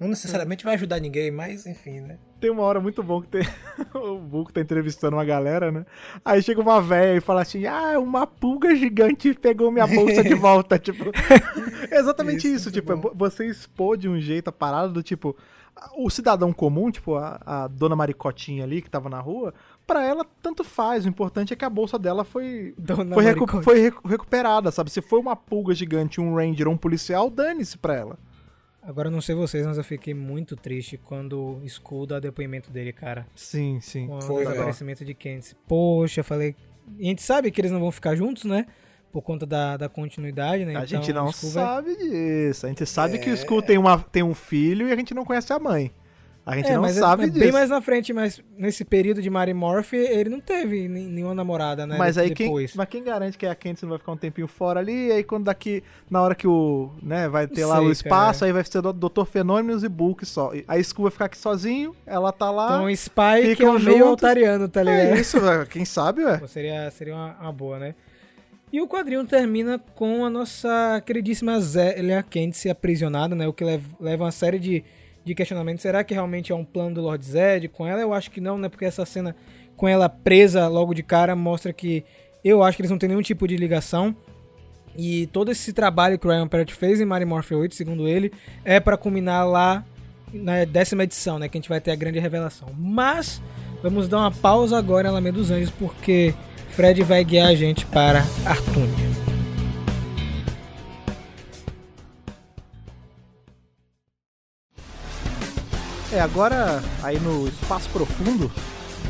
não 0.00 0.08
necessariamente 0.08 0.64
vai 0.64 0.74
ajudar 0.74 1.00
ninguém, 1.00 1.30
mas 1.30 1.66
enfim, 1.66 2.00
né? 2.00 2.18
Tem 2.40 2.50
uma 2.50 2.62
hora 2.62 2.80
muito 2.80 3.02
bom 3.02 3.20
que 3.20 3.28
tem. 3.28 3.42
o 3.94 4.16
Buco 4.18 4.52
tá 4.52 4.60
entrevistando 4.60 5.16
uma 5.16 5.24
galera, 5.24 5.72
né? 5.72 5.84
Aí 6.24 6.40
chega 6.40 6.60
uma 6.60 6.80
velha 6.80 7.18
e 7.18 7.20
fala 7.20 7.42
assim: 7.42 7.66
Ah, 7.66 7.98
uma 7.98 8.26
pulga 8.26 8.74
gigante 8.76 9.34
pegou 9.34 9.72
minha 9.72 9.86
bolsa 9.86 10.22
de 10.22 10.34
volta. 10.36 10.78
tipo. 10.78 11.04
exatamente 11.90 12.46
isso, 12.46 12.68
isso 12.68 12.70
tipo, 12.70 12.96
bom. 12.96 13.12
você 13.14 13.46
expor 13.46 13.96
de 13.96 14.08
um 14.08 14.20
jeito 14.20 14.48
a 14.48 14.52
parada 14.52 14.88
do 14.88 15.02
tipo. 15.02 15.36
O 15.96 16.10
cidadão 16.10 16.52
comum, 16.52 16.90
tipo, 16.90 17.14
a, 17.14 17.40
a 17.44 17.68
dona 17.68 17.94
Maricotinha 17.94 18.64
ali 18.64 18.82
que 18.82 18.90
tava 18.90 19.08
na 19.08 19.20
rua, 19.20 19.54
para 19.86 20.04
ela 20.04 20.24
tanto 20.42 20.64
faz. 20.64 21.04
O 21.04 21.08
importante 21.08 21.52
é 21.52 21.56
que 21.56 21.64
a 21.64 21.70
bolsa 21.70 21.98
dela 21.98 22.24
foi, 22.24 22.74
foi, 23.12 23.24
recu 23.24 23.62
foi, 23.62 23.92
recuperada, 24.04 24.70
sabe? 24.70 24.90
Se 24.90 25.00
foi 25.00 25.18
uma 25.18 25.36
pulga 25.36 25.74
gigante, 25.74 26.20
um 26.20 26.34
ranger 26.34 26.68
ou 26.68 26.74
um 26.74 26.76
policial, 26.76 27.30
dane-se 27.30 27.78
pra 27.78 27.94
ela. 27.94 28.18
Agora 28.82 29.10
não 29.10 29.20
sei 29.20 29.34
vocês, 29.34 29.66
mas 29.66 29.76
eu 29.76 29.84
fiquei 29.84 30.14
muito 30.14 30.56
triste 30.56 30.96
quando 30.96 31.58
o 31.60 31.62
Skull 31.64 32.06
dá 32.06 32.18
depoimento 32.18 32.70
dele, 32.70 32.92
cara. 32.92 33.26
Sim, 33.34 33.80
sim. 33.82 34.06
Com 34.06 34.20
Foi, 34.20 34.44
o 34.46 34.48
aparecimento 34.48 35.04
de 35.04 35.12
Candice. 35.12 35.54
Poxa, 35.66 36.22
falei. 36.22 36.56
A 36.98 37.02
gente 37.02 37.20
sabe 37.22 37.50
que 37.50 37.60
eles 37.60 37.70
não 37.70 37.80
vão 37.80 37.92
ficar 37.92 38.14
juntos, 38.14 38.44
né? 38.44 38.66
Por 39.18 39.22
conta 39.22 39.44
da, 39.44 39.76
da 39.76 39.88
continuidade, 39.88 40.64
né? 40.64 40.76
A 40.76 40.84
então, 40.84 40.86
gente 40.86 41.12
não 41.12 41.32
sabe 41.32 41.92
vai... 41.92 42.08
disso. 42.08 42.66
A 42.66 42.68
gente 42.68 42.86
sabe 42.86 43.16
é... 43.16 43.18
que 43.18 43.28
o 43.28 43.34
Skull 43.34 43.60
tem, 43.60 43.76
uma, 43.76 43.98
tem 43.98 44.22
um 44.22 44.32
filho 44.32 44.88
e 44.88 44.92
a 44.92 44.96
gente 44.96 45.12
não 45.12 45.24
conhece 45.24 45.52
a 45.52 45.58
mãe. 45.58 45.90
A 46.46 46.54
gente 46.54 46.70
é, 46.70 46.74
não 46.74 46.82
mas 46.82 46.96
é 46.96 47.00
sabe 47.00 47.24
é, 47.24 47.26
disso. 47.26 47.40
Bem 47.40 47.50
mais 47.50 47.68
na 47.68 47.80
frente, 47.82 48.12
mas 48.12 48.40
nesse 48.56 48.84
período 48.84 49.20
de 49.20 49.28
Mary 49.28 49.52
Morph, 49.52 49.92
ele 49.92 50.30
não 50.30 50.38
teve 50.38 50.86
nenhuma 50.86 51.34
namorada, 51.34 51.84
né? 51.84 51.96
Mas 51.98 52.16
aí 52.16 52.32
depois. 52.32 52.70
Quem, 52.70 52.78
mas 52.78 52.88
quem 52.88 53.02
garante 53.02 53.36
que 53.36 53.44
a 53.44 53.56
Candice 53.56 53.82
não 53.82 53.90
vai 53.90 53.98
ficar 53.98 54.12
um 54.12 54.16
tempinho 54.16 54.46
fora 54.46 54.78
ali? 54.78 55.08
E 55.08 55.12
aí 55.12 55.24
quando 55.24 55.46
daqui, 55.46 55.82
na 56.08 56.22
hora 56.22 56.36
que 56.36 56.46
o, 56.46 56.92
né, 57.02 57.28
vai 57.28 57.48
ter 57.48 57.66
lá 57.66 57.80
o 57.80 57.90
espaço, 57.90 58.40
cara. 58.40 58.50
aí 58.50 58.52
vai 58.52 58.62
ser 58.62 58.78
o 58.78 58.92
Dr. 58.92 59.24
Fenômenos 59.24 59.82
e 59.82 59.88
Bulk 59.88 60.24
só. 60.24 60.52
A 60.68 60.78
Skull 60.78 61.06
vai 61.06 61.10
ficar 61.10 61.24
aqui 61.24 61.38
sozinho, 61.38 61.92
ela 62.06 62.30
tá 62.30 62.52
lá. 62.52 62.76
Então 62.76 62.94
Spike 62.94 63.56
que 63.56 63.64
é 63.64 63.68
um 63.68 63.80
meio 63.80 64.06
altariano, 64.06 64.68
tá 64.68 64.80
ligado? 64.80 65.16
É 65.16 65.20
isso, 65.20 65.38
quem 65.68 65.84
sabe, 65.84 66.24
ué. 66.24 66.40
Seria, 66.46 66.88
seria 66.92 67.16
uma, 67.16 67.36
uma 67.40 67.52
boa, 67.52 67.80
né? 67.80 67.96
E 68.72 68.80
o 68.80 68.88
quadrinho 68.88 69.24
termina 69.24 69.78
com 69.94 70.24
a 70.24 70.30
nossa 70.30 71.02
queridíssima 71.04 71.58
Zélia 71.60 72.22
Candice 72.22 72.68
aprisionada, 72.68 73.34
né? 73.34 73.48
O 73.48 73.52
que 73.52 73.64
leva, 73.64 74.24
uma 74.24 74.30
série 74.30 74.58
de 74.58 74.84
de 75.28 75.34
questionamento. 75.34 75.80
Será 75.80 76.02
que 76.02 76.14
realmente 76.14 76.50
é 76.50 76.54
um 76.54 76.64
plano 76.64 76.94
do 76.96 77.02
Lord 77.02 77.24
Zed 77.24 77.68
com 77.68 77.86
ela? 77.86 78.00
Eu 78.00 78.12
acho 78.12 78.30
que 78.30 78.40
não, 78.40 78.58
né? 78.58 78.68
Porque 78.68 78.84
essa 78.84 79.04
cena 79.06 79.36
com 79.76 79.86
ela 79.86 80.08
presa 80.08 80.66
logo 80.66 80.92
de 80.92 81.02
cara 81.02 81.36
mostra 81.36 81.72
que 81.72 82.04
eu 82.42 82.62
acho 82.62 82.76
que 82.76 82.82
eles 82.82 82.90
não 82.90 82.98
têm 82.98 83.10
nenhum 83.10 83.22
tipo 83.22 83.46
de 83.46 83.56
ligação. 83.56 84.16
E 84.96 85.26
todo 85.28 85.50
esse 85.52 85.72
trabalho 85.72 86.18
que 86.18 86.26
o 86.26 86.30
Ryan 86.30 86.48
Parrott 86.48 86.74
fez 86.74 87.00
em 87.00 87.04
Mario 87.04 87.28
Morphe 87.28 87.54
8, 87.54 87.74
segundo 87.74 88.08
ele, 88.08 88.32
é 88.64 88.80
para 88.80 88.96
culminar 88.96 89.46
lá 89.46 89.84
na 90.32 90.64
décima 90.64 91.04
edição, 91.04 91.38
né? 91.38 91.48
Que 91.48 91.56
a 91.56 91.60
gente 91.60 91.68
vai 91.68 91.80
ter 91.80 91.92
a 91.92 91.96
grande 91.96 92.18
revelação. 92.18 92.68
Mas 92.76 93.40
vamos 93.82 94.08
dar 94.08 94.18
uma 94.18 94.32
pausa 94.32 94.76
agora 94.76 95.06
em 95.06 95.10
Alameda 95.10 95.38
dos 95.38 95.50
Anjos, 95.50 95.70
porque 95.70 96.34
Fred 96.78 97.02
vai 97.02 97.24
guiar 97.24 97.48
a 97.48 97.56
gente 97.56 97.84
para 97.86 98.20
Artúnia. 98.46 99.08
É, 106.12 106.20
agora 106.20 106.80
aí 107.02 107.18
no 107.18 107.48
espaço 107.48 107.90
profundo, 107.90 108.48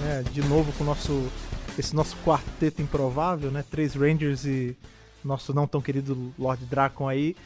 né? 0.00 0.24
De 0.32 0.40
novo 0.48 0.72
com 0.78 0.82
nosso 0.82 1.30
esse 1.78 1.94
nosso 1.94 2.16
quarteto 2.24 2.80
improvável, 2.80 3.50
né? 3.50 3.62
Três 3.70 3.94
Rangers 3.94 4.46
e 4.46 4.74
nosso 5.22 5.52
não 5.52 5.66
tão 5.66 5.82
querido 5.82 6.32
Lord 6.38 6.64
Dracon 6.64 7.06
aí 7.06 7.36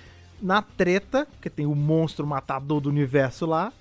na 0.41 0.63
treta, 0.63 1.27
que 1.41 1.51
tem 1.51 1.67
o 1.67 1.75
monstro 1.75 2.25
matador 2.25 2.81
do 2.81 2.89
universo 2.89 3.45
lá, 3.45 3.73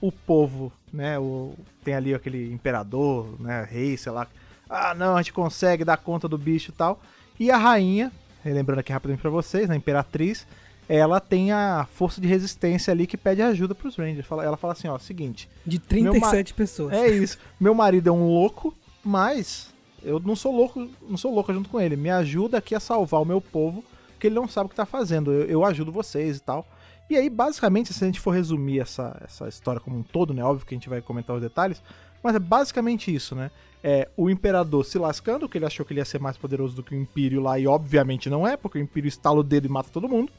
o 0.00 0.12
povo, 0.12 0.72
né, 0.92 1.18
o 1.18 1.54
tem 1.82 1.94
ali 1.94 2.14
aquele 2.14 2.52
imperador, 2.52 3.34
né, 3.40 3.66
rei, 3.68 3.96
sei 3.96 4.12
lá. 4.12 4.28
Ah, 4.68 4.94
não, 4.94 5.16
a 5.16 5.22
gente 5.22 5.32
consegue 5.32 5.84
dar 5.84 5.96
conta 5.96 6.28
do 6.28 6.36
bicho 6.36 6.70
e 6.70 6.74
tal. 6.74 7.00
E 7.38 7.50
a 7.50 7.56
rainha, 7.56 8.12
lembrando 8.44 8.80
aqui 8.80 8.92
rapidamente 8.92 9.22
para 9.22 9.30
vocês, 9.30 9.68
né, 9.68 9.76
imperatriz, 9.76 10.46
ela 10.88 11.20
tem 11.20 11.52
a 11.52 11.86
força 11.92 12.20
de 12.20 12.26
resistência 12.26 12.92
ali 12.92 13.06
que 13.06 13.16
pede 13.16 13.42
ajuda 13.42 13.74
pros 13.74 13.96
Rangers. 13.96 14.26
Ela 14.30 14.56
fala 14.56 14.72
assim, 14.72 14.88
ó, 14.88 14.98
seguinte... 14.98 15.48
De 15.64 15.78
37 15.78 16.54
pessoas. 16.54 16.92
É 16.92 17.08
isso. 17.08 17.38
Meu 17.60 17.74
marido 17.74 18.08
é 18.08 18.12
um 18.12 18.26
louco, 18.26 18.74
mas 19.04 19.72
eu 20.02 20.18
não 20.18 20.34
sou 20.34 20.54
louco, 20.54 20.88
não 21.06 21.16
sou 21.16 21.34
louco 21.34 21.52
junto 21.52 21.68
com 21.68 21.80
ele. 21.80 21.94
Me 21.96 22.10
ajuda 22.10 22.58
aqui 22.58 22.74
a 22.74 22.80
salvar 22.80 23.20
o 23.20 23.24
meu 23.24 23.40
povo, 23.40 23.84
que 24.18 24.28
ele 24.28 24.34
não 24.34 24.48
sabe 24.48 24.66
o 24.66 24.68
que 24.70 24.74
tá 24.74 24.86
fazendo. 24.86 25.30
Eu, 25.30 25.44
eu 25.44 25.64
ajudo 25.64 25.92
vocês 25.92 26.38
e 26.38 26.40
tal. 26.40 26.66
E 27.10 27.16
aí, 27.16 27.28
basicamente, 27.28 27.92
se 27.92 28.04
a 28.04 28.06
gente 28.06 28.20
for 28.20 28.32
resumir 28.32 28.80
essa, 28.80 29.18
essa 29.24 29.48
história 29.48 29.80
como 29.80 29.98
um 29.98 30.02
todo, 30.02 30.32
né? 30.32 30.42
Óbvio 30.42 30.66
que 30.66 30.74
a 30.74 30.76
gente 30.76 30.88
vai 30.88 31.00
comentar 31.00 31.36
os 31.36 31.42
detalhes, 31.42 31.82
mas 32.22 32.34
é 32.34 32.38
basicamente 32.38 33.14
isso, 33.14 33.34
né? 33.34 33.50
É 33.82 34.08
o 34.16 34.28
imperador 34.28 34.84
se 34.84 34.98
lascando, 34.98 35.48
que 35.48 35.56
ele 35.56 35.64
achou 35.64 35.86
que 35.86 35.92
ele 35.92 36.00
ia 36.00 36.04
ser 36.04 36.18
mais 36.18 36.36
poderoso 36.36 36.74
do 36.74 36.82
que 36.82 36.94
o 36.94 36.98
Império 36.98 37.40
lá, 37.40 37.58
e 37.58 37.66
obviamente 37.66 38.28
não 38.28 38.46
é, 38.46 38.56
porque 38.56 38.78
o 38.78 38.80
Império 38.80 39.08
estala 39.08 39.38
o 39.38 39.44
dedo 39.44 39.66
e 39.66 39.70
mata 39.70 39.88
todo 39.92 40.08
mundo. 40.08 40.32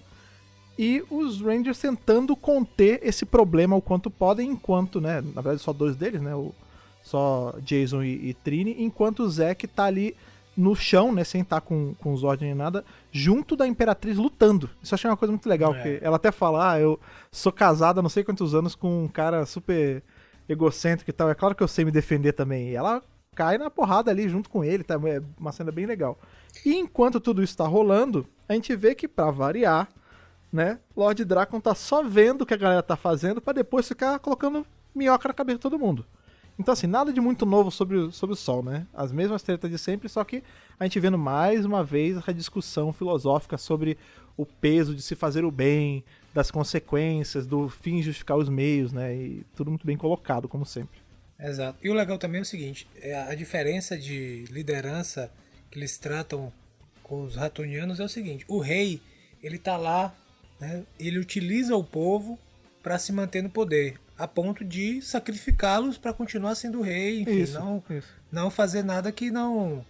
E 0.77 1.03
os 1.09 1.41
Rangers 1.41 1.79
tentando 1.79 2.35
conter 2.35 2.99
esse 3.03 3.25
problema 3.25 3.75
o 3.75 3.81
quanto 3.81 4.09
podem, 4.09 4.49
enquanto, 4.49 5.01
né? 5.01 5.21
Na 5.21 5.41
verdade, 5.41 5.61
só 5.61 5.73
dois 5.73 5.95
deles, 5.95 6.21
né? 6.21 6.35
O, 6.35 6.53
só 7.01 7.55
Jason 7.61 8.03
e, 8.03 8.29
e 8.29 8.33
Trini, 8.33 8.75
enquanto 8.79 9.23
o 9.23 9.29
Zack 9.29 9.67
tá 9.67 9.85
ali 9.85 10.15
no 10.55 10.75
chão, 10.75 11.11
né, 11.13 11.23
sem 11.23 11.41
estar 11.41 11.61
com, 11.61 11.93
com 11.95 12.13
os 12.13 12.23
ordens 12.23 12.49
nem 12.49 12.55
nada, 12.55 12.83
junto 13.11 13.55
da 13.55 13.65
Imperatriz 13.65 14.17
lutando. 14.17 14.69
Isso 14.83 14.93
eu 14.93 14.95
achei 14.95 15.09
uma 15.09 15.15
coisa 15.15 15.31
muito 15.31 15.47
legal, 15.47 15.73
é. 15.73 15.75
porque 15.75 15.99
ela 16.05 16.17
até 16.17 16.31
fala, 16.31 16.73
ah, 16.73 16.79
eu 16.79 16.99
sou 17.31 17.51
casada 17.51 17.99
há 17.99 18.03
não 18.03 18.09
sei 18.09 18.23
quantos 18.23 18.53
anos 18.53 18.75
com 18.75 19.05
um 19.05 19.07
cara 19.07 19.45
super 19.45 20.03
egocêntrico 20.49 21.09
e 21.09 21.13
tal, 21.13 21.29
é 21.29 21.35
claro 21.35 21.55
que 21.55 21.63
eu 21.63 21.67
sei 21.67 21.85
me 21.85 21.91
defender 21.91 22.33
também. 22.33 22.69
E 22.69 22.75
ela 22.75 23.01
cai 23.39 23.57
na 23.57 23.69
porrada 23.69 24.11
ali 24.11 24.27
junto 24.27 24.49
com 24.49 24.65
ele, 24.65 24.83
tá? 24.83 24.95
É 24.95 25.21
uma 25.39 25.53
cena 25.53 25.71
bem 25.71 25.85
legal. 25.85 26.19
E 26.65 26.75
enquanto 26.75 27.21
tudo 27.21 27.41
isso 27.41 27.55
tá 27.55 27.65
rolando, 27.65 28.27
a 28.49 28.53
gente 28.53 28.75
vê 28.75 28.93
que, 28.93 29.07
para 29.07 29.31
variar, 29.31 29.87
né, 30.51 30.77
Lord 30.93 31.23
Dracon 31.23 31.61
tá 31.61 31.73
só 31.73 32.03
vendo 32.03 32.41
o 32.41 32.45
que 32.45 32.53
a 32.53 32.57
galera 32.57 32.83
tá 32.83 32.97
fazendo 32.97 33.39
para 33.39 33.53
depois 33.53 33.87
ficar 33.87 34.19
colocando 34.19 34.67
minhoca 34.93 35.29
na 35.29 35.33
cabeça 35.33 35.57
de 35.57 35.61
todo 35.61 35.79
mundo. 35.79 36.05
Então, 36.59 36.73
assim, 36.73 36.85
nada 36.85 37.13
de 37.13 37.21
muito 37.21 37.45
novo 37.45 37.71
sobre, 37.71 37.95
o, 37.95 38.11
sobre 38.11 38.33
o 38.33 38.35
Sol, 38.35 38.61
né? 38.61 38.85
As 38.93 39.13
mesmas 39.13 39.41
tretas 39.41 39.71
de 39.71 39.77
sempre, 39.77 40.09
só 40.09 40.21
que 40.25 40.43
a 40.77 40.83
gente 40.83 40.99
vendo 40.99 41.17
mais 41.17 41.63
uma 41.63 41.81
vez 41.81 42.17
essa 42.17 42.33
discussão 42.33 42.91
filosófica 42.91 43.57
sobre 43.57 43.97
o 44.35 44.45
peso 44.45 44.93
de 44.93 45.01
se 45.01 45.15
fazer 45.15 45.45
o 45.45 45.51
bem, 45.51 46.03
das 46.33 46.51
consequências, 46.51 47.47
do 47.47 47.69
fim 47.69 48.01
justificar 48.01 48.35
os 48.35 48.49
meios, 48.49 48.91
né? 48.91 49.15
E 49.15 49.45
tudo 49.55 49.71
muito 49.71 49.87
bem 49.87 49.95
colocado, 49.95 50.49
como 50.49 50.65
sempre. 50.65 50.99
Exato. 51.39 51.79
E 51.81 51.89
o 51.89 51.93
legal 51.93 52.17
também 52.17 52.39
é 52.39 52.41
o 52.41 52.45
seguinte: 52.45 52.87
é 53.01 53.15
a 53.15 53.33
diferença 53.35 53.97
de 53.97 54.45
liderança 54.49 55.31
que 55.71 55.79
eles 55.79 55.97
tratam 55.97 56.51
com 57.03 57.23
os 57.23 57.35
ratonianos 57.35 57.99
é 57.99 58.03
o 58.03 58.09
seguinte: 58.09 58.45
o 58.47 58.59
rei, 58.59 59.01
ele 59.41 59.57
tá 59.57 59.77
lá, 59.77 60.15
né? 60.59 60.83
Ele 60.99 61.17
utiliza 61.17 61.75
o 61.75 61.83
povo 61.83 62.37
para 62.83 62.99
se 62.99 63.11
manter 63.11 63.41
no 63.41 63.49
poder 63.49 63.99
a 64.19 64.27
ponto 64.27 64.65
de 64.65 65.01
sacrificá-los 65.01 65.97
para 65.97 66.11
continuar 66.11 66.53
sendo 66.53 66.81
rei, 66.81 67.21
enfim, 67.21 67.39
isso, 67.39 67.57
não, 67.57 67.81
isso. 67.89 68.07
não 68.29 68.51
fazer 68.51 68.83
nada 68.83 69.13
que 69.13 69.31
não 69.31 69.85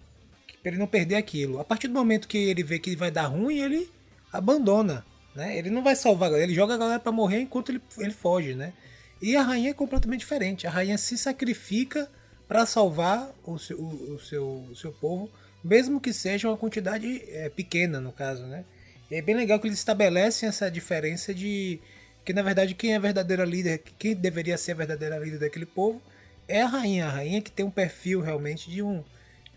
para 0.62 0.72
ele 0.72 0.78
não 0.78 0.86
perder 0.86 1.16
aquilo. 1.16 1.60
A 1.60 1.64
partir 1.64 1.88
do 1.88 1.94
momento 1.94 2.28
que 2.28 2.38
ele 2.38 2.62
vê 2.62 2.78
que 2.78 2.96
vai 2.96 3.10
dar 3.10 3.26
ruim, 3.26 3.58
ele 3.58 3.90
abandona, 4.32 5.04
né? 5.34 5.58
Ele 5.58 5.72
não 5.72 5.82
vai 5.82 5.96
salvar 5.96 6.28
a 6.28 6.32
galera, 6.32 6.48
ele 6.48 6.56
joga 6.56 6.76
a 6.76 6.78
galera 6.78 7.00
para 7.00 7.12
morrer 7.12 7.42
enquanto 7.42 7.70
ele, 7.70 7.82
ele 7.98 8.14
foge, 8.14 8.54
né? 8.54 8.74
E 9.22 9.36
a 9.36 9.42
rainha 9.42 9.72
é 9.72 9.74
completamente 9.74 10.22
diferente. 10.22 10.66
A 10.66 10.70
rainha 10.70 10.98
se 10.98 11.18
sacrifica 11.18 12.10
para 12.48 12.66
salvar 12.66 13.32
o 13.46 13.60
seu, 13.60 13.80
o, 13.80 14.20
seu, 14.20 14.48
o 14.72 14.76
seu 14.76 14.92
povo, 14.92 15.30
mesmo 15.64 16.00
que 16.00 16.12
seja 16.12 16.48
uma 16.48 16.58
quantidade 16.58 17.24
é, 17.28 17.50
pequena, 17.50 18.00
no 18.00 18.12
caso, 18.12 18.44
né? 18.48 18.64
E 19.12 19.16
é 19.16 19.22
bem 19.22 19.36
legal 19.36 19.60
que 19.60 19.68
eles 19.68 19.78
estabelecem 19.78 20.48
essa 20.48 20.70
diferença 20.70 21.34
de 21.34 21.80
que 22.24 22.34
na 22.34 22.42
verdade 22.42 22.76
quem 22.76 22.94
é 22.94 22.96
a 22.96 23.00
verdadeira 23.00 23.44
líder, 23.44 23.82
quem 23.98 24.16
deveria 24.16 24.58
ser 24.58 24.74
a 24.74 24.76
verdadeira 24.76 25.18
líder 25.18 25.40
daquele 25.40 25.66
povo 25.66 26.02
é 26.48 26.62
a 26.62 26.68
rainha. 26.68 27.08
A 27.08 27.10
rainha 27.10 27.42
que 27.42 27.52
tem 27.52 27.66
um 27.66 27.72
perfil 27.72 28.22
realmente 28.22 28.70
de 28.70 28.82
um 28.82 29.04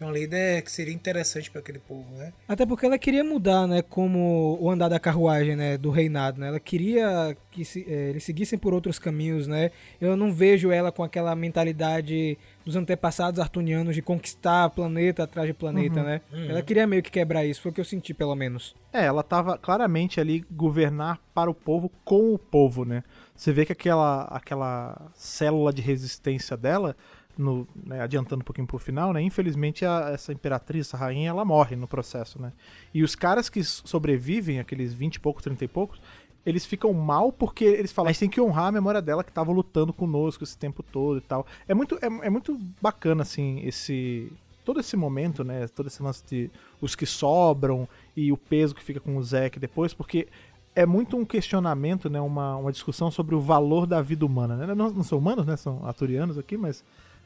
uma 0.02 0.12
líder 0.12 0.62
que 0.62 0.70
seria 0.70 0.94
interessante 0.94 1.50
para 1.50 1.60
aquele 1.60 1.78
povo, 1.78 2.14
né? 2.16 2.32
Até 2.48 2.66
porque 2.66 2.86
ela 2.86 2.98
queria 2.98 3.24
mudar, 3.24 3.66
né, 3.66 3.82
como 3.82 4.58
o 4.60 4.70
andar 4.70 4.88
da 4.88 5.00
carruagem, 5.00 5.56
né, 5.56 5.78
do 5.78 5.90
reinado, 5.90 6.40
né? 6.40 6.48
Ela 6.48 6.60
queria 6.60 7.36
que 7.50 7.64
se, 7.64 7.84
é, 7.88 8.10
eles 8.10 8.24
seguissem 8.24 8.58
por 8.58 8.72
outros 8.72 8.98
caminhos, 8.98 9.46
né? 9.46 9.70
Eu 10.00 10.16
não 10.16 10.32
vejo 10.32 10.70
ela 10.70 10.90
com 10.90 11.02
aquela 11.02 11.34
mentalidade 11.34 12.38
dos 12.64 12.76
antepassados 12.76 13.40
artunianos 13.40 13.94
de 13.94 14.02
conquistar 14.02 14.70
planeta 14.70 15.24
atrás 15.24 15.46
de 15.48 15.54
planeta, 15.54 16.00
uhum, 16.00 16.06
né? 16.06 16.20
Uhum. 16.32 16.50
Ela 16.50 16.62
queria 16.62 16.86
meio 16.86 17.02
que 17.02 17.10
quebrar 17.10 17.44
isso, 17.44 17.60
foi 17.60 17.70
o 17.70 17.74
que 17.74 17.80
eu 17.80 17.84
senti, 17.84 18.14
pelo 18.14 18.34
menos. 18.34 18.74
É, 18.92 19.04
ela 19.04 19.22
tava 19.22 19.56
claramente 19.58 20.20
ali 20.20 20.44
governar 20.50 21.18
para 21.34 21.50
o 21.50 21.54
povo 21.54 21.90
com 22.04 22.34
o 22.34 22.38
povo, 22.38 22.84
né? 22.84 23.02
Você 23.34 23.52
vê 23.52 23.64
que 23.64 23.72
aquela, 23.72 24.24
aquela 24.24 25.10
célula 25.14 25.72
de 25.72 25.82
resistência 25.82 26.56
dela, 26.56 26.96
no, 27.36 27.66
né, 27.74 28.00
adiantando 28.00 28.42
um 28.42 28.44
pouquinho 28.44 28.66
pro 28.66 28.78
final, 28.78 29.12
né? 29.12 29.22
Infelizmente 29.22 29.84
a, 29.84 30.10
essa 30.10 30.32
imperatriz, 30.32 30.88
essa 30.88 30.96
rainha, 30.96 31.30
ela 31.30 31.44
morre 31.44 31.76
no 31.76 31.88
processo, 31.88 32.40
né? 32.40 32.52
E 32.92 33.02
os 33.02 33.14
caras 33.14 33.48
que 33.48 33.62
sobrevivem, 33.64 34.58
aqueles 34.58 34.92
20 34.92 35.14
e 35.14 35.20
poucos, 35.20 35.42
30 35.44 35.64
e 35.64 35.68
poucos, 35.68 36.00
eles 36.44 36.66
ficam 36.66 36.92
mal 36.92 37.32
porque 37.32 37.64
eles 37.64 37.92
falam, 37.92 38.08
a 38.08 38.12
gente 38.12 38.20
tem 38.20 38.30
que 38.30 38.40
honrar 38.40 38.66
a 38.66 38.72
memória 38.72 39.00
dela 39.00 39.22
que 39.22 39.30
estava 39.30 39.52
lutando 39.52 39.92
conosco 39.92 40.44
esse 40.44 40.58
tempo 40.58 40.82
todo 40.82 41.18
e 41.18 41.20
tal. 41.20 41.46
É 41.66 41.74
muito, 41.74 41.96
é, 41.96 42.26
é, 42.26 42.30
muito 42.30 42.58
bacana, 42.80 43.22
assim, 43.22 43.60
esse. 43.64 44.32
Todo 44.64 44.78
esse 44.78 44.96
momento, 44.96 45.42
né? 45.42 45.66
Todo 45.68 45.88
esse 45.88 46.02
lance 46.02 46.22
de 46.24 46.50
os 46.80 46.94
que 46.94 47.06
sobram 47.06 47.88
e 48.16 48.30
o 48.30 48.36
peso 48.36 48.74
que 48.74 48.82
fica 48.82 49.00
com 49.00 49.16
o 49.16 49.22
Zack 49.22 49.58
depois, 49.58 49.92
porque 49.92 50.28
é 50.74 50.86
muito 50.86 51.16
um 51.16 51.24
questionamento, 51.24 52.08
né? 52.08 52.20
Uma, 52.20 52.56
uma 52.56 52.72
discussão 52.72 53.10
sobre 53.10 53.34
o 53.34 53.40
valor 53.40 53.86
da 53.86 54.00
vida 54.00 54.24
humana. 54.24 54.56
Né? 54.56 54.74
Não, 54.74 54.90
não 54.90 55.02
são 55.02 55.18
humanos, 55.18 55.46
né? 55.46 55.56
São 55.56 55.84
aturianos 55.86 56.38
aqui, 56.38 56.56
mas 56.56 56.84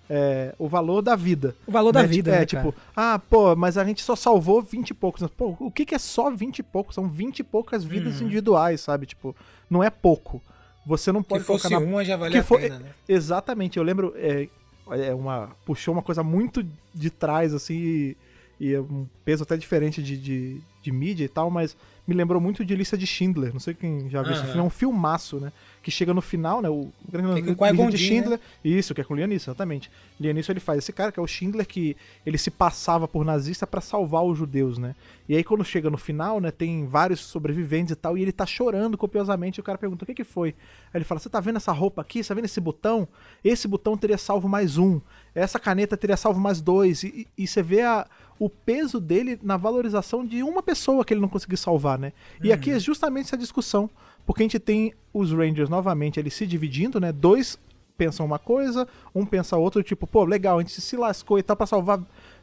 é, 0.09 0.55
o 0.59 0.69
valor 0.69 1.03
da 1.03 1.17
vida. 1.17 1.55
O 1.67 1.73
valor 1.73 1.93
né? 1.93 2.03
da 2.03 2.07
vida, 2.07 2.31
É, 2.31 2.41
né, 2.41 2.47
tipo, 2.47 2.75
ah, 2.95 3.19
pô, 3.19 3.57
mas 3.57 3.77
a 3.77 3.85
gente 3.85 4.03
só 4.03 4.15
salvou 4.15 4.63
20 4.63 4.91
e 4.91 4.95
poucos. 4.95 5.29
Pô, 5.31 5.57
o 5.59 5.71
que, 5.71 5.85
que 5.85 5.95
é 5.95 5.99
só 5.99 6.31
20 6.31 6.61
e 6.61 6.63
poucos? 6.63 6.95
São 6.95 7.09
20 7.09 7.41
e 7.41 7.43
poucas 7.43 7.85
vidas 7.85 8.21
uhum. 8.21 8.27
individuais, 8.27 8.81
sabe? 8.81 9.07
Tipo, 9.07 9.35
não 9.69 9.83
é 9.83 9.91
pouco. 9.91 10.43
Você 10.87 11.11
não 11.11 11.23
pode 11.23 11.41
que 11.43 11.47
fosse 11.47 11.69
na... 11.69 11.79
uma 11.79 12.05
já 12.05 12.17
valia 12.17 12.41
que 12.41 12.47
for... 12.47 12.59
a 12.59 12.61
pena, 12.61 12.79
né? 12.79 12.91
Exatamente, 13.09 13.77
eu 13.77 13.83
lembro, 13.83 14.15
é, 14.17 14.49
é 14.91 15.13
uma 15.13 15.51
puxou 15.65 15.93
uma 15.93 16.03
coisa 16.03 16.23
muito 16.23 16.65
de 16.95 17.11
trás, 17.11 17.53
assim, 17.53 17.75
e, 17.75 18.17
e 18.61 18.75
é 18.75 18.81
um 18.81 19.07
peso 19.25 19.43
até 19.43 19.57
diferente 19.57 20.01
de, 20.01 20.17
de, 20.17 20.61
de 20.87 20.93
mídia 20.93 21.25
e 21.25 21.29
tal, 21.29 21.51
mas 21.51 21.77
me 22.07 22.15
lembrou 22.15 22.41
muito 22.41 22.65
de 22.65 22.75
Lista 22.77 22.97
de 22.97 23.07
Schindler. 23.07 23.53
Não 23.53 23.59
sei 23.59 23.75
quem 23.75 24.09
já 24.09 24.23
viu 24.23 24.33
esse 24.33 24.43
filme. 24.43 24.61
É 24.61 24.63
um 24.63 24.71
filmaço, 24.71 25.41
né? 25.41 25.53
Que 25.83 25.91
chega 25.91 26.15
no 26.15 26.21
final, 26.21 26.63
né? 26.63 26.69
O 26.69 26.93
grande 27.11 27.41
Lista 27.41 27.91
de 27.91 27.99
Schindler. 27.99 28.39
Né? 28.39 28.45
Isso, 28.65 28.95
que 28.95 29.01
é 29.01 29.05
com 29.05 29.15
o 29.15 29.17
Lianisson, 29.17 29.51
exatamente. 29.51 29.91
Lianisson 30.21 30.53
ele 30.53 30.61
faz 30.61 30.79
esse 30.79 30.93
cara, 30.93 31.11
que 31.11 31.19
é 31.19 31.23
o 31.23 31.27
Schindler, 31.27 31.67
que 31.67 31.97
ele 32.25 32.39
se 32.39 32.51
passava 32.51 33.09
por 33.09 33.25
nazista 33.25 33.67
para 33.67 33.81
salvar 33.81 34.25
os 34.25 34.39
judeus, 34.39 34.79
né? 34.79 34.95
E 35.29 35.37
aí 35.37 35.43
quando 35.43 35.65
chega 35.65 35.91
no 35.91 35.99
final, 35.99 36.41
né? 36.41 36.53
Tem 36.53 36.87
vários 36.87 37.19
sobreviventes 37.21 37.91
e 37.91 37.97
tal, 37.97 38.17
e 38.17 38.23
ele 38.23 38.33
tá 38.33 38.47
chorando 38.47 38.97
copiosamente. 38.97 39.59
E 39.59 39.61
o 39.61 39.65
cara 39.65 39.77
pergunta: 39.77 40.05
o 40.05 40.07
que 40.07 40.15
que 40.15 40.25
foi? 40.25 40.51
Aí 40.95 40.99
ele 40.99 41.05
fala: 41.05 41.19
Você 41.19 41.29
tá 41.29 41.41
vendo 41.41 41.57
essa 41.57 41.73
roupa 41.73 42.03
aqui? 42.03 42.23
Você 42.23 42.29
tá 42.29 42.35
vendo 42.35 42.45
esse 42.45 42.61
botão? 42.61 43.09
Esse 43.45 43.67
botão 43.67 43.97
teria 43.97 44.19
salvo 44.19 44.49
mais 44.49 44.79
um. 44.79 45.01
Essa 45.35 45.59
caneta 45.59 45.97
teria 45.97 46.17
salvo 46.17 46.39
mais 46.39 46.61
dois. 46.61 47.03
E, 47.03 47.27
e, 47.37 47.43
e 47.43 47.47
você 47.47 47.63
vê 47.63 47.83
a 47.83 48.07
o 48.39 48.49
peso 48.49 49.01
dele 49.01 49.39
na 49.43 49.57
valorização 49.57 50.25
de 50.25 50.43
uma 50.43 50.63
pessoa 50.63 51.05
que 51.05 51.15
ele 51.15 51.21
não 51.21 51.29
conseguiu 51.29 51.57
salvar, 51.57 51.99
né? 51.99 52.13
E 52.43 52.53
aqui 52.53 52.71
é 52.71 52.79
justamente 52.79 53.27
essa 53.27 53.37
discussão, 53.37 53.89
porque 54.27 54.43
a 54.43 54.45
gente 54.45 54.59
tem 54.59 54.93
os 55.13 55.33
Rangers 55.33 55.69
novamente 55.69 56.21
eles 56.21 56.35
se 56.35 56.47
dividindo, 56.47 57.01
né? 57.01 57.13
Dois 57.13 57.59
pensam 57.97 58.27
uma 58.27 58.39
coisa, 58.39 58.87
um 59.15 59.25
pensa 59.25 59.57
outra, 59.57 59.83
tipo, 59.83 60.07
pô, 60.07 60.25
legal, 60.25 60.59
a 60.59 60.63
gente 60.63 60.81
se 60.81 60.97
lascou 60.97 61.39
e 61.39 61.43
tal 61.43 61.57
para 61.57 61.67
salvar 61.67 62.01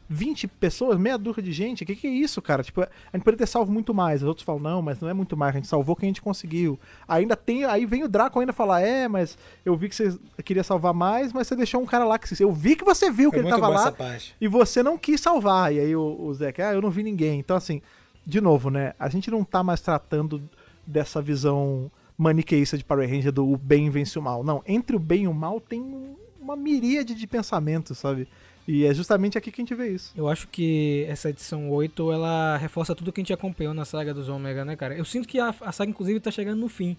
20 0.08 0.48
pessoas, 0.48 0.98
meia 0.98 1.16
dúzia 1.16 1.42
de 1.42 1.52
gente, 1.52 1.82
o 1.82 1.86
que, 1.86 1.96
que 1.96 2.06
é 2.06 2.10
isso, 2.10 2.42
cara? 2.42 2.62
Tipo, 2.62 2.82
a 2.82 2.86
gente 3.14 3.24
poderia 3.24 3.38
ter 3.38 3.46
salvo 3.46 3.72
muito 3.72 3.94
mais. 3.94 4.22
Os 4.22 4.28
outros 4.28 4.44
falam, 4.44 4.60
não, 4.60 4.82
mas 4.82 5.00
não 5.00 5.08
é 5.08 5.14
muito 5.14 5.36
mais, 5.36 5.54
a 5.54 5.58
gente 5.58 5.68
salvou 5.68 5.96
quem 5.96 6.08
a 6.08 6.10
gente 6.10 6.22
conseguiu. 6.22 6.78
Ainda 7.08 7.34
tem, 7.34 7.64
aí 7.64 7.86
vem 7.86 8.04
o 8.04 8.08
Draco 8.08 8.38
ainda 8.38 8.52
falar, 8.52 8.82
é, 8.82 9.08
mas 9.08 9.38
eu 9.64 9.74
vi 9.76 9.88
que 9.88 9.94
você 9.94 10.18
queria 10.44 10.62
salvar 10.62 10.92
mais, 10.92 11.32
mas 11.32 11.46
você 11.46 11.56
deixou 11.56 11.80
um 11.80 11.86
cara 11.86 12.04
lá 12.04 12.18
que 12.18 12.42
eu 12.42 12.52
vi 12.52 12.76
que 12.76 12.84
você 12.84 13.10
viu 13.10 13.30
Foi 13.30 13.40
que 13.40 13.46
ele 13.46 13.50
tava 13.50 13.68
lá 13.68 13.94
e 14.40 14.46
você 14.46 14.82
não 14.82 14.98
quis 14.98 15.20
salvar. 15.20 15.72
E 15.72 15.80
aí 15.80 15.96
o, 15.96 16.20
o 16.20 16.34
Zé, 16.34 16.52
ah, 16.58 16.74
eu 16.74 16.82
não 16.82 16.90
vi 16.90 17.02
ninguém. 17.02 17.38
Então, 17.38 17.56
assim, 17.56 17.80
de 18.26 18.40
novo, 18.40 18.70
né? 18.70 18.94
A 18.98 19.08
gente 19.08 19.30
não 19.30 19.42
tá 19.42 19.62
mais 19.62 19.80
tratando 19.80 20.42
dessa 20.86 21.22
visão 21.22 21.90
maniqueísta 22.16 22.76
de 22.76 22.84
Power 22.84 23.08
Ranger 23.08 23.32
do 23.32 23.50
o 23.50 23.56
bem 23.56 23.88
vence 23.90 24.18
o 24.18 24.22
mal. 24.22 24.44
Não, 24.44 24.62
entre 24.66 24.96
o 24.96 25.00
bem 25.00 25.24
e 25.24 25.28
o 25.28 25.34
mal 25.34 25.60
tem 25.60 25.80
um 25.80 26.14
uma 26.44 26.54
miríade 26.54 27.14
de 27.14 27.26
pensamentos, 27.26 27.98
sabe? 27.98 28.28
E 28.66 28.86
é 28.86 28.94
justamente 28.94 29.36
aqui 29.36 29.50
que 29.50 29.60
a 29.60 29.64
gente 29.64 29.74
vê 29.74 29.90
isso. 29.90 30.12
Eu 30.16 30.28
acho 30.28 30.48
que 30.48 31.04
essa 31.08 31.28
edição 31.28 31.70
8, 31.70 32.12
ela 32.12 32.56
reforça 32.56 32.94
tudo 32.94 33.12
que 33.12 33.20
a 33.20 33.22
gente 33.22 33.32
acompanhou 33.32 33.74
na 33.74 33.84
saga 33.84 34.14
dos 34.14 34.28
Ômega, 34.28 34.64
né, 34.64 34.74
cara? 34.74 34.96
Eu 34.96 35.04
sinto 35.04 35.28
que 35.28 35.38
a, 35.38 35.54
a 35.60 35.70
saga, 35.70 35.90
inclusive, 35.90 36.18
tá 36.18 36.30
chegando 36.30 36.60
no 36.60 36.68
fim, 36.68 36.96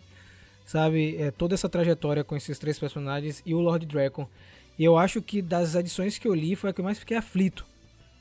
sabe? 0.63 1.17
É, 1.17 1.31
toda 1.31 1.55
essa 1.55 1.67
trajetória 1.67 2.23
com 2.23 2.35
esses 2.35 2.59
três 2.59 2.77
personagens 2.77 3.41
e 3.45 3.55
o 3.55 3.59
Lord 3.59 3.83
Dragon. 3.85 4.27
E 4.77 4.83
eu 4.83 4.97
acho 4.97 5.21
que 5.21 5.41
das 5.41 5.73
edições 5.73 6.19
que 6.19 6.27
eu 6.27 6.33
li 6.35 6.55
foi 6.55 6.69
a 6.69 6.73
que 6.73 6.81
eu 6.81 6.85
mais 6.85 6.99
fiquei 6.99 7.17
aflito, 7.17 7.65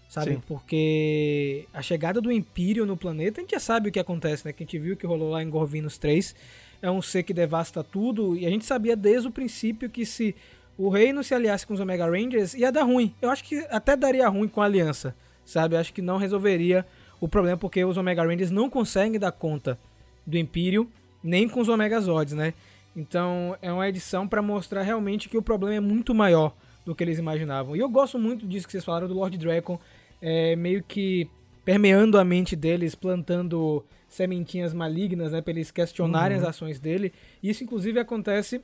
sabe? 0.09 0.35
Sim. 0.35 0.43
Porque 0.47 1.67
a 1.75 1.83
chegada 1.83 2.23
do 2.23 2.33
Império 2.33 2.87
no 2.87 2.97
planeta, 2.97 3.41
a 3.41 3.43
gente 3.43 3.51
já 3.51 3.61
sabe 3.61 3.91
o 3.91 3.93
que 3.93 4.01
acontece, 4.01 4.47
né? 4.47 4.55
Que 4.55 4.63
a 4.63 4.67
gente 4.67 4.79
viu 4.79 4.97
que 4.97 5.07
rolou 5.07 5.31
lá 5.31 5.43
em 5.43 5.51
Gorvinos 5.51 5.99
3. 5.99 6.35
É 6.81 6.91
um 6.91 7.03
ser 7.03 7.25
que 7.25 7.35
devasta 7.35 7.83
tudo, 7.85 8.37
e 8.37 8.47
a 8.47 8.51
gente 8.51 8.65
sabia 8.65 8.97
desde 8.97 9.29
o 9.29 9.31
princípio 9.31 9.91
que 9.91 10.07
se 10.07 10.35
o 10.77 10.89
reino 10.89 11.23
se 11.23 11.35
aliasse 11.35 11.67
com 11.67 11.75
os 11.75 11.81
Omega 11.81 12.07
Rangers, 12.07 12.55
ia 12.55 12.73
dar 12.73 12.83
ruim. 12.83 13.15
Eu 13.23 13.31
acho 13.31 13.45
que 13.45 13.59
até 13.71 13.97
daria 13.97 14.29
ruim 14.29 14.49
com 14.49 14.61
a 14.61 14.65
aliança, 14.65 15.15
sabe? 15.45 15.77
Eu 15.77 15.81
acho 15.81 15.93
que 15.93 16.03
não 16.03 16.17
resolveria 16.17 16.85
o 17.21 17.29
problema 17.29 17.57
porque 17.57 17.85
os 17.85 17.97
Omega 17.97 18.23
Rangers 18.25 18.51
não 18.51 18.69
conseguem 18.69 19.19
dar 19.19 19.33
conta 19.33 19.79
do 20.27 20.37
Império 20.37 20.91
nem 21.23 21.49
com 21.49 21.61
os 21.61 21.69
Omega 21.69 22.01
Zords, 22.01 22.35
né? 22.35 22.55
Então 22.97 23.57
é 23.63 23.73
uma 23.73 23.89
edição 23.89 24.27
para 24.27 24.43
mostrar 24.43 24.83
realmente 24.83 25.29
que 25.29 25.39
o 25.39 25.43
problema 25.43 25.77
é 25.77 25.81
muito 25.81 26.15
maior 26.15 26.55
do 26.85 26.95
que 26.95 27.03
eles 27.03 27.19
imaginavam. 27.19 27.75
E 27.75 27.79
eu 27.79 27.89
gosto 27.89 28.19
muito 28.19 28.47
disso 28.47 28.67
que 28.67 28.73
vocês 28.73 28.85
falaram 28.85 29.09
do 29.09 29.15
Lord 29.15 29.37
Dragon, 29.39 29.79
é, 30.21 30.55
meio 30.55 30.83
que 30.83 31.29
permeando 31.65 32.19
a 32.19 32.25
mente 32.25 32.55
deles, 32.55 32.95
plantando 32.95 33.85
sementinhas 34.07 34.73
malignas, 34.75 35.33
né, 35.33 35.41
para 35.41 35.53
eles 35.53 35.71
questionarem 35.71 36.37
uhum. 36.37 36.43
as 36.43 36.49
ações 36.51 36.79
dele. 36.79 37.13
Isso 37.43 37.65
inclusive 37.65 37.99
acontece 37.99 38.61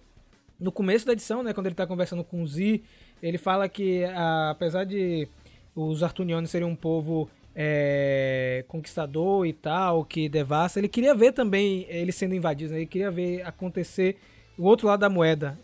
no 0.61 0.70
começo 0.70 1.06
da 1.06 1.12
edição, 1.12 1.42
né, 1.42 1.52
quando 1.52 1.66
ele 1.66 1.72
está 1.72 1.86
conversando 1.86 2.22
com 2.22 2.42
o 2.42 2.46
Z, 2.46 2.82
ele 3.22 3.38
fala 3.38 3.68
que 3.68 4.04
a, 4.04 4.50
apesar 4.50 4.84
de 4.84 5.26
os 5.74 6.02
Artunianos 6.02 6.50
serem 6.50 6.66
um 6.66 6.76
povo 6.76 7.28
é, 7.54 8.64
conquistador 8.68 9.46
e 9.46 9.52
tal, 9.52 10.04
que 10.04 10.28
devasta, 10.28 10.78
ele 10.78 10.88
queria 10.88 11.14
ver 11.14 11.32
também 11.32 11.86
eles 11.88 12.14
sendo 12.14 12.34
invadidos, 12.34 12.72
né? 12.72 12.78
ele 12.78 12.86
queria 12.86 13.11
ver 13.11 13.42
acontecer 13.42 14.16
o 14.58 14.64
outro 14.64 14.86
lado 14.86 15.00
da 15.00 15.08
moeda. 15.08 15.58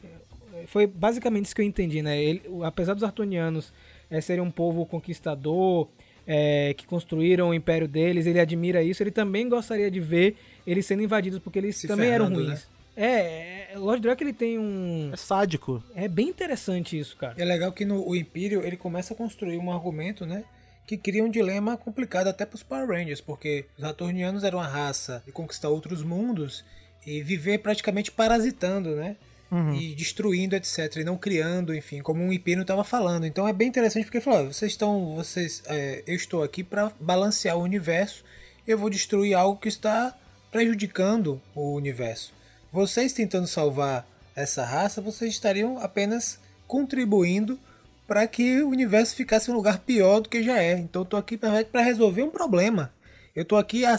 Foi 0.68 0.86
basicamente 0.86 1.46
isso 1.46 1.54
que 1.54 1.60
eu 1.60 1.66
entendi, 1.66 2.02
né? 2.02 2.20
Ele, 2.20 2.42
apesar 2.64 2.94
dos 2.94 3.04
Artunianos 3.04 3.72
é, 4.10 4.20
serem 4.20 4.42
um 4.42 4.50
povo 4.50 4.84
conquistador, 4.86 5.88
é, 6.26 6.74
que 6.74 6.86
construíram 6.86 7.50
o 7.50 7.54
império 7.54 7.86
deles, 7.86 8.26
ele 8.26 8.40
admira 8.40 8.82
isso, 8.82 9.02
ele 9.02 9.12
também 9.12 9.48
gostaria 9.48 9.90
de 9.90 10.00
ver 10.00 10.36
eles 10.66 10.84
sendo 10.84 11.02
invadidos, 11.02 11.38
porque 11.38 11.58
eles 11.58 11.76
Se 11.76 11.86
também 11.86 12.10
eram 12.10 12.28
ruins. 12.28 12.48
Né? 12.48 12.75
É, 12.96 13.72
é, 13.72 13.78
Lord 13.78 14.00
Drake 14.00 14.24
ele 14.24 14.32
tem 14.32 14.58
um. 14.58 15.10
É 15.12 15.16
sádico. 15.16 15.82
É 15.94 16.08
bem 16.08 16.28
interessante 16.28 16.98
isso, 16.98 17.16
cara. 17.16 17.34
É 17.36 17.44
legal 17.44 17.70
que 17.72 17.84
no 17.84 18.06
o 18.08 18.16
Império 18.16 18.64
ele 18.64 18.76
começa 18.76 19.12
a 19.12 19.16
construir 19.16 19.58
um 19.58 19.70
argumento, 19.70 20.24
né? 20.24 20.44
Que 20.86 20.96
cria 20.96 21.22
um 21.22 21.30
dilema 21.30 21.76
complicado 21.76 22.28
até 22.28 22.46
para 22.46 22.56
os 22.56 22.62
Power 22.62 22.88
Rangers, 22.88 23.20
porque 23.20 23.66
os 23.76 23.82
Saturnianos 23.82 24.44
eram 24.44 24.58
uma 24.58 24.66
raça 24.66 25.22
de 25.26 25.32
conquistar 25.32 25.68
outros 25.68 26.02
mundos 26.02 26.64
e 27.06 27.22
viver 27.22 27.58
praticamente 27.58 28.10
parasitando, 28.10 28.96
né? 28.96 29.16
Uhum. 29.50 29.74
E 29.74 29.94
destruindo, 29.94 30.56
etc. 30.56 30.96
E 30.96 31.04
não 31.04 31.16
criando, 31.16 31.74
enfim, 31.74 32.00
como 32.00 32.26
o 32.26 32.32
Império 32.32 32.62
estava 32.62 32.82
falando. 32.82 33.26
Então 33.26 33.46
é 33.46 33.52
bem 33.52 33.68
interessante 33.68 34.04
porque 34.04 34.18
ele 34.18 34.24
falou: 34.24 34.52
vocês 34.52 34.72
estão. 34.72 35.14
vocês 35.14 35.62
é, 35.66 36.02
Eu 36.06 36.16
estou 36.16 36.42
aqui 36.42 36.64
para 36.64 36.90
balancear 36.98 37.56
o 37.56 37.62
universo. 37.62 38.24
Eu 38.66 38.78
vou 38.78 38.90
destruir 38.90 39.34
algo 39.34 39.60
que 39.60 39.68
está 39.68 40.16
prejudicando 40.50 41.40
o 41.54 41.74
universo. 41.74 42.34
Vocês 42.72 43.12
tentando 43.12 43.46
salvar 43.46 44.06
essa 44.34 44.64
raça, 44.64 45.00
vocês 45.00 45.32
estariam 45.32 45.78
apenas 45.78 46.38
contribuindo 46.66 47.58
para 48.06 48.26
que 48.26 48.60
o 48.62 48.68
universo 48.68 49.16
ficasse 49.16 49.50
um 49.50 49.54
lugar 49.54 49.80
pior 49.80 50.20
do 50.20 50.28
que 50.28 50.42
já 50.42 50.58
é. 50.58 50.78
Então 50.78 51.02
eu 51.02 51.06
tô 51.06 51.16
aqui 51.16 51.36
para 51.36 51.82
resolver 51.82 52.22
um 52.22 52.30
problema. 52.30 52.92
Eu 53.34 53.44
tô 53.44 53.56
aqui 53.56 53.84
a 53.84 53.96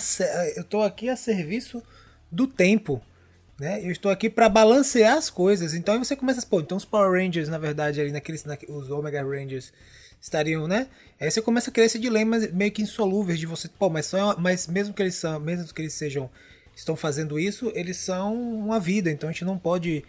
eu 0.56 0.64
tô 0.64 0.82
aqui 0.82 1.10
a 1.10 1.16
serviço 1.16 1.84
do 2.32 2.48
tempo, 2.48 3.02
né? 3.60 3.84
Eu 3.84 3.92
estou 3.92 4.12
aqui 4.12 4.30
para 4.30 4.50
balancear 4.50 5.18
as 5.18 5.30
coisas. 5.30 5.74
Então 5.74 5.94
aí 5.94 6.00
você 6.00 6.16
começa 6.16 6.42
a 6.42 6.46
pô, 6.46 6.60
então 6.60 6.78
os 6.78 6.86
Power 6.86 7.12
Rangers, 7.12 7.50
na 7.50 7.58
verdade, 7.58 8.02
ali 8.02 8.12
naqueles 8.12 8.46
os 8.68 8.90
Omega 8.90 9.24
Rangers 9.24 9.72
estariam, 10.22 10.68
né? 10.68 10.88
Aí 11.20 11.30
você 11.30 11.42
começa 11.42 11.70
a 11.70 11.74
criar 11.74 11.86
esse 11.86 12.00
dilema 12.00 12.38
meio 12.54 12.72
que 12.72 12.82
insolúveis 12.82 13.40
de 13.40 13.46
você, 13.46 13.68
pô, 13.68 13.90
mas 13.90 14.08
só, 14.08 14.36
mas 14.38 14.68
mesmo 14.68 14.94
que 14.94 15.02
eles 15.02 15.16
são, 15.16 15.40
mesmo 15.40 15.72
que 15.74 15.82
eles 15.82 15.94
sejam 15.94 16.30
estão 16.80 16.96
fazendo 16.96 17.40
isso, 17.40 17.72
eles 17.74 17.98
são 17.98 18.36
uma 18.36 18.80
vida, 18.80 19.12
então 19.12 19.30
a 19.30 19.32
gente 19.32 19.44
não 19.44 19.58
pode 19.58 20.04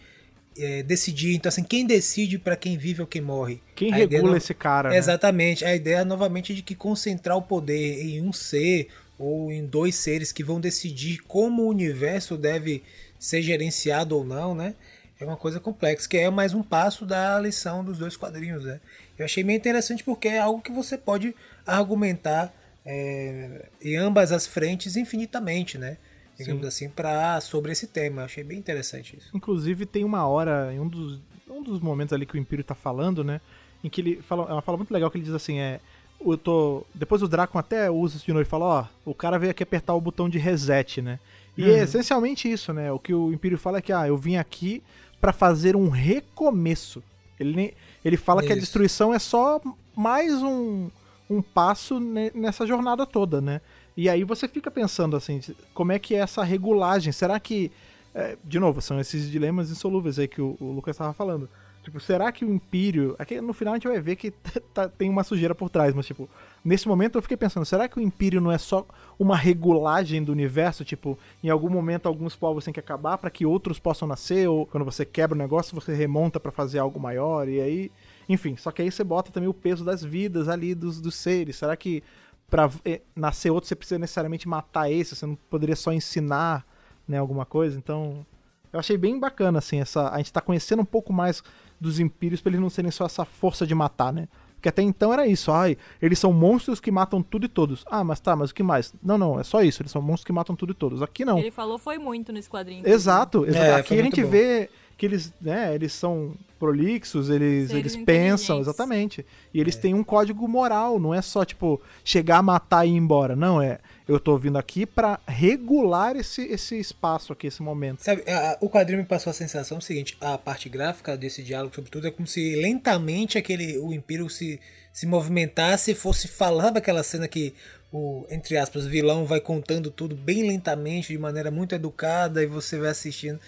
é, 0.56 0.82
decidir. 0.82 1.34
Então, 1.34 1.48
assim, 1.48 1.62
quem 1.62 1.86
decide 1.86 2.38
para 2.38 2.56
quem 2.56 2.76
vive 2.76 3.00
ou 3.00 3.06
quem 3.06 3.22
morre? 3.22 3.60
Quem 3.74 3.92
a 3.92 3.96
regula 3.96 4.36
esse 4.36 4.52
cara? 4.52 4.90
Né? 4.90 4.98
Exatamente. 4.98 5.64
A 5.64 5.74
ideia, 5.74 6.04
novamente, 6.04 6.54
de 6.54 6.62
que 6.62 6.74
concentrar 6.74 7.36
o 7.36 7.42
poder 7.42 8.02
em 8.04 8.20
um 8.20 8.32
ser 8.32 8.88
ou 9.18 9.50
em 9.50 9.64
dois 9.66 9.94
seres 9.94 10.30
que 10.30 10.44
vão 10.44 10.60
decidir 10.60 11.18
como 11.26 11.62
o 11.62 11.68
universo 11.68 12.36
deve 12.36 12.82
ser 13.18 13.42
gerenciado 13.42 14.16
ou 14.16 14.24
não, 14.24 14.54
né? 14.54 14.74
É 15.20 15.24
uma 15.24 15.36
coisa 15.36 15.58
complexa, 15.58 16.08
que 16.08 16.16
é 16.16 16.30
mais 16.30 16.54
um 16.54 16.62
passo 16.62 17.04
da 17.04 17.40
lição 17.40 17.84
dos 17.84 17.98
dois 17.98 18.16
quadrinhos, 18.16 18.64
né? 18.64 18.78
Eu 19.18 19.24
achei 19.24 19.42
meio 19.42 19.56
interessante 19.56 20.04
porque 20.04 20.28
é 20.28 20.38
algo 20.38 20.62
que 20.62 20.70
você 20.70 20.96
pode 20.96 21.34
argumentar 21.66 22.54
é, 22.86 23.66
em 23.82 23.96
ambas 23.96 24.30
as 24.30 24.46
frentes 24.46 24.96
infinitamente, 24.96 25.76
né? 25.76 25.96
Digamos 26.38 26.62
Sim. 26.62 26.68
assim, 26.68 26.88
para 26.88 27.40
sobre 27.40 27.72
esse 27.72 27.86
tema. 27.86 28.22
Eu 28.22 28.26
achei 28.26 28.44
bem 28.44 28.58
interessante 28.58 29.16
isso. 29.16 29.30
Inclusive 29.34 29.84
tem 29.84 30.04
uma 30.04 30.26
hora 30.26 30.72
em 30.72 30.78
um 30.78 30.88
dos, 30.88 31.20
um 31.50 31.62
dos 31.62 31.80
momentos 31.80 32.12
ali 32.12 32.24
que 32.24 32.36
o 32.36 32.38
Império 32.38 32.64
tá 32.64 32.74
falando, 32.74 33.24
né, 33.24 33.40
em 33.82 33.88
que 33.88 34.00
ele 34.00 34.22
fala, 34.22 34.48
é 34.48 34.52
uma 34.52 34.62
fala 34.62 34.78
muito 34.78 34.92
legal 34.92 35.10
que 35.10 35.18
ele 35.18 35.24
diz 35.24 35.34
assim, 35.34 35.58
é, 35.58 35.80
eu 36.20 36.38
tô, 36.38 36.84
depois 36.94 37.22
o 37.22 37.28
Draco 37.28 37.58
até 37.58 37.90
usa 37.90 38.16
isso 38.16 38.26
de 38.26 38.32
novo 38.32 38.42
e 38.42 38.48
fala, 38.48 38.64
ó, 38.64 38.86
o 39.04 39.14
cara 39.14 39.38
veio 39.38 39.50
aqui 39.50 39.62
apertar 39.62 39.94
o 39.94 40.00
botão 40.00 40.28
de 40.28 40.38
reset, 40.38 41.00
né? 41.00 41.18
E 41.56 41.64
uhum. 41.64 41.70
é 41.70 41.82
essencialmente 41.82 42.50
isso, 42.50 42.72
né? 42.72 42.90
O 42.92 42.98
que 42.98 43.12
o 43.12 43.32
Império 43.32 43.58
fala 43.58 43.78
é 43.78 43.82
que, 43.82 43.92
ah, 43.92 44.06
eu 44.06 44.16
vim 44.16 44.36
aqui 44.36 44.82
para 45.20 45.32
fazer 45.32 45.74
um 45.74 45.88
recomeço. 45.88 47.02
Ele, 47.38 47.54
nem, 47.54 47.72
ele 48.04 48.16
fala 48.16 48.40
isso. 48.40 48.46
que 48.46 48.52
a 48.52 48.60
destruição 48.60 49.12
é 49.12 49.18
só 49.18 49.60
mais 49.96 50.32
um, 50.42 50.88
um 51.28 51.42
passo 51.42 52.00
nessa 52.34 52.66
jornada 52.66 53.06
toda, 53.06 53.40
né? 53.40 53.60
E 53.96 54.08
aí 54.08 54.24
você 54.24 54.46
fica 54.46 54.70
pensando 54.70 55.16
assim, 55.16 55.40
como 55.74 55.92
é 55.92 55.98
que 55.98 56.14
é 56.14 56.18
essa 56.18 56.42
regulagem? 56.42 57.12
Será 57.12 57.38
que. 57.40 57.70
É, 58.14 58.36
de 58.42 58.58
novo, 58.58 58.80
são 58.80 58.98
esses 58.98 59.30
dilemas 59.30 59.70
insolúveis 59.70 60.18
aí 60.18 60.26
que 60.26 60.40
o, 60.40 60.56
o 60.60 60.72
Lucas 60.72 60.94
estava 60.94 61.12
falando. 61.12 61.48
Tipo, 61.82 62.00
será 62.00 62.30
que 62.30 62.44
o 62.44 62.52
Império. 62.52 63.16
Aqui 63.18 63.40
no 63.40 63.52
final 63.52 63.74
a 63.74 63.76
gente 63.76 63.88
vai 63.88 64.00
ver 64.00 64.16
que 64.16 64.30
tá, 64.74 64.88
tem 64.88 65.08
uma 65.08 65.24
sujeira 65.24 65.54
por 65.54 65.70
trás, 65.70 65.94
mas, 65.94 66.06
tipo, 66.06 66.28
nesse 66.64 66.86
momento 66.86 67.16
eu 67.16 67.22
fiquei 67.22 67.36
pensando, 67.36 67.64
será 67.64 67.88
que 67.88 67.98
o 67.98 68.02
Império 68.02 68.40
não 68.40 68.52
é 68.52 68.58
só 68.58 68.86
uma 69.18 69.36
regulagem 69.36 70.22
do 70.22 70.32
universo? 70.32 70.84
Tipo, 70.84 71.18
em 71.42 71.48
algum 71.48 71.70
momento 71.70 72.06
alguns 72.06 72.36
povos 72.36 72.64
têm 72.64 72.74
que 72.74 72.80
acabar 72.80 73.18
para 73.18 73.30
que 73.30 73.46
outros 73.46 73.78
possam 73.78 74.06
nascer, 74.06 74.48
ou 74.48 74.66
quando 74.66 74.84
você 74.84 75.04
quebra 75.04 75.34
o 75.34 75.38
negócio, 75.38 75.74
você 75.74 75.94
remonta 75.94 76.38
para 76.38 76.52
fazer 76.52 76.78
algo 76.78 77.00
maior, 77.00 77.48
e 77.48 77.60
aí. 77.60 77.90
Enfim, 78.28 78.56
só 78.56 78.70
que 78.70 78.82
aí 78.82 78.90
você 78.90 79.02
bota 79.02 79.30
também 79.30 79.48
o 79.48 79.54
peso 79.54 79.84
das 79.84 80.04
vidas 80.04 80.48
ali 80.48 80.74
dos, 80.74 81.00
dos 81.00 81.14
seres. 81.14 81.56
Será 81.56 81.76
que 81.76 82.02
para 82.50 82.70
eh, 82.84 83.00
nascer 83.14 83.50
outro, 83.50 83.68
você 83.68 83.76
precisa 83.76 83.98
necessariamente 83.98 84.48
matar 84.48 84.90
esse, 84.90 85.14
você 85.14 85.26
não 85.26 85.34
poderia 85.34 85.76
só 85.76 85.92
ensinar, 85.92 86.66
né, 87.06 87.18
alguma 87.18 87.44
coisa. 87.44 87.76
Então, 87.76 88.26
eu 88.72 88.80
achei 88.80 88.96
bem 88.96 89.18
bacana 89.18 89.58
assim 89.58 89.80
essa, 89.80 90.10
a 90.10 90.18
gente 90.18 90.32
tá 90.32 90.40
conhecendo 90.40 90.82
um 90.82 90.86
pouco 90.86 91.12
mais 91.12 91.42
dos 91.80 92.00
impérios 92.00 92.40
para 92.40 92.50
eles 92.50 92.60
não 92.60 92.70
serem 92.70 92.90
só 92.90 93.06
essa 93.06 93.24
força 93.24 93.66
de 93.66 93.74
matar, 93.74 94.12
né? 94.12 94.28
Porque 94.54 94.68
até 94.68 94.82
então 94.82 95.12
era 95.12 95.24
isso, 95.24 95.52
ai, 95.52 95.76
eles 96.02 96.18
são 96.18 96.32
monstros 96.32 96.80
que 96.80 96.90
matam 96.90 97.22
tudo 97.22 97.46
e 97.46 97.48
todos. 97.48 97.84
Ah, 97.86 98.02
mas 98.02 98.18
tá, 98.18 98.34
mas 98.34 98.50
o 98.50 98.54
que 98.54 98.62
mais? 98.62 98.92
Não, 99.00 99.16
não, 99.16 99.38
é 99.38 99.44
só 99.44 99.62
isso, 99.62 99.82
eles 99.82 99.92
são 99.92 100.02
monstros 100.02 100.24
que 100.24 100.32
matam 100.32 100.56
tudo 100.56 100.72
e 100.72 100.74
todos. 100.74 101.00
Aqui 101.00 101.24
não. 101.24 101.38
Ele 101.38 101.52
falou 101.52 101.78
foi 101.78 101.96
muito 101.96 102.32
nesse 102.32 102.50
quadrinho. 102.50 102.86
Exato, 102.86 103.46
exato. 103.46 103.64
É, 103.64 103.74
Aqui 103.74 103.98
a 103.98 104.02
gente 104.02 104.20
bom. 104.20 104.28
vê 104.28 104.68
que 104.98 105.06
eles, 105.06 105.32
né, 105.40 105.72
eles 105.72 105.92
são 105.92 106.34
prolixos, 106.58 107.30
eles, 107.30 107.70
eles 107.70 107.94
pensam, 107.96 108.58
exatamente. 108.58 109.24
E 109.54 109.60
eles 109.60 109.76
é. 109.76 109.80
têm 109.80 109.94
um 109.94 110.02
código 110.02 110.46
moral, 110.48 110.98
não 110.98 111.14
é 111.14 111.22
só, 111.22 111.44
tipo, 111.44 111.80
chegar, 112.04 112.42
matar 112.42 112.84
e 112.84 112.90
ir 112.90 112.96
embora. 112.96 113.36
Não, 113.36 113.62
é. 113.62 113.78
Eu 114.08 114.18
tô 114.18 114.36
vindo 114.36 114.58
aqui 114.58 114.84
para 114.84 115.20
regular 115.26 116.16
esse, 116.16 116.42
esse 116.42 116.76
espaço 116.80 117.32
aqui, 117.32 117.46
esse 117.46 117.62
momento. 117.62 118.02
Sabe, 118.02 118.24
a, 118.28 118.58
o 118.60 118.68
quadrinho 118.68 119.00
me 119.00 119.06
passou 119.06 119.30
a 119.30 119.34
sensação 119.34 119.80
seguinte: 119.80 120.16
a 120.20 120.36
parte 120.36 120.68
gráfica 120.68 121.16
desse 121.16 121.44
diálogo, 121.44 121.74
sobretudo, 121.74 122.08
é 122.08 122.10
como 122.10 122.26
se 122.26 122.56
lentamente 122.56 123.38
aquele 123.38 123.78
o 123.78 123.92
Império 123.92 124.28
se, 124.28 124.58
se 124.92 125.06
movimentasse 125.06 125.92
e 125.92 125.94
fosse 125.94 126.26
falando 126.26 126.78
aquela 126.78 127.04
cena 127.04 127.28
que 127.28 127.54
o, 127.92 128.26
entre 128.30 128.56
aspas, 128.56 128.84
vilão 128.84 129.24
vai 129.24 129.40
contando 129.40 129.90
tudo 129.90 130.16
bem 130.16 130.42
lentamente, 130.48 131.12
de 131.12 131.18
maneira 131.18 131.52
muito 131.52 131.74
educada, 131.74 132.42
e 132.42 132.46
você 132.46 132.78
vai 132.78 132.90
assistindo 132.90 133.38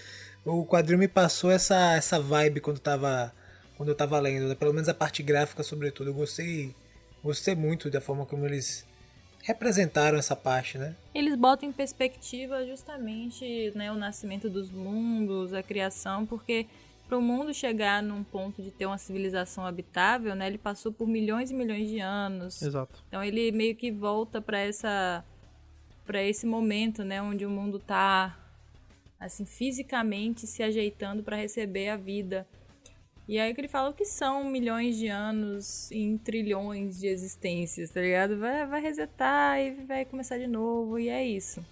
o 0.45 0.65
quadrinho 0.65 0.99
me 0.99 1.09
passou 1.09 1.51
essa, 1.51 1.95
essa 1.95 2.21
vibe 2.21 2.61
quando, 2.61 2.79
tava, 2.79 3.33
quando 3.77 3.91
eu 3.91 3.95
tava 3.95 4.19
lendo, 4.19 4.49
né? 4.49 4.55
pelo 4.55 4.73
menos 4.73 4.89
a 4.89 4.95
parte 4.95 5.23
gráfica, 5.23 5.63
sobretudo. 5.63 6.11
Eu 6.11 6.15
gostei, 6.15 6.75
gostei 7.23 7.55
muito 7.55 7.91
da 7.91 8.01
forma 8.01 8.25
como 8.25 8.47
eles 8.47 8.87
representaram 9.43 10.19
essa 10.19 10.37
parte, 10.37 10.79
né? 10.79 10.95
Eles 11.15 11.35
botam 11.35 11.69
em 11.69 11.73
perspectiva 11.73 12.65
justamente 12.67 13.73
né, 13.75 13.91
o 13.91 13.97
nascimento 13.97 14.49
dos 14.51 14.71
mundos, 14.71 15.55
a 15.55 15.63
criação, 15.63 16.27
porque 16.27 16.67
para 17.09 17.19
o 17.19 17.23
mundo 17.23 17.53
chegar 17.53 18.03
num 18.03 18.23
ponto 18.23 18.63
de 18.63 18.71
ter 18.71 18.87
uma 18.87 18.99
civilização 18.99 19.67
habitável, 19.67 20.35
né, 20.35 20.47
ele 20.47 20.59
passou 20.59 20.93
por 20.93 21.09
milhões 21.09 21.51
e 21.51 21.55
milhões 21.55 21.89
de 21.89 21.99
anos. 21.99 22.63
Exato. 22.63 23.03
Então 23.09 23.23
ele 23.25 23.51
meio 23.51 23.75
que 23.75 23.91
volta 23.91 24.41
para 24.41 24.59
essa 24.59 25.25
para 26.07 26.23
esse 26.23 26.45
momento, 26.45 27.05
né, 27.05 27.23
onde 27.23 27.47
o 27.47 27.51
mundo 27.51 27.79
está 27.79 28.37
assim 29.21 29.45
fisicamente 29.45 30.47
se 30.47 30.63
ajeitando 30.63 31.23
para 31.23 31.37
receber 31.37 31.91
a 31.91 31.97
vida. 31.97 32.47
E 33.29 33.39
aí 33.39 33.55
que 33.55 33.61
ele 33.61 33.69
fala 33.69 33.93
que 33.93 34.05
são 34.05 34.45
milhões 34.45 34.97
de 34.97 35.07
anos 35.07 35.93
em 35.93 36.19
trilhões 36.19 36.99
de 36.99 37.07
existências, 37.07 37.91
tá 37.91 38.01
ligado? 38.01 38.39
Vai, 38.39 38.67
vai 38.67 38.81
resetar 38.81 39.61
e 39.61 39.85
vai 39.85 40.05
começar 40.05 40.39
de 40.39 40.49
novo, 40.49 40.99
e 40.99 41.09
é 41.09 41.25
isso. 41.25 41.65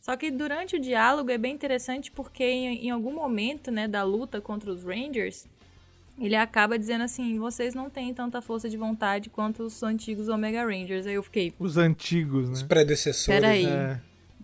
Só 0.00 0.16
que 0.16 0.30
durante 0.30 0.76
o 0.76 0.80
diálogo 0.80 1.30
é 1.30 1.38
bem 1.38 1.54
interessante 1.54 2.10
porque 2.10 2.42
em, 2.42 2.86
em 2.86 2.90
algum 2.90 3.12
momento, 3.12 3.70
né, 3.70 3.86
da 3.86 4.02
luta 4.02 4.40
contra 4.40 4.70
os 4.70 4.82
Rangers, 4.82 5.46
ele 6.18 6.34
acaba 6.34 6.78
dizendo 6.78 7.04
assim: 7.04 7.38
vocês 7.38 7.74
não 7.74 7.90
têm 7.90 8.14
tanta 8.14 8.40
força 8.40 8.68
de 8.68 8.76
vontade 8.76 9.28
quanto 9.28 9.64
os 9.64 9.82
antigos 9.82 10.28
Omega 10.28 10.64
Rangers. 10.64 11.06
Aí 11.06 11.14
eu 11.14 11.22
fiquei. 11.22 11.52
Os 11.58 11.76
antigos, 11.76 12.48
né? 12.48 12.54
Os 12.54 12.62
predecessores. 12.62 13.40
Peraí. 13.40 13.66
É. 13.66 14.00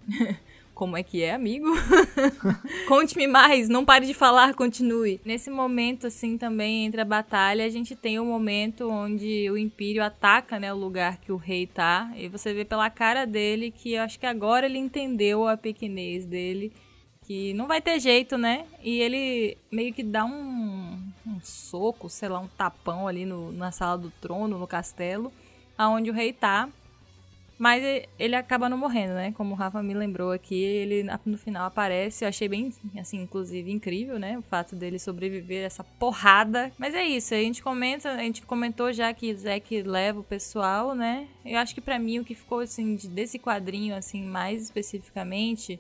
Como 0.75 0.97
é 0.97 1.03
que 1.03 1.23
é, 1.23 1.35
amigo? 1.35 1.67
Conte-me 2.89 3.27
mais, 3.27 3.69
não 3.69 3.85
pare 3.85 4.07
de 4.07 4.15
falar, 4.15 4.55
continue. 4.55 5.21
Nesse 5.23 5.51
momento, 5.51 6.07
assim, 6.07 6.39
também, 6.39 6.87
entre 6.87 7.01
a 7.01 7.05
batalha, 7.05 7.65
a 7.67 7.69
gente 7.69 7.95
tem 7.95 8.19
o 8.19 8.23
um 8.23 8.27
momento 8.27 8.89
onde 8.89 9.51
o 9.51 9.59
Império 9.59 10.03
ataca, 10.03 10.59
né, 10.59 10.73
o 10.73 10.77
lugar 10.77 11.19
que 11.19 11.31
o 11.31 11.37
rei 11.37 11.67
tá. 11.67 12.11
E 12.17 12.27
você 12.27 12.55
vê 12.55 12.65
pela 12.65 12.89
cara 12.89 13.27
dele 13.27 13.71
que 13.71 13.93
eu 13.93 14.03
acho 14.03 14.19
que 14.19 14.25
agora 14.25 14.65
ele 14.65 14.79
entendeu 14.79 15.47
a 15.47 15.57
pequenez 15.57 16.25
dele. 16.25 16.73
Que 17.25 17.55
não 17.55 17.69
vai 17.69 17.81
ter 17.81 18.01
jeito, 18.01 18.37
né? 18.37 18.65
E 18.83 18.99
ele 18.99 19.57
meio 19.71 19.93
que 19.95 20.03
dá 20.03 20.25
um, 20.25 20.99
um 21.25 21.41
soco, 21.41 22.09
sei 22.09 22.29
lá, 22.29 22.41
um 22.41 22.49
tapão 22.49 23.07
ali 23.07 23.25
no, 23.25 23.53
na 23.53 23.71
sala 23.71 23.97
do 23.97 24.11
trono, 24.21 24.59
no 24.59 24.67
castelo, 24.67 25.33
aonde 25.79 26.11
o 26.11 26.15
rei 26.15 26.33
tá. 26.33 26.69
Mas 27.63 27.81
ele 28.19 28.35
acaba 28.35 28.69
não 28.69 28.77
morrendo, 28.77 29.15
né? 29.15 29.31
Como 29.37 29.53
o 29.53 29.57
Rafa 29.57 29.81
me 29.85 29.95
lembrou 29.95 30.33
aqui, 30.33 30.61
ele 30.61 31.07
no 31.25 31.39
final 31.39 31.65
aparece. 31.65 32.25
Eu 32.25 32.29
achei 32.29 32.49
bem, 32.49 32.73
assim, 32.99 33.23
inclusive 33.23 33.71
incrível, 33.71 34.19
né? 34.19 34.37
O 34.37 34.43
fato 34.43 34.75
dele 34.75 34.99
sobreviver 34.99 35.63
a 35.63 35.67
essa 35.67 35.85
porrada. 35.85 36.73
Mas 36.77 36.93
é 36.93 37.05
isso, 37.07 37.33
a 37.33 37.37
gente 37.37 37.63
comenta, 37.63 38.11
a 38.11 38.23
gente 38.25 38.43
comentou 38.43 38.93
já 38.93 39.15
que 39.15 39.33
Zack 39.33 39.81
leva 39.83 40.19
o 40.19 40.25
pessoal, 40.25 40.93
né? 40.93 41.29
Eu 41.45 41.57
acho 41.57 41.73
que 41.73 41.81
para 41.81 42.01
mim 42.01 42.19
o 42.19 42.25
que 42.25 42.35
ficou, 42.35 42.59
assim, 42.59 42.97
desse 42.97 43.39
quadrinho, 43.39 43.95
assim, 43.95 44.25
mais 44.25 44.61
especificamente, 44.61 45.79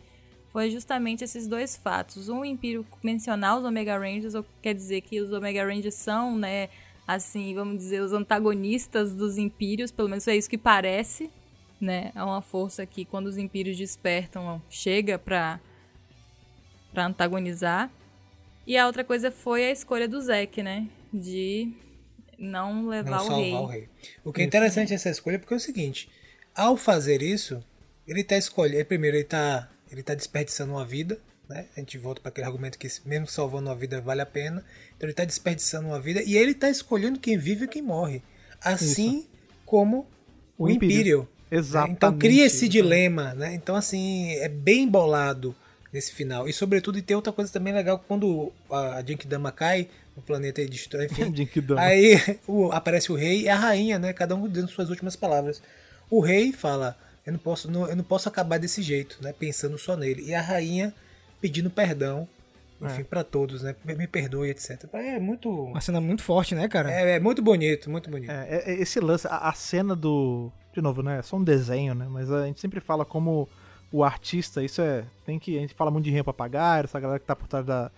foi 0.53 0.71
justamente 0.71 1.25
esses 1.25 1.49
dois 1.49 1.77
fatos. 1.77 2.29
Um, 2.29 2.43
o 2.43 2.45
Império 2.45 2.87
mencionar 3.03 3.59
os 3.59 3.65
Omega 3.65 3.99
Rangers, 3.99 4.37
ou 4.37 4.47
quer 4.63 4.73
dizer 4.73 5.01
que 5.01 5.21
os 5.21 5.33
Omega 5.33 5.65
Rangers 5.65 5.97
são, 5.97 6.39
né? 6.39 6.69
Assim, 7.09 7.53
vamos 7.57 7.77
dizer, 7.77 8.03
os 8.03 8.13
antagonistas 8.13 9.13
dos 9.13 9.37
Impérios, 9.37 9.91
pelo 9.91 10.09
menos 10.09 10.29
é 10.29 10.37
isso 10.37 10.49
que 10.49 10.57
parece, 10.57 11.29
né? 11.83 12.13
É 12.15 12.23
uma 12.23 12.41
força 12.41 12.87
que 12.87 13.05
quando 13.05 13.27
os 13.27 13.37
impérios 13.37 13.77
despertam 13.77 14.63
chega 14.71 15.19
para 15.19 15.61
para 16.93 17.07
antagonizar. 17.07 17.91
E 18.67 18.77
a 18.77 18.87
outra 18.87 19.03
coisa 19.03 19.31
foi 19.31 19.65
a 19.65 19.71
escolha 19.71 20.07
do 20.07 20.21
Zack, 20.21 20.63
né? 20.63 20.89
De 21.13 21.73
não 22.39 22.87
levar 22.87 23.19
não 23.19 23.27
o, 23.27 23.41
rei. 23.41 23.53
o 23.55 23.67
rei. 23.67 23.89
O 24.25 24.33
que 24.33 24.43
é 24.43 24.45
interessante 24.45 24.95
essa 24.95 25.11
escolha 25.11 25.39
porque 25.39 25.55
é 25.55 25.57
o 25.57 25.61
seguinte, 25.61 26.09
ao 26.55 26.77
fazer 26.77 27.23
isso, 27.23 27.65
ele 28.07 28.23
tá 28.23 28.37
escolhendo, 28.37 28.85
primeiro 28.85 29.17
ele 29.17 29.25
tá 29.25 29.69
ele 29.91 30.03
tá 30.03 30.15
desperdiçando 30.15 30.73
uma 30.73 30.85
vida, 30.85 31.19
né? 31.49 31.67
A 31.77 31.81
gente 31.81 31.99
volta 31.99 32.21
para 32.21 32.31
aquele 32.31 32.47
argumento 32.47 32.79
que 32.79 32.89
mesmo 33.05 33.27
salvando 33.27 33.69
uma 33.69 33.77
vida 33.77 34.01
vale 34.01 34.21
a 34.21 34.27
pena. 34.27 34.65
Então 34.97 35.09
ele 35.09 35.15
tá 35.15 35.25
desperdiçando 35.25 35.89
uma 35.89 36.01
vida 36.01 36.23
e 36.23 36.37
ele 36.37 36.55
tá 36.55 36.71
escolhendo 36.71 37.19
quem 37.19 37.37
vive 37.37 37.65
e 37.65 37.69
quem 37.69 37.83
morre. 37.83 38.23
Assim 38.61 39.19
isso. 39.19 39.31
como 39.67 40.07
o, 40.57 40.65
o 40.65 40.71
Império. 40.71 41.29
Exatamente. 41.53 41.97
Então 41.97 42.19
cria 42.19 42.47
esse 42.47 42.69
dilema, 42.69 43.35
né? 43.35 43.55
Então, 43.55 43.77
assim, 43.77 44.33
é 44.37 44.49
bem 44.49 44.89
bolado 44.89 45.55
nesse 45.93 46.13
final. 46.13 46.49
E 46.49 46.53
sobretudo, 46.53 46.99
e 46.99 47.03
tem 47.03 47.15
outra 47.15 47.33
coisa 47.33 47.53
também 47.53 47.75
legal, 47.75 48.03
quando 48.09 48.51
a 48.71 49.03
Jinkidama 49.07 49.53
cai 49.53 49.89
no 50.17 50.23
planeta 50.23 50.63
e 50.63 50.69
destrói, 50.69 51.07
enfim. 51.07 51.33
aí 51.77 52.39
o, 52.47 52.73
aparece 52.73 53.13
o 53.13 53.15
rei 53.15 53.43
e 53.43 53.49
a 53.49 53.57
rainha, 53.57 53.99
né? 53.99 54.13
Cada 54.13 54.35
um 54.35 54.49
dando 54.49 54.69
suas 54.69 54.89
últimas 54.89 55.15
palavras. 55.15 55.63
O 56.09 56.21
rei 56.21 56.53
fala, 56.53 56.97
eu 57.27 57.33
não 57.33 57.39
posso, 57.39 57.71
não, 57.71 57.87
eu 57.87 57.97
não 57.97 58.05
posso 58.05 58.29
acabar 58.29 58.59
desse 58.59 58.81
jeito, 58.81 59.19
né? 59.21 59.35
Pensando 59.39 59.77
só 59.77 59.97
nele. 59.97 60.25
E 60.27 60.35
a 60.35 60.41
rainha 60.41 60.95
pedindo 61.41 61.69
perdão 61.69 62.27
enfim, 62.87 63.03
é. 63.03 63.05
para 63.05 63.23
todos, 63.23 63.63
né? 63.63 63.75
Me 63.85 64.07
perdoe, 64.07 64.51
etc. 64.51 64.85
É 64.95 65.19
muito. 65.19 65.49
Uma 65.49 65.81
cena 65.81 66.01
muito 66.01 66.23
forte, 66.23 66.55
né, 66.55 66.69
cara? 66.69 66.91
É, 66.91 67.17
é 67.17 67.21
muito 67.21 67.41
bonito, 67.41 67.89
muito 67.89 68.11
bonito. 68.11 68.31
É, 68.31 68.65
é 68.67 68.75
esse 68.75 68.99
lance, 68.99 69.27
a, 69.29 69.49
a, 69.49 69.53
cena 69.53 69.95
do. 69.95 70.51
De 70.73 70.81
novo, 70.81 71.03
né? 71.03 71.19
É 71.19 71.23
só 71.23 71.37
um 71.37 71.45
desenho, 71.45 71.95
né? 71.95 72.07
Mas 72.11 72.31
a 72.31 72.47
gente 72.47 72.61
sempre 72.61 72.81
fala 72.81 73.05
como 73.05 73.49
o 73.93 74.03
artista, 74.03 74.63
isso 74.63 74.81
é. 74.81 75.05
Tem 75.25 75.39
que. 75.39 75.57
A 75.57 75.61
gente 75.61 75.75
fala 75.75 75.91
muito 75.91 76.05
de 76.05 76.11
dinheiro 76.11 76.25
pra 76.25 76.33
pagar, 76.33 76.85
essa 76.85 76.99
galera 76.99 77.19
que 77.19 77.27
tá 77.27 77.37
por 77.37 77.47
trás 77.47 77.65
da. 77.65 77.91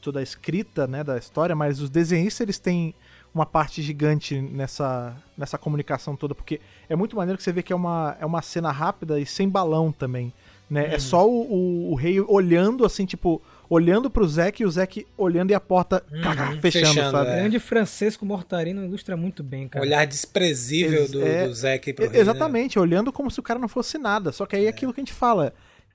toda 0.00 0.20
a 0.20 0.22
escrita, 0.22 0.86
né? 0.86 1.02
Da 1.02 1.16
história, 1.16 1.56
mas 1.56 1.80
os 1.80 1.88
desenhistas, 1.88 2.40
eles 2.40 2.58
têm 2.58 2.94
uma 3.34 3.46
parte 3.46 3.80
gigante 3.80 4.38
nessa, 4.38 5.16
nessa 5.36 5.56
comunicação 5.56 6.14
toda, 6.14 6.34
porque 6.34 6.60
é 6.88 6.94
muito 6.94 7.16
maneiro 7.16 7.38
que 7.38 7.42
você 7.42 7.52
vê 7.52 7.62
que 7.62 7.72
é 7.72 7.76
uma, 7.76 8.16
é 8.20 8.26
uma 8.26 8.42
cena 8.42 8.70
rápida 8.70 9.18
e 9.18 9.24
sem 9.24 9.48
balão 9.48 9.90
também. 9.90 10.32
Né? 10.68 10.86
Uhum. 10.86 10.92
É 10.92 10.98
só 10.98 11.28
o, 11.28 11.40
o, 11.40 11.92
o, 11.92 11.94
rei 11.94 12.20
olhando 12.20 12.84
assim, 12.84 13.06
tipo, 13.06 13.40
olhando 13.72 14.10
pro 14.10 14.28
Zack 14.28 14.62
e 14.62 14.66
o 14.66 14.70
Zack 14.70 15.06
olhando 15.16 15.50
e 15.50 15.54
a 15.54 15.60
porta 15.60 16.04
uhum, 16.12 16.20
fechando, 16.60 16.60
fechando, 16.60 17.10
sabe? 17.10 17.30
É. 17.30 17.36
Grande 17.36 17.58
Francesco 17.58 18.26
Mortarino 18.26 18.84
ilustra 18.84 19.16
muito 19.16 19.42
bem, 19.42 19.66
cara. 19.66 19.82
Olhar 19.82 20.06
desprezível 20.06 21.08
do, 21.08 21.26
é, 21.26 21.48
do 21.48 21.54
Zack 21.54 21.90
pro 21.94 22.06
rei, 22.06 22.20
Exatamente, 22.20 22.76
né? 22.76 22.82
olhando 22.82 23.10
como 23.10 23.30
se 23.30 23.40
o 23.40 23.42
cara 23.42 23.58
não 23.58 23.68
fosse 23.68 23.96
nada. 23.96 24.30
Só 24.30 24.44
que 24.44 24.56
aí 24.56 24.66
é 24.66 24.68
aquilo 24.68 24.92
que 24.92 25.00
a 25.00 25.04
gente 25.04 25.14
fala. 25.14 25.54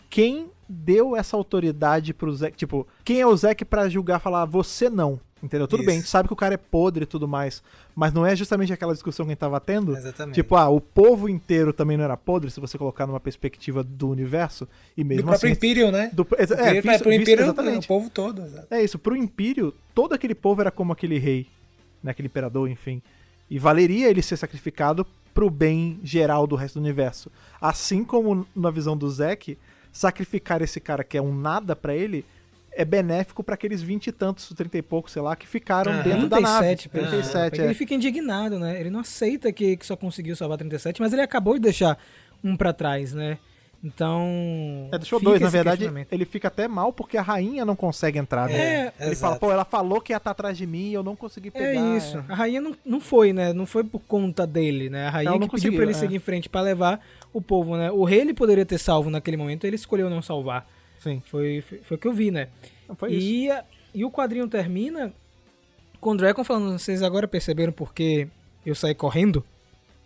Quem 0.10 0.50
deu 0.68 1.16
essa 1.16 1.38
autoridade 1.38 2.16
pro 2.16 2.36
Zack? 2.36 2.58
Tipo, 2.58 2.88
quem 3.06 3.22
é 3.22 3.28
o 3.28 3.38
Zack 3.38 3.64
para 3.64 3.88
julgar 3.88 4.20
falar 4.20 4.46
você 4.46 4.90
não? 4.90 5.20
Entendeu? 5.42 5.68
Tudo 5.68 5.82
Isso. 5.82 5.86
bem, 5.86 5.98
a 5.98 6.00
gente 6.00 6.10
sabe 6.10 6.28
que 6.28 6.34
o 6.34 6.38
cara 6.38 6.56
é 6.56 6.58
podre 6.58 7.04
e 7.04 7.06
tudo 7.06 7.28
mais, 7.28 7.62
mas 7.96 8.12
não 8.12 8.26
é 8.26 8.36
justamente 8.36 8.74
aquela 8.74 8.94
discussão 8.94 9.26
que 9.26 9.32
a 9.32 9.34
gente 9.34 9.40
tava 9.40 9.60
tendo? 9.60 9.96
Exatamente. 9.96 10.36
Tipo, 10.36 10.56
ah, 10.56 10.68
o 10.68 10.82
povo 10.82 11.30
inteiro 11.30 11.72
também 11.72 11.96
não 11.96 12.04
era 12.04 12.18
podre, 12.18 12.50
se 12.50 12.60
você 12.60 12.78
colocar 12.78 13.06
numa 13.06 13.20
perspectiva 13.20 13.84
do 13.84 14.10
universo, 14.10 14.68
e 14.96 15.04
mesmo 15.04 15.24
do 15.24 15.28
próprio 15.28 15.52
assim... 15.52 15.58
Imperium, 15.58 15.92
né? 15.92 16.10
Do, 16.12 16.28
é, 16.36 16.42
é, 16.42 16.44
Império, 16.44 16.82
visto, 16.82 17.04
pro 17.04 17.14
Imperium, 17.14 17.44
exatamente. 17.46 17.86
o 17.86 17.88
povo 17.88 18.10
todo. 18.10 18.42
Exatamente. 18.42 18.74
É 18.74 18.84
isso, 18.84 18.98
pro 18.98 19.16
Império, 19.16 19.74
todo 19.94 20.14
aquele 20.14 20.34
povo 20.34 20.62
era 20.62 20.72
como 20.72 20.92
aquele 20.92 21.20
rei, 21.20 21.48
né, 22.02 22.12
aquele 22.12 22.28
imperador, 22.28 22.68
enfim. 22.68 23.02
E 23.50 23.60
valeria 23.60 24.10
ele 24.10 24.24
ser 24.24 24.38
sacrificado 24.38 25.06
pro 25.34 25.52
bem 25.52 26.00
geral 26.04 26.48
do 26.48 26.56
resto 26.56 26.80
do 26.80 26.84
universo. 26.84 27.32
Assim 27.62 28.04
como 28.04 28.46
na 28.56 28.72
visão 28.72 28.98
do 28.98 29.08
Zack, 29.08 29.56
sacrificar 29.92 30.62
esse 30.64 30.80
cara 30.80 31.04
que 31.04 31.18
é 31.18 31.22
um 31.22 31.34
nada 31.34 31.76
para 31.76 31.96
ele 31.96 32.26
é 32.78 32.86
benéfico 32.86 33.44
para 33.44 33.56
aqueles 33.56 33.82
20 33.82 34.08
e 34.08 34.12
tantos, 34.12 34.54
30 34.56 34.78
e 34.78 34.82
poucos, 34.84 35.12
sei 35.12 35.22
lá, 35.22 35.36
que 35.36 35.48
ficaram 35.48 35.92
ah, 35.92 36.02
dentro 36.04 36.30
37, 36.30 36.30
da 36.30 36.40
nave. 36.40 36.78
37, 36.88 37.62
é. 37.62 37.64
Ele 37.66 37.74
fica 37.74 37.96
indignado, 37.96 38.60
né? 38.60 38.80
Ele 38.80 38.92
não 38.92 39.00
aceita 39.00 39.52
que, 39.52 39.76
que 39.76 39.86
só 39.86 39.96
conseguiu 39.96 40.36
salvar 40.36 40.60
37, 40.60 41.02
mas 41.02 41.12
ele 41.12 41.24
acabou 41.24 41.56
de 41.56 41.62
deixar 41.62 41.98
um 42.44 42.56
para 42.56 42.72
trás, 42.72 43.14
né? 43.14 43.40
Então. 43.84 44.90
É, 44.92 44.98
deixou 44.98 45.20
dois, 45.20 45.42
na 45.42 45.50
verdade. 45.50 45.90
Ele 46.12 46.26
fica 46.26 46.50
até 46.50 46.68
mal 46.68 46.94
porque 46.94 47.18
a 47.18 47.22
rainha 47.22 47.66
não 47.66 47.76
consegue 47.76 48.20
entrar. 48.20 48.48
Né? 48.48 48.56
É, 48.56 48.94
ele 49.00 49.12
exato. 49.12 49.20
fala, 49.20 49.40
pô, 49.40 49.52
ela 49.52 49.66
falou 49.66 50.00
que 50.00 50.14
ia 50.14 50.18
estar 50.18 50.30
tá 50.30 50.32
atrás 50.32 50.56
de 50.56 50.68
mim 50.68 50.90
e 50.90 50.94
eu 50.94 51.04
não 51.04 51.16
consegui 51.16 51.50
pegar. 51.50 51.68
É 51.68 51.98
isso. 51.98 52.24
A 52.30 52.36
rainha 52.36 52.62
não, 52.62 52.76
não 52.86 53.00
foi, 53.00 53.34
né? 53.34 53.54
Não 53.54 53.66
foi 53.66 53.84
por 53.84 54.02
conta 54.02 54.46
dele, 54.46 54.88
né? 54.90 55.08
A 55.08 55.10
rainha 55.10 55.32
não, 55.32 55.40
não 55.40 55.48
que 55.48 55.56
pediu 55.56 55.74
pra 55.74 55.82
ele 55.82 55.92
é. 55.92 55.96
seguir 55.96 56.16
em 56.16 56.20
frente 56.20 56.48
para 56.48 56.62
levar 56.62 57.00
o 57.34 57.42
povo, 57.42 57.76
né? 57.76 57.92
O 57.92 58.04
rei 58.04 58.22
ele 58.22 58.34
poderia 58.36 58.66
ter 58.66 58.78
salvo 58.78 59.10
naquele 59.10 59.38
momento, 59.38 59.66
ele 59.66 59.76
escolheu 59.76 60.10
não 60.10 60.22
salvar. 60.22 60.68
Sim. 61.00 61.22
Foi, 61.26 61.62
foi, 61.62 61.78
foi 61.80 61.98
o 61.98 62.00
que 62.00 62.08
eu 62.08 62.14
vi, 62.14 62.32
né? 62.32 62.50
Não, 62.88 62.96
foi 62.96 63.14
e, 63.14 63.48
isso. 63.48 63.60
e 63.94 64.06
o 64.06 64.12
quadrinho 64.12 64.48
termina 64.48 65.14
com 66.00 66.12
o 66.12 66.18
Dragon 66.18 66.44
falando, 66.44 66.78
vocês 66.78 67.02
agora 67.02 67.28
perceberam 67.28 67.74
porque 67.74 68.28
eu 68.66 68.76
saí 68.76 68.94
correndo, 68.94 69.44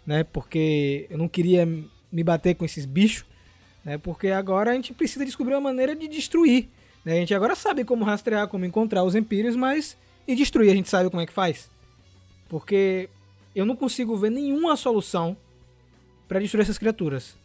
né? 0.06 0.24
Porque 0.24 1.08
eu 1.10 1.18
não 1.18 1.28
queria 1.28 1.66
me 1.66 2.24
bater 2.24 2.56
com 2.56 2.66
esses 2.66 2.86
bichos, 2.86 3.26
né? 3.84 3.98
Porque 3.98 4.28
agora 4.28 4.72
a 4.72 4.74
gente 4.74 4.94
precisa 4.94 5.26
descobrir 5.26 5.56
uma 5.56 5.62
maneira 5.62 5.96
de 5.96 6.08
destruir. 6.08 6.70
Né? 7.04 7.14
A 7.14 7.16
gente 7.16 7.34
agora 7.34 7.56
sabe 7.56 7.84
como 7.84 8.06
rastrear, 8.06 8.48
como 8.48 8.66
encontrar 8.66 9.04
os 9.04 9.16
empírios, 9.16 9.56
mas 9.56 9.98
e 10.28 10.36
destruir 10.36 10.72
a 10.72 10.76
gente 10.76 10.90
sabe 10.90 11.10
como 11.10 11.22
é 11.22 11.26
que 11.26 11.34
faz? 11.34 11.70
Porque 12.48 13.10
eu 13.56 13.66
não 13.66 13.76
consigo 13.76 14.16
ver 14.18 14.30
nenhuma 14.30 14.76
solução 14.76 15.36
para 16.28 16.40
destruir 16.40 16.64
essas 16.64 16.78
criaturas. 16.78 17.36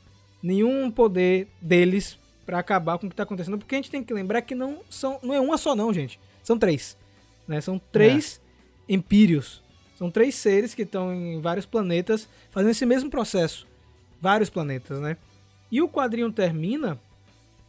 Nenhum 0.42 0.90
poder 0.90 1.48
deles 1.60 2.18
para 2.46 2.60
acabar 2.60 2.96
com 2.96 3.06
o 3.06 3.10
que 3.10 3.16
tá 3.16 3.24
acontecendo, 3.24 3.58
porque 3.58 3.74
a 3.74 3.78
gente 3.78 3.90
tem 3.90 4.02
que 4.02 4.14
lembrar 4.14 4.40
que 4.40 4.54
não 4.54 4.78
são 4.88 5.18
não 5.22 5.34
é 5.34 5.40
uma 5.40 5.58
só 5.58 5.74
não, 5.74 5.92
gente. 5.92 6.18
São 6.42 6.56
três, 6.56 6.96
né? 7.46 7.60
São 7.60 7.78
três 7.90 8.40
é. 8.88 8.94
empírios. 8.94 9.62
São 9.96 10.10
três 10.10 10.34
seres 10.36 10.74
que 10.74 10.82
estão 10.82 11.12
em 11.12 11.40
vários 11.40 11.66
planetas 11.66 12.28
fazendo 12.50 12.70
esse 12.70 12.86
mesmo 12.86 13.10
processo. 13.10 13.66
Vários 14.20 14.48
planetas, 14.48 15.00
né? 15.00 15.16
E 15.70 15.82
o 15.82 15.88
quadrinho 15.88 16.30
termina 16.30 16.98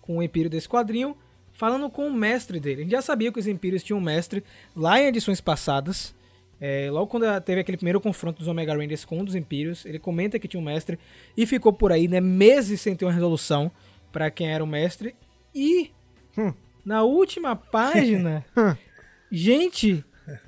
com 0.02 0.18
o 0.18 0.24
empírio 0.24 0.50
desse 0.50 0.70
quadrinho 0.70 1.18
falando 1.52 1.90
com 1.90 2.08
o 2.08 2.14
mestre 2.14 2.60
dele. 2.60 2.82
A 2.82 2.84
gente 2.84 2.92
já 2.92 3.02
sabia 3.02 3.32
que 3.32 3.40
os 3.40 3.48
Impérios 3.48 3.82
tinham 3.82 3.98
um 3.98 4.02
mestre 4.02 4.44
lá 4.76 5.02
em 5.02 5.08
edições 5.08 5.42
passadas. 5.42 6.14
É, 6.62 6.90
logo 6.92 7.08
quando 7.08 7.26
teve 7.42 7.62
aquele 7.62 7.78
primeiro 7.78 8.00
confronto 8.00 8.40
dos 8.40 8.48
Omega 8.48 8.76
Rangers 8.76 9.04
com 9.04 9.20
um 9.20 9.26
dos 9.26 9.34
Impérios, 9.34 9.86
ele 9.86 9.98
comenta 9.98 10.38
que 10.38 10.48
tinha 10.48 10.62
um 10.62 10.64
mestre 10.64 11.00
e 11.36 11.46
ficou 11.46 11.74
por 11.74 11.92
aí, 11.92 12.08
né, 12.08 12.20
meses 12.22 12.82
sem 12.82 12.96
ter 12.96 13.06
uma 13.06 13.12
resolução 13.12 13.72
para 14.12 14.32
quem 14.32 14.50
era 14.50 14.64
o 14.64 14.68
mestre. 14.68 15.16
E 15.54 15.92
hum. 16.38 16.54
na 16.86 17.04
última 17.04 17.56
página, 17.56 18.46
hum. 18.56 18.76
gente, 19.32 20.04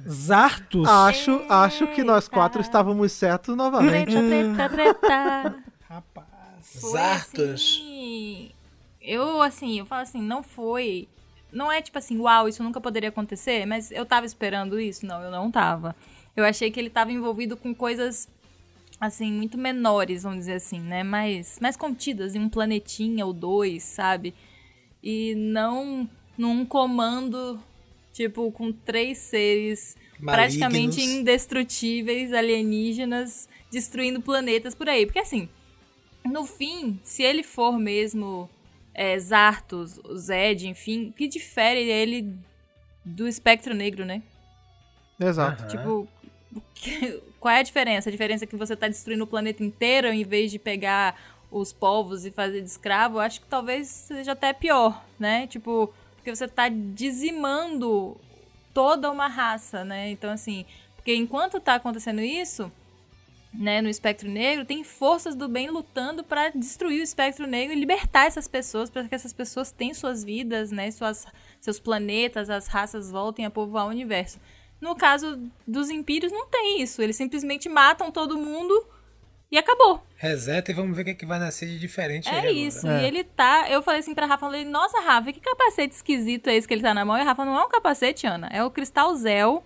Zartos. 0.07 0.88
Acho, 0.88 1.45
acho 1.49 1.88
que 1.88 2.03
nós 2.03 2.28
quatro 2.28 2.62
estávamos 2.62 3.12
certos 3.12 3.55
novamente. 3.55 4.12
Treta, 4.12 4.70
treta, 4.70 4.93
treta. 4.99 5.64
Rapaz. 5.88 6.28
Zartos. 6.62 7.53
Assim, 7.53 8.51
eu, 9.01 9.41
assim, 9.41 9.80
eu 9.80 9.86
falo 9.86 10.01
assim, 10.01 10.22
não 10.22 10.43
foi. 10.43 11.07
Não 11.51 11.72
é 11.72 11.82
tipo 11.82 11.97
assim, 11.97 12.20
uau, 12.20 12.47
isso 12.47 12.62
nunca 12.62 12.80
poderia 12.80 13.10
acontecer, 13.10 13.66
mas 13.66 13.91
eu 13.91 14.05
tava 14.05 14.26
esperando 14.26 14.80
isso? 14.80 15.05
Não, 15.05 15.22
eu 15.24 15.32
não 15.32 15.49
tava. 15.49 15.95
Eu 16.36 16.45
achei 16.45 16.70
que 16.70 16.80
ele 16.80 16.89
tava 16.89 17.12
envolvido 17.12 17.57
com 17.57 17.74
coisas, 17.74 18.30
assim, 19.00 19.32
muito 19.32 19.58
menores, 19.58 20.24
vamos 20.24 20.39
dizer 20.39 20.54
assim, 20.54 20.80
né? 20.80 21.04
Mais, 21.04 21.58
mais 21.62 21.76
contidas 21.78 22.36
em 22.36 22.39
um 22.39 22.50
planetinha 22.50 23.26
ou 23.26 23.34
dois, 23.34 23.84
sabe? 23.84 24.34
E 25.02 25.36
não 25.36 26.10
num 26.38 26.66
comando 26.66 27.60
Tipo, 28.20 28.52
com 28.52 28.70
três 28.72 29.18
seres 29.18 29.95
Malignos. 30.20 30.34
praticamente 30.34 31.02
indestrutíveis, 31.02 32.34
alienígenas, 32.34 33.47
destruindo 33.72 34.22
planetas 34.22 34.76
por 34.76 34.89
aí. 34.89 35.06
Porque 35.06 35.20
assim, 35.20 35.47
no 36.26 36.45
fim, 36.45 37.00
se 37.02 37.24
ele 37.24 37.43
for 37.43 37.80
mesmo 37.80 38.50
é, 38.93 39.18
Zartos, 39.18 40.02
Zed, 40.18 40.68
enfim, 40.68 41.14
que 41.16 41.30
difere 41.30 41.89
ele 41.89 42.36
do 43.06 43.26
espectro 43.26 43.74
negro, 43.74 44.04
né? 44.04 44.22
Exato. 45.18 45.64
Uhum. 45.64 45.70
Tipo, 45.70 46.08
qual 47.39 47.54
é 47.54 47.60
a 47.60 47.64
diferença? 47.64 48.10
A 48.10 48.12
diferença 48.12 48.43
é 48.43 48.47
que 48.47 48.56
você 48.56 48.76
tá 48.76 48.88
destruindo 48.88 49.24
o 49.24 49.28
planeta 49.28 49.64
inteiro 49.64 50.08
em 50.08 50.24
vez 50.24 50.52
de 50.52 50.60
pegar 50.60 51.16
os 51.52 51.74
povos 51.74 52.26
e 52.26 52.32
fazer 52.32 52.62
de 52.62 52.70
escravo. 52.70 53.18
Eu 53.18 53.22
acho 53.22 53.41
que 53.41 53.47
talvez 53.47 53.88
seja 53.88 54.34
até 54.34 54.54
pior, 54.54 55.04
né? 55.20 55.47
Tipo, 55.47 55.93
porque 56.16 56.36
você 56.36 56.45
está 56.45 56.70
dizimando 56.70 58.18
toda 58.74 59.12
uma 59.12 59.28
raça, 59.28 59.84
né? 59.84 60.10
Então, 60.12 60.32
assim, 60.32 60.66
porque 60.95 61.16
enquanto 61.16 61.58
está 61.58 61.76
acontecendo 61.76 62.22
isso, 62.22 62.72
né, 63.54 63.82
no 63.82 63.89
espectro 63.89 64.30
negro, 64.30 64.64
tem 64.64 64.84
forças 64.84 65.36
do 65.36 65.47
bem 65.47 65.70
lutando 65.70 66.24
para 66.24 66.50
destruir 66.50 67.00
o 67.00 67.04
espectro 67.04 67.47
negro 67.47 67.76
e 67.76 67.80
libertar 67.80 68.28
essas 68.28 68.47
pessoas, 68.47 68.89
para 68.89 69.08
que 69.08 69.16
essas 69.16 69.34
pessoas 69.34 69.72
tenham 69.72 69.93
suas 69.93 70.24
vidas, 70.24 70.72
né, 70.72 70.91
suas, 70.91 71.26
seus 71.60 71.80
planetas, 71.80 72.50
as 72.50 72.68
raças 72.68 73.10
voltem 73.10 73.45
a 73.45 73.50
povoar 73.50 73.88
o 73.88 73.89
universo. 73.89 74.39
No 74.82 74.96
caso 74.96 75.40
dos 75.68 75.90
impérios, 75.90 76.32
não 76.32 76.48
tem 76.48 76.82
isso. 76.82 77.02
Eles 77.02 77.16
simplesmente 77.16 77.68
matam 77.68 78.12
todo 78.12 78.38
mundo 78.38 78.86
e 79.52 79.58
acabou. 79.58 80.04
Reseta 80.16 80.72
e 80.72 80.74
vamos 80.74 80.96
ver 80.96 81.02
o 81.02 81.06
que, 81.06 81.12
é 81.12 81.16
que 81.16 81.26
vai 81.26 81.40
nascer 81.40 81.68
de 81.68 81.80
diferente. 81.80 82.30
É 82.30 82.52
isso. 82.52 82.88
É. 82.88 83.04
E 83.04 83.08
ele 83.08 83.24
tá. 83.24 83.68
Eu 83.70 83.82
falei 83.82 84.00
assim 84.00 84.14
pra 84.14 84.26
Rafa, 84.26 84.46
falei, 84.46 84.64
nossa, 84.64 85.00
Rafa, 85.02 85.34
que 85.34 85.40
capacete 85.40 85.96
esquisito 85.96 86.48
é 86.48 86.56
esse 86.56 86.68
que 86.68 86.74
ele 86.74 86.82
tá 86.82 86.94
na 86.94 87.04
mão? 87.04 87.18
E 87.18 87.22
a 87.22 87.24
Rafa, 87.24 87.44
não 87.44 87.58
é 87.58 87.64
um 87.64 87.70
capacete, 87.70 88.28
Ana. 88.28 88.48
É 88.52 88.64
o 88.64 88.70
cristal 88.70 89.14
Zel 89.16 89.64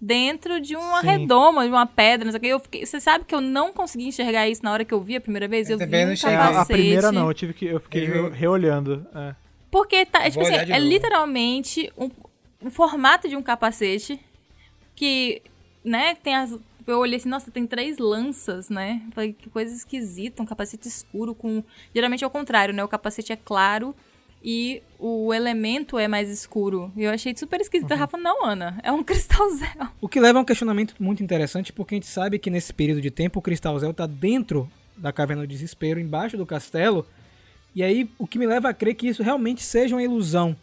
dentro 0.00 0.60
de 0.60 0.76
uma 0.76 1.00
Sim. 1.00 1.06
redoma, 1.06 1.64
de 1.64 1.70
uma 1.70 1.86
pedra, 1.86 2.24
não 2.24 2.32
sei 2.32 2.38
o 2.38 2.40
que. 2.40 2.48
Eu 2.48 2.60
fiquei, 2.60 2.86
você 2.86 3.00
sabe 3.00 3.24
que 3.24 3.34
eu 3.34 3.40
não 3.40 3.72
consegui 3.72 4.06
enxergar 4.06 4.48
isso 4.48 4.62
na 4.62 4.72
hora 4.72 4.84
que 4.84 4.94
eu 4.94 5.00
vi 5.00 5.16
a 5.16 5.20
primeira 5.20 5.48
vez? 5.48 5.68
Eu, 5.68 5.78
eu 5.78 5.86
vi 5.86 6.04
um 6.04 6.16
capacete. 6.16 6.58
A 6.58 6.64
primeira 6.66 7.12
não, 7.12 7.28
eu 7.28 7.34
tive 7.34 7.52
que. 7.52 7.66
Eu 7.66 7.80
fiquei 7.80 8.06
eu... 8.06 8.30
reolhando. 8.30 9.06
É. 9.14 9.34
Porque 9.70 10.06
tá, 10.06 10.24
é, 10.24 10.30
tipo 10.30 10.42
assim, 10.42 10.54
é 10.54 10.78
literalmente 10.78 11.92
um, 11.98 12.08
um 12.62 12.70
formato 12.70 13.28
de 13.28 13.36
um 13.36 13.42
capacete 13.42 14.20
que, 14.94 15.42
né, 15.84 16.14
tem 16.14 16.34
as 16.34 16.58
eu 16.86 16.98
olhei 16.98 17.16
assim, 17.16 17.28
nossa, 17.28 17.50
tem 17.50 17.66
três 17.66 17.98
lanças, 17.98 18.68
né? 18.68 19.00
Falei, 19.14 19.32
que 19.32 19.48
coisa 19.48 19.74
esquisita, 19.74 20.42
um 20.42 20.46
capacete 20.46 20.86
escuro 20.86 21.34
com. 21.34 21.64
Geralmente 21.94 22.22
é 22.22 22.26
o 22.26 22.30
contrário, 22.30 22.74
né? 22.74 22.84
O 22.84 22.88
capacete 22.88 23.32
é 23.32 23.36
claro 23.36 23.94
e 24.42 24.82
o 24.98 25.32
elemento 25.32 25.98
é 25.98 26.06
mais 26.06 26.28
escuro. 26.28 26.92
E 26.94 27.04
eu 27.04 27.10
achei 27.10 27.34
super 27.34 27.60
esquisito. 27.60 27.90
Uhum. 27.90 27.96
A 27.96 28.00
Rafa, 28.00 28.18
não, 28.18 28.44
Ana, 28.44 28.78
é 28.82 28.92
um 28.92 29.02
cristal 29.04 29.48
Zel. 29.50 29.88
O 30.00 30.08
que 30.08 30.20
leva 30.20 30.38
a 30.38 30.42
um 30.42 30.44
questionamento 30.44 30.94
muito 31.00 31.22
interessante, 31.22 31.72
porque 31.72 31.94
a 31.94 31.96
gente 31.96 32.06
sabe 32.06 32.38
que 32.38 32.50
nesse 32.50 32.72
período 32.72 33.00
de 33.00 33.10
tempo 33.10 33.38
o 33.38 33.42
cristal 33.42 33.78
Zel 33.78 33.94
tá 33.94 34.06
dentro 34.06 34.70
da 34.96 35.12
caverna 35.12 35.42
do 35.42 35.48
desespero, 35.48 35.98
embaixo 35.98 36.36
do 36.36 36.44
castelo. 36.44 37.06
E 37.74 37.82
aí, 37.82 38.08
o 38.18 38.26
que 38.26 38.38
me 38.38 38.46
leva 38.46 38.68
a 38.68 38.74
crer 38.74 38.94
que 38.94 39.08
isso 39.08 39.22
realmente 39.22 39.62
seja 39.62 39.96
uma 39.96 40.02
ilusão. 40.02 40.54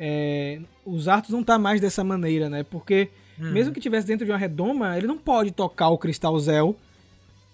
É, 0.00 0.58
os 0.84 1.06
Artos 1.06 1.30
não 1.30 1.44
tá 1.44 1.58
mais 1.58 1.80
dessa 1.80 2.02
maneira, 2.02 2.48
né? 2.48 2.64
Porque 2.64 3.10
Uhum. 3.42 3.52
Mesmo 3.52 3.74
que 3.74 3.80
tivesse 3.80 4.06
dentro 4.06 4.24
de 4.24 4.30
uma 4.30 4.38
redoma, 4.38 4.96
ele 4.96 5.06
não 5.06 5.18
pode 5.18 5.50
tocar 5.50 5.88
o 5.88 5.98
cristal 5.98 6.38
Zel 6.38 6.76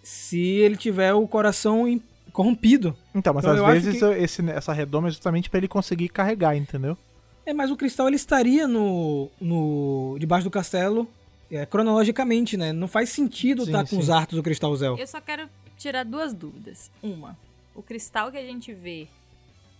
se 0.03 0.39
ele 0.39 0.76
tiver 0.76 1.14
o 1.14 1.26
coração 1.26 1.84
corrompido. 2.32 2.97
Então, 3.14 3.32
mas 3.32 3.45
então, 3.45 3.66
às 3.66 3.82
vezes 3.82 3.99
que... 3.99 4.05
esse, 4.05 4.51
essa 4.51 4.72
redoma 4.72 5.09
é 5.09 5.11
justamente 5.11 5.49
para 5.49 5.59
ele 5.59 5.68
conseguir 5.68 6.09
carregar, 6.09 6.57
entendeu? 6.57 6.97
É, 7.45 7.55
mas 7.55 7.70
o 7.70 7.76
cristal 7.76 8.07
ele 8.07 8.16
estaria 8.16 8.68
no, 8.68 9.30
no 9.41 10.16
debaixo 10.18 10.45
do 10.45 10.51
castelo 10.51 11.09
é, 11.51 11.64
cronologicamente, 11.64 12.57
né? 12.57 12.72
Não 12.72 12.86
faz 12.86 13.09
sentido 13.09 13.62
estar 13.62 13.84
tá 13.84 13.91
com 13.91 13.99
os 13.99 14.11
artos 14.11 14.36
do 14.36 14.43
cristal 14.43 14.76
Zel. 14.76 14.99
Eu 14.99 15.07
só 15.07 15.20
quero 15.20 15.49
tirar 15.78 16.05
duas 16.05 16.34
dúvidas. 16.34 16.91
Uma, 17.03 17.36
o 17.74 17.82
cristal 17.82 18.30
que 18.30 18.36
a 18.36 18.45
gente 18.45 18.74
vê 18.74 19.09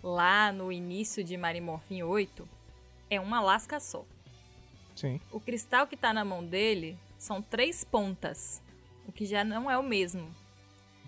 lá 0.03 0.51
no 0.53 0.73
início 0.73 1.23
de 1.23 1.37
Marimorphin 1.37 2.03
8 2.03 2.49
é 3.11 3.21
uma 3.21 3.41
lasca 3.41 3.79
só. 3.81 4.05
Sim. 4.99 5.21
O 5.31 5.39
cristal 5.39 5.87
que 5.87 5.97
tá 5.97 6.13
na 6.13 6.25
mão 6.25 6.45
dele 6.45 6.99
são 7.17 7.41
três 7.41 7.85
pontas, 7.85 8.61
o 9.07 9.13
que 9.13 9.25
já 9.25 9.45
não 9.45 9.71
é 9.71 9.79
o 9.79 9.83
mesmo. 9.83 10.29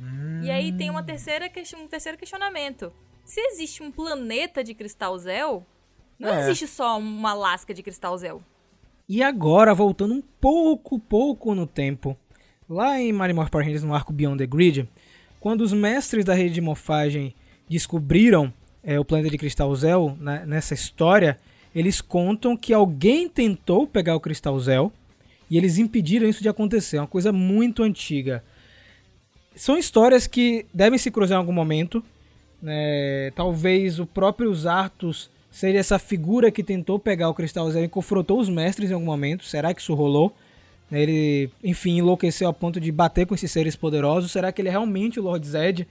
Hum. 0.00 0.42
E 0.44 0.50
aí 0.50 0.72
tem 0.72 0.90
uma 0.90 1.02
terceira 1.02 1.50
um 1.76 1.88
terceiro 1.88 2.16
questionamento. 2.16 2.92
Se 3.24 3.40
existe 3.40 3.82
um 3.82 3.90
planeta 3.90 4.62
de 4.62 4.74
cristal 4.74 5.18
Zel, 5.18 5.66
não 6.16 6.28
é. 6.28 6.42
existe 6.42 6.68
só 6.68 6.98
uma 7.00 7.34
lasca 7.34 7.74
de 7.74 7.82
cristal 7.82 8.16
Zel. 8.16 8.40
E 9.08 9.24
agora, 9.24 9.74
voltando 9.74 10.14
um 10.14 10.22
pouco, 10.40 10.96
pouco 10.96 11.52
no 11.52 11.66
tempo, 11.66 12.16
lá 12.68 13.00
em 13.00 13.12
Marimorph 13.12 13.50
Power 13.50 13.66
Rangers 13.66 13.82
no 13.82 13.92
arco 13.92 14.12
Beyond 14.12 14.38
the 14.38 14.46
Grid, 14.46 14.88
quando 15.40 15.62
os 15.62 15.72
mestres 15.72 16.24
da 16.24 16.32
rede 16.32 16.54
de 16.54 16.60
morfagem 16.60 17.34
descobriram 17.68 18.52
é, 18.84 19.00
o 19.00 19.04
planeta 19.04 19.30
de 19.30 19.38
cristal 19.38 19.74
Zel 19.74 20.16
né, 20.20 20.44
nessa 20.46 20.74
história, 20.74 21.40
eles 21.74 22.00
contam 22.00 22.56
que 22.56 22.72
alguém 22.72 23.28
tentou 23.28 23.86
pegar 23.86 24.16
o 24.16 24.20
Cristal 24.20 24.58
Zel 24.58 24.92
e 25.50 25.56
eles 25.56 25.78
impediram 25.78 26.28
isso 26.28 26.42
de 26.42 26.48
acontecer. 26.48 26.96
É 26.96 27.00
uma 27.00 27.06
coisa 27.06 27.32
muito 27.32 27.82
antiga. 27.82 28.42
São 29.54 29.76
histórias 29.76 30.26
que 30.26 30.66
devem 30.72 30.98
se 30.98 31.10
cruzar 31.10 31.36
em 31.36 31.40
algum 31.40 31.52
momento. 31.52 32.02
Né? 32.62 33.30
Talvez 33.34 33.98
o 33.98 34.06
próprio 34.06 34.54
Zartos 34.54 35.30
seja 35.50 35.78
essa 35.78 35.98
figura 35.98 36.50
que 36.50 36.62
tentou 36.62 36.98
pegar 36.98 37.28
o 37.28 37.34
Cristal 37.34 37.70
Zel 37.70 37.84
e 37.84 37.88
confrontou 37.88 38.38
os 38.38 38.48
mestres 38.48 38.90
em 38.90 38.94
algum 38.94 39.06
momento. 39.06 39.44
Será 39.44 39.74
que 39.74 39.80
isso 39.80 39.94
rolou? 39.94 40.34
Né? 40.90 41.02
Ele, 41.02 41.50
enfim, 41.62 41.98
enlouqueceu 41.98 42.48
a 42.48 42.52
ponto 42.52 42.80
de 42.80 42.90
bater 42.92 43.26
com 43.26 43.34
esses 43.34 43.50
seres 43.50 43.76
poderosos. 43.76 44.30
Será 44.30 44.52
que 44.52 44.62
ele 44.62 44.68
é 44.68 44.72
realmente 44.72 45.18
o 45.18 45.22
Lord 45.22 45.46
Zed? 45.46 45.86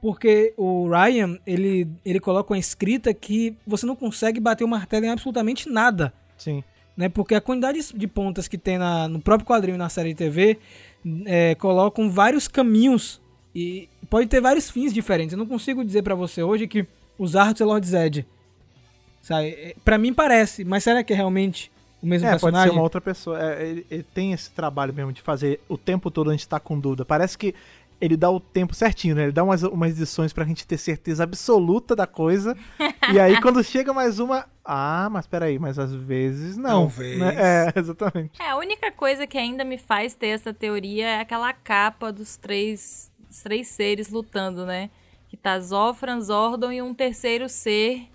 Porque 0.00 0.52
o 0.56 0.88
Ryan, 0.88 1.38
ele, 1.46 1.88
ele 2.04 2.20
coloca 2.20 2.52
uma 2.52 2.58
escrita 2.58 3.12
que 3.14 3.56
você 3.66 3.86
não 3.86 3.96
consegue 3.96 4.38
bater 4.38 4.64
o 4.64 4.68
martelo 4.68 5.06
em 5.06 5.10
absolutamente 5.10 5.68
nada. 5.68 6.12
Sim. 6.36 6.62
Né? 6.96 7.08
Porque 7.08 7.34
a 7.34 7.40
quantidade 7.40 7.80
de 7.94 8.06
pontas 8.06 8.46
que 8.48 8.56
tem 8.56 8.78
na, 8.78 9.08
no 9.08 9.20
próprio 9.20 9.46
quadrinho 9.46 9.78
na 9.78 9.88
série 9.88 10.10
de 10.10 10.16
TV 10.16 10.58
é, 11.24 11.54
colocam 11.56 12.10
vários 12.10 12.48
caminhos 12.48 13.20
e 13.54 13.88
pode 14.08 14.28
ter 14.28 14.40
vários 14.40 14.70
fins 14.70 14.92
diferentes. 14.92 15.32
Eu 15.32 15.38
não 15.38 15.46
consigo 15.46 15.84
dizer 15.84 16.02
para 16.02 16.14
você 16.14 16.42
hoje 16.42 16.66
que 16.66 16.86
os 17.18 17.34
Arthur 17.34 17.64
é 17.64 17.66
Lord 17.66 17.86
Zed. 17.86 18.26
Sabe? 19.22 19.48
É, 19.48 19.76
pra 19.84 19.98
mim 19.98 20.12
parece, 20.12 20.64
mas 20.64 20.84
será 20.84 21.02
que 21.02 21.12
é 21.12 21.16
realmente 21.16 21.72
o 22.02 22.06
mesmo 22.06 22.28
é, 22.28 22.30
personagem? 22.30 22.60
pode 22.60 22.70
ser 22.70 22.78
uma 22.78 22.82
outra 22.82 23.00
pessoa. 23.00 23.42
É, 23.42 23.68
ele, 23.68 23.86
ele, 23.90 24.02
tem 24.02 24.32
esse 24.32 24.50
trabalho 24.50 24.92
mesmo 24.94 25.12
de 25.12 25.20
fazer 25.20 25.60
o 25.68 25.76
tempo 25.76 26.10
todo 26.10 26.30
a 26.30 26.32
gente 26.32 26.46
tá 26.46 26.60
com 26.60 26.78
dúvida. 26.78 27.04
Parece 27.04 27.36
que 27.36 27.54
ele 28.00 28.16
dá 28.16 28.30
o 28.30 28.38
tempo 28.38 28.74
certinho, 28.74 29.14
né? 29.14 29.24
Ele 29.24 29.32
dá 29.32 29.42
umas, 29.42 29.62
umas 29.62 29.92
edições 29.92 30.32
pra 30.32 30.44
gente 30.44 30.66
ter 30.66 30.76
certeza 30.76 31.24
absoluta 31.24 31.96
da 31.96 32.06
coisa. 32.06 32.56
e 33.12 33.18
aí, 33.18 33.40
quando 33.40 33.62
chega 33.64 33.92
mais 33.92 34.18
uma. 34.18 34.46
Ah, 34.64 35.08
mas 35.10 35.26
peraí, 35.26 35.58
mas 35.58 35.78
às 35.78 35.94
vezes 35.94 36.56
não. 36.56 36.88
Talvez. 36.88 37.18
Né? 37.18 37.34
É, 37.36 37.72
exatamente. 37.78 38.40
É, 38.40 38.50
a 38.50 38.56
única 38.56 38.90
coisa 38.92 39.26
que 39.26 39.38
ainda 39.38 39.64
me 39.64 39.78
faz 39.78 40.14
ter 40.14 40.28
essa 40.28 40.52
teoria 40.52 41.06
é 41.06 41.20
aquela 41.20 41.52
capa 41.52 42.12
dos 42.12 42.36
três, 42.36 43.10
dos 43.28 43.42
três 43.42 43.68
seres 43.68 44.10
lutando, 44.10 44.66
né? 44.66 44.90
Que 45.28 45.36
tá 45.36 45.58
Zofran, 45.58 46.20
Zordon 46.20 46.72
e 46.72 46.82
um 46.82 46.92
terceiro 46.92 47.48
ser. 47.48 48.08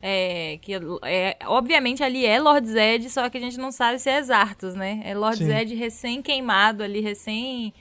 É, 0.00 0.58
que 0.60 0.72
é, 1.02 1.38
obviamente 1.46 2.02
ali 2.02 2.26
é 2.26 2.38
Lord 2.38 2.68
Zed, 2.68 3.08
só 3.08 3.28
que 3.30 3.38
a 3.38 3.40
gente 3.40 3.58
não 3.58 3.72
sabe 3.72 3.98
se 3.98 4.10
é 4.10 4.22
Zartos, 4.22 4.74
né? 4.74 5.00
É 5.04 5.14
Lord 5.14 5.38
Sim. 5.38 5.46
Zed 5.46 5.74
recém-queimado 5.74 6.82
ali, 6.82 7.00
recém 7.00 7.72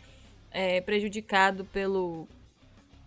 é, 0.56 0.80
prejudicado 0.80 1.66
pelo, 1.66 2.26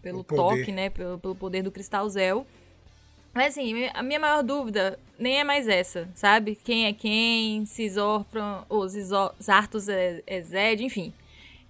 pelo 0.03 0.23
toque, 0.23 0.71
né? 0.71 0.91
Pelo, 0.91 1.19
pelo 1.19 1.35
poder 1.35 1.63
do 1.63 1.73
Cristal 1.73 2.07
Zel. 2.11 2.47
Mas 3.33 3.57
assim, 3.57 3.89
a 3.95 4.03
minha 4.03 4.21
maior 4.21 4.43
dúvida 4.43 4.99
nem 5.19 5.41
é 5.41 5.45
mais 5.45 5.67
essa, 5.67 6.09
sabe? 6.15 6.59
Quem 6.63 6.85
é 6.85 6.93
quem, 6.93 7.65
se 7.65 7.89
Zorpron, 7.89 8.65
ou 8.69 8.87
Zartos 9.43 9.89
é, 9.89 10.23
é 10.27 10.43
Zed, 10.43 10.85
enfim. 10.85 11.13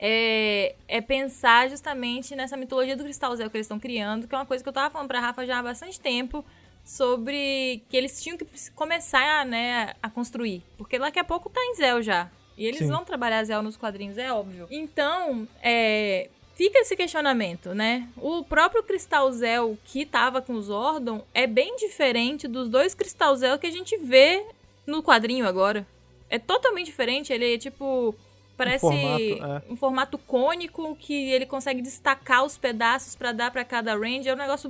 É, 0.01 0.75
é, 0.89 1.01
pensar 1.01 1.69
justamente 1.71 2.35
nessa 2.35 2.57
mitologia 2.57 2.97
do 2.97 3.05
Cristal 3.05 3.35
Zé 3.37 3.49
que 3.49 3.57
eles 3.57 3.67
estão 3.67 3.79
criando, 3.79 4.27
que 4.27 4.35
é 4.35 4.39
uma 4.39 4.47
coisa 4.47 4.63
que 4.63 4.69
eu 4.69 4.73
tava 4.73 4.91
falando 4.91 5.09
pra 5.09 5.21
Rafa 5.21 5.47
já 5.47 5.59
há 5.59 5.63
bastante 5.63 6.01
tempo, 6.01 6.45
sobre 6.85 7.85
que 7.89 7.97
eles 7.97 8.21
tinham 8.23 8.37
que 8.37 8.47
começar 8.75 9.45
né, 9.45 9.95
a 10.03 10.09
construir. 10.11 10.63
Porque 10.77 10.99
daqui 10.99 11.19
a 11.19 11.25
pouco 11.25 11.51
tá 11.51 11.61
em 11.61 11.75
Zell 11.75 12.03
já. 12.03 12.31
E 12.59 12.67
eles 12.67 12.81
Sim. 12.81 12.89
vão 12.89 13.05
trabalhar 13.05 13.45
Zell 13.45 13.63
nos 13.63 13.77
quadrinhos, 13.77 14.19
é 14.19 14.33
óbvio. 14.33 14.67
Então, 14.69 15.47
é, 15.63 16.29
fica 16.57 16.81
esse 16.81 16.97
questionamento, 16.97 17.73
né? 17.73 18.09
O 18.17 18.43
próprio 18.43 18.83
Cristal 18.83 19.31
Zell 19.31 19.79
que 19.85 20.05
tava 20.05 20.43
com 20.43 20.55
os 20.55 20.69
Ordon 20.69 21.25
é 21.33 21.47
bem 21.47 21.77
diferente 21.77 22.49
dos 22.49 22.69
dois 22.69 22.95
Cristal 22.95 23.37
Zell 23.37 23.61
que 23.61 23.67
a 23.69 23.71
gente 23.71 23.97
vê 23.97 24.45
no 24.85 25.05
quadrinho 25.05 25.47
agora. 25.47 25.87
É 26.29 26.37
totalmente 26.37 26.87
diferente, 26.87 27.33
ele 27.33 27.55
é 27.55 27.59
tipo 27.59 28.13
parece 28.57 28.85
um 28.85 28.91
formato, 28.91 29.23
é. 29.23 29.73
um 29.73 29.77
formato 29.77 30.19
cônico 30.19 30.97
que 30.97 31.31
ele 31.31 31.47
consegue 31.47 31.81
destacar 31.81 32.45
os 32.45 32.59
pedaços 32.59 33.15
para 33.15 33.31
dar 33.31 33.53
para 33.53 33.65
cada 33.65 33.95
range. 33.97 34.29
É 34.29 34.35
um 34.35 34.37
negócio 34.37 34.69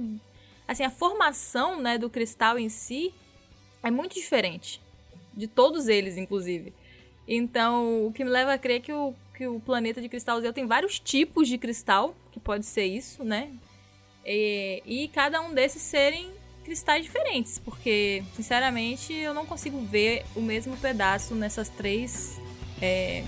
assim, 0.69 0.85
a 0.85 0.91
formação, 0.91 1.81
né, 1.81 1.97
do 1.97 2.11
cristal 2.11 2.59
em 2.59 2.69
si 2.69 3.15
é 3.83 3.91
muito 3.91 4.13
diferente 4.13 4.79
de 5.33 5.47
todos 5.47 5.89
eles, 5.89 6.19
inclusive. 6.19 6.75
Então, 7.29 8.07
o 8.07 8.13
que 8.13 8.25
me 8.25 8.31
leva 8.31 8.55
a 8.55 8.59
crer 8.59 8.81
que 8.81 8.91
o, 8.91 9.15
que 9.35 9.47
o 9.47 9.61
planeta 9.61 10.01
de 10.01 10.09
cristal 10.09 10.41
tem 10.51 10.67
vários 10.67 10.99
tipos 10.99 11.47
de 11.47 11.59
cristal, 11.59 12.17
que 12.33 12.41
pode 12.41 12.65
ser 12.65 12.87
isso, 12.87 13.23
né? 13.23 13.51
E, 14.25 14.83
e 14.87 15.09
cada 15.09 15.41
um 15.43 15.53
desses 15.53 15.83
serem 15.83 16.31
cristais 16.65 17.05
diferentes, 17.05 17.59
porque, 17.59 18.23
sinceramente, 18.35 19.13
eu 19.13 19.35
não 19.35 19.45
consigo 19.45 19.79
ver 19.83 20.25
o 20.35 20.41
mesmo 20.41 20.75
pedaço 20.79 21.35
nessas 21.35 21.69
três. 21.69 22.41
É, 22.81 23.23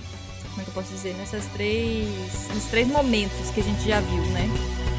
como 0.48 0.62
é 0.62 0.64
que 0.64 0.70
eu 0.70 0.74
posso 0.74 0.90
dizer? 0.90 1.14
Nessas 1.16 1.44
três. 1.46 2.09
Nesses 2.48 2.70
três 2.70 2.88
momentos 2.88 3.51
que 3.51 3.61
a 3.61 3.62
gente 3.62 3.82
já 3.82 4.01
viu, 4.01 4.24
né? 4.30 4.89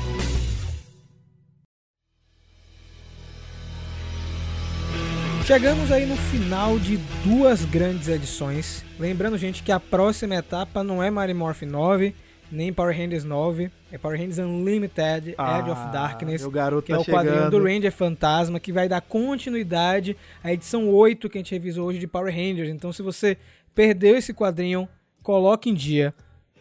Chegamos 5.46 5.92
aí 5.92 6.06
no 6.06 6.16
final 6.16 6.78
de 6.78 6.98
duas 7.24 7.66
grandes 7.66 8.08
edições. 8.08 8.86
Lembrando, 9.00 9.38
gente, 9.38 9.64
que 9.64 9.72
a 9.72 9.80
próxima 9.80 10.36
etapa 10.36 10.84
não 10.84 11.02
é 11.02 11.10
Mario 11.10 11.36
Morph 11.36 11.64
9, 11.64 12.16
nem 12.52 12.72
Power 12.72 12.96
Rangers 12.96 13.24
9, 13.24 13.72
é 13.92 13.98
Power 13.98 14.18
Rangers 14.18 14.38
Unlimited 14.38 15.34
ah, 15.38 15.60
Edge 15.60 15.70
of 15.72 15.92
Darkness, 15.92 16.46
que 16.46 16.52
tá 16.52 16.94
é 16.94 16.98
o 16.98 17.06
quadrinho 17.06 17.36
chegando. 17.36 17.60
do 17.60 17.64
Ranger 17.64 17.92
Fantasma, 17.92 18.60
que 18.60 18.72
vai 18.72 18.88
dar 18.88 19.02
continuidade 19.02 20.16
à 20.44 20.54
edição 20.54 20.90
8 20.90 21.28
que 21.28 21.38
a 21.38 21.40
gente 21.40 21.52
revisou 21.52 21.88
hoje 21.88 22.00
de 22.00 22.08
Power 22.08 22.34
Rangers. 22.34 22.70
Então, 22.70 22.94
se 22.94 23.02
você 23.02 23.38
perdeu 23.74 24.16
esse 24.16 24.34
quadrinho, 24.34 24.88
coloque 25.24 25.70
em 25.70 25.74
dia, 25.74 26.14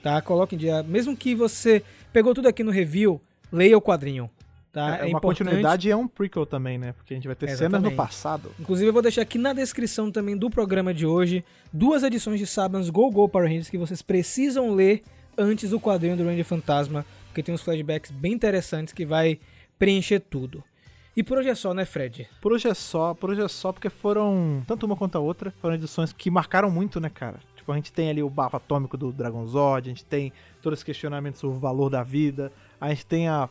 tá? 0.03 0.20
Coloque 0.22 0.55
em 0.55 0.59
dia. 0.59 0.83
Mesmo 0.83 1.16
que 1.16 1.35
você 1.35 1.83
pegou 2.12 2.35
tudo 2.35 2.49
aqui 2.49 2.64
no 2.64 2.70
review, 2.70 3.20
leia 3.53 3.76
o 3.76 3.83
quadrinho. 3.83 4.31
Tá? 4.73 4.99
É, 4.99 5.01
é 5.01 5.03
uma 5.03 5.18
importante. 5.18 5.45
continuidade 5.45 5.89
e 5.89 5.91
é 5.91 5.97
um 5.97 6.07
prequel 6.07 6.47
também, 6.47 6.79
né? 6.79 6.93
Porque 6.93 7.12
a 7.12 7.16
gente 7.16 7.27
vai 7.27 7.35
ter 7.35 7.57
cenas 7.57 7.83
no 7.83 7.91
passado. 7.93 8.53
Inclusive, 8.59 8.89
eu 8.89 8.93
vou 8.93 9.03
deixar 9.03 9.23
aqui 9.23 9.37
na 9.37 9.53
descrição 9.53 10.12
também 10.12 10.37
do 10.37 10.49
programa 10.49 10.95
de 10.95 11.05
hoje 11.05 11.45
duas 11.73 12.03
edições 12.05 12.39
de 12.39 12.47
Sabans 12.47 12.89
Go 12.89 13.11
Go 13.11 13.29
Power 13.29 13.49
Rangers 13.49 13.68
que 13.68 13.79
vocês 13.79 14.01
precisam 14.01 14.73
ler 14.73 15.03
antes 15.37 15.71
do 15.71 15.81
quadrinho 15.81 16.16
do 16.16 16.25
Ranger 16.25 16.45
Fantasma, 16.45 17.05
porque 17.27 17.43
tem 17.43 17.55
uns 17.55 17.62
flashbacks 17.62 18.11
bem 18.11 18.33
interessantes 18.33 18.93
que 18.93 19.05
vai 19.05 19.41
preencher 19.79 20.21
tudo. 20.21 20.62
E 21.16 21.25
por 21.25 21.39
hoje 21.39 21.49
é 21.49 21.55
só, 21.55 21.75
né, 21.75 21.85
Fred? 21.85 22.29
Por 22.41 22.53
hoje 22.53 22.68
é 22.68 22.75
só, 22.75 23.14
por 23.14 23.31
hoje 23.31 23.43
é 23.43 23.49
só, 23.49 23.73
porque 23.73 23.91
foram, 23.91 24.62
tanto 24.66 24.87
uma 24.87 24.95
quanto 24.95 25.16
a 25.16 25.21
outra, 25.21 25.53
foram 25.61 25.75
edições 25.75 26.12
que 26.12 26.31
marcaram 26.31 26.71
muito, 26.71 27.01
né, 27.01 27.11
cara? 27.11 27.41
Tipo, 27.57 27.73
a 27.73 27.75
gente 27.75 27.93
tem 27.93 28.09
ali 28.09 28.23
o 28.23 28.31
bafo 28.31 28.57
atômico 28.57 28.97
do 28.97 29.12
Dragon 29.12 29.45
Zord, 29.47 29.89
a 29.89 29.93
gente 29.93 30.05
tem 30.05 30.33
todos 30.62 30.79
os 30.79 30.85
questionamentos 30.85 31.41
sobre 31.41 31.57
o 31.57 31.61
valor 31.61 31.91
da 31.91 32.03
vida, 32.03 32.53
a 32.81 32.91
gente 32.91 33.05
tem 33.05 33.29
a 33.29 33.49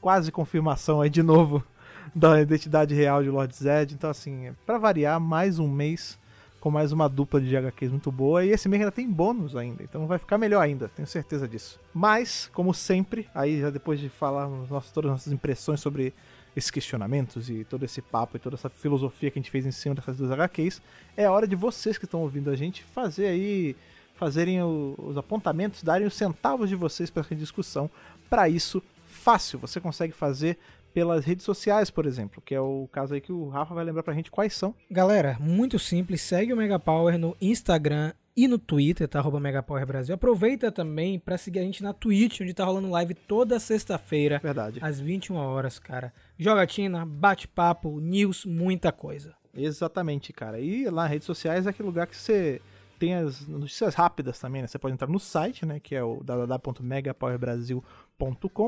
quase 0.00 0.32
confirmação 0.32 1.00
aí 1.00 1.10
de 1.10 1.22
novo 1.22 1.64
da 2.14 2.40
identidade 2.40 2.94
real 2.94 3.22
de 3.22 3.30
Lord 3.30 3.54
Zed. 3.54 3.94
Então, 3.94 4.10
assim, 4.10 4.52
para 4.64 4.78
variar, 4.78 5.20
mais 5.20 5.58
um 5.58 5.68
mês 5.68 6.18
com 6.60 6.70
mais 6.70 6.92
uma 6.92 7.08
dupla 7.08 7.40
de 7.40 7.56
HQs 7.56 7.90
muito 7.90 8.12
boa. 8.12 8.44
E 8.44 8.50
esse 8.50 8.68
mês 8.68 8.80
ainda 8.80 8.92
tem 8.92 9.10
bônus 9.10 9.56
ainda, 9.56 9.82
então 9.82 10.06
vai 10.06 10.18
ficar 10.18 10.38
melhor 10.38 10.60
ainda, 10.60 10.88
tenho 10.88 11.08
certeza 11.08 11.48
disso. 11.48 11.80
Mas, 11.92 12.50
como 12.52 12.74
sempre, 12.74 13.26
aí 13.34 13.60
já 13.60 13.70
depois 13.70 13.98
de 13.98 14.08
falar 14.08 14.48
nossas, 14.48 14.92
todas 14.92 15.10
as 15.10 15.16
nossas 15.16 15.32
impressões 15.32 15.80
sobre 15.80 16.12
esses 16.54 16.70
questionamentos 16.70 17.48
e 17.48 17.64
todo 17.64 17.84
esse 17.84 18.02
papo 18.02 18.36
e 18.36 18.40
toda 18.40 18.56
essa 18.56 18.68
filosofia 18.68 19.30
que 19.30 19.38
a 19.38 19.42
gente 19.42 19.50
fez 19.50 19.64
em 19.64 19.70
cima 19.70 19.94
dessas 19.94 20.16
duas 20.16 20.30
HQs, 20.30 20.82
é 21.16 21.28
hora 21.28 21.46
de 21.46 21.56
vocês 21.56 21.96
que 21.96 22.04
estão 22.04 22.20
ouvindo 22.20 22.50
a 22.50 22.56
gente 22.56 22.84
fazer 22.84 23.26
aí, 23.26 23.76
fazerem 24.16 24.62
os 24.62 25.16
apontamentos, 25.16 25.82
darem 25.82 26.06
os 26.06 26.14
centavos 26.14 26.68
de 26.68 26.76
vocês 26.76 27.08
para 27.08 27.22
essa 27.22 27.34
discussão. 27.34 27.88
Para 28.28 28.48
isso, 28.48 28.82
fácil, 29.20 29.58
você 29.58 29.80
consegue 29.80 30.12
fazer 30.12 30.58
pelas 30.92 31.24
redes 31.24 31.44
sociais, 31.44 31.90
por 31.90 32.06
exemplo, 32.06 32.42
que 32.44 32.54
é 32.54 32.60
o 32.60 32.88
caso 32.90 33.14
aí 33.14 33.20
que 33.20 33.32
o 33.32 33.48
Rafa 33.48 33.74
vai 33.74 33.84
lembrar 33.84 34.02
pra 34.02 34.14
gente 34.14 34.30
quais 34.30 34.54
são. 34.54 34.74
Galera, 34.90 35.36
muito 35.38 35.78
simples, 35.78 36.20
segue 36.20 36.52
o 36.52 36.56
Megapower 36.56 37.16
no 37.18 37.36
Instagram 37.40 38.12
e 38.36 38.48
no 38.48 38.58
Twitter, 38.58 39.06
tá? 39.06 39.18
Arroba 39.18 39.38
Megapower 39.38 39.86
Brasil. 39.86 40.14
Aproveita 40.14 40.72
também 40.72 41.18
para 41.18 41.36
seguir 41.36 41.58
a 41.58 41.62
gente 41.62 41.82
na 41.82 41.92
Twitch, 41.92 42.40
onde 42.40 42.54
tá 42.54 42.64
rolando 42.64 42.88
live 42.90 43.14
toda 43.14 43.60
sexta-feira. 43.60 44.40
Verdade. 44.42 44.78
Às 44.82 44.98
21 45.00 45.36
horas, 45.36 45.78
cara. 45.78 46.12
Jogatina, 46.38 47.04
bate-papo, 47.04 48.00
news, 48.00 48.44
muita 48.44 48.90
coisa. 48.90 49.34
Exatamente, 49.54 50.32
cara. 50.32 50.58
E 50.60 50.84
lá 50.86 51.02
nas 51.02 51.10
redes 51.10 51.26
sociais 51.26 51.66
é 51.66 51.70
aquele 51.70 51.88
lugar 51.88 52.06
que 52.06 52.16
você 52.16 52.62
tem 52.98 53.14
as 53.14 53.46
notícias 53.48 53.94
rápidas 53.94 54.38
também, 54.38 54.62
né? 54.62 54.68
Você 54.68 54.78
pode 54.78 54.92
entrar 54.94 55.08
no 55.08 55.18
site, 55.18 55.66
né? 55.66 55.80
Que 55.80 55.94
é 55.96 56.02
o 56.02 56.22
www.megapowerbrasil.com. 56.22 58.09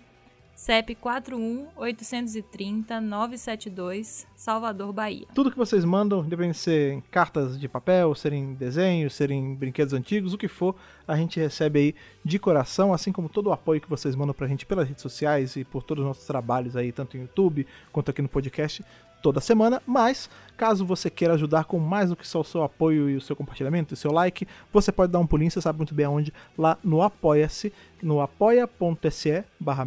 CEP 0.58 0.96
41 0.96 1.68
830 1.76 3.00
972 3.00 4.26
Salvador, 4.34 4.92
Bahia. 4.92 5.24
Tudo 5.32 5.52
que 5.52 5.56
vocês 5.56 5.84
mandam, 5.84 6.24
devem 6.24 6.52
ser 6.52 7.00
cartas 7.12 7.58
de 7.60 7.68
papel, 7.68 8.12
serem 8.16 8.54
desenhos, 8.54 9.14
serem 9.14 9.54
brinquedos 9.54 9.94
antigos, 9.94 10.32
o 10.32 10.38
que 10.38 10.48
for, 10.48 10.74
a 11.06 11.16
gente 11.16 11.38
recebe 11.38 11.78
aí 11.78 11.94
de 12.24 12.40
coração, 12.40 12.92
assim 12.92 13.12
como 13.12 13.28
todo 13.28 13.46
o 13.46 13.52
apoio 13.52 13.80
que 13.80 13.88
vocês 13.88 14.16
mandam 14.16 14.34
pra 14.34 14.48
gente 14.48 14.66
pelas 14.66 14.88
redes 14.88 15.00
sociais 15.00 15.54
e 15.54 15.62
por 15.62 15.84
todos 15.84 16.02
os 16.02 16.08
nossos 16.08 16.26
trabalhos 16.26 16.74
aí, 16.74 16.90
tanto 16.90 17.16
no 17.16 17.22
YouTube 17.22 17.64
quanto 17.92 18.10
aqui 18.10 18.20
no 18.20 18.28
podcast 18.28 18.84
toda 19.22 19.40
semana, 19.40 19.82
mas 19.86 20.28
caso 20.56 20.84
você 20.84 21.08
queira 21.08 21.34
ajudar 21.34 21.64
com 21.64 21.78
mais 21.78 22.10
do 22.10 22.16
que 22.16 22.26
só 22.26 22.40
o 22.40 22.44
seu 22.44 22.64
apoio 22.64 23.08
e 23.08 23.16
o 23.16 23.20
seu 23.20 23.36
compartilhamento 23.36 23.92
e 23.92 23.94
o 23.94 23.96
seu 23.96 24.10
like, 24.10 24.46
você 24.72 24.90
pode 24.90 25.12
dar 25.12 25.20
um 25.20 25.26
pulinho, 25.26 25.50
você 25.50 25.60
sabe 25.60 25.78
muito 25.78 25.94
bem 25.94 26.06
aonde, 26.06 26.32
lá 26.58 26.76
no 26.82 27.00
Apoia-se, 27.00 27.72
no 28.02 28.20
apoia.se 28.20 29.44
barra 29.58 29.84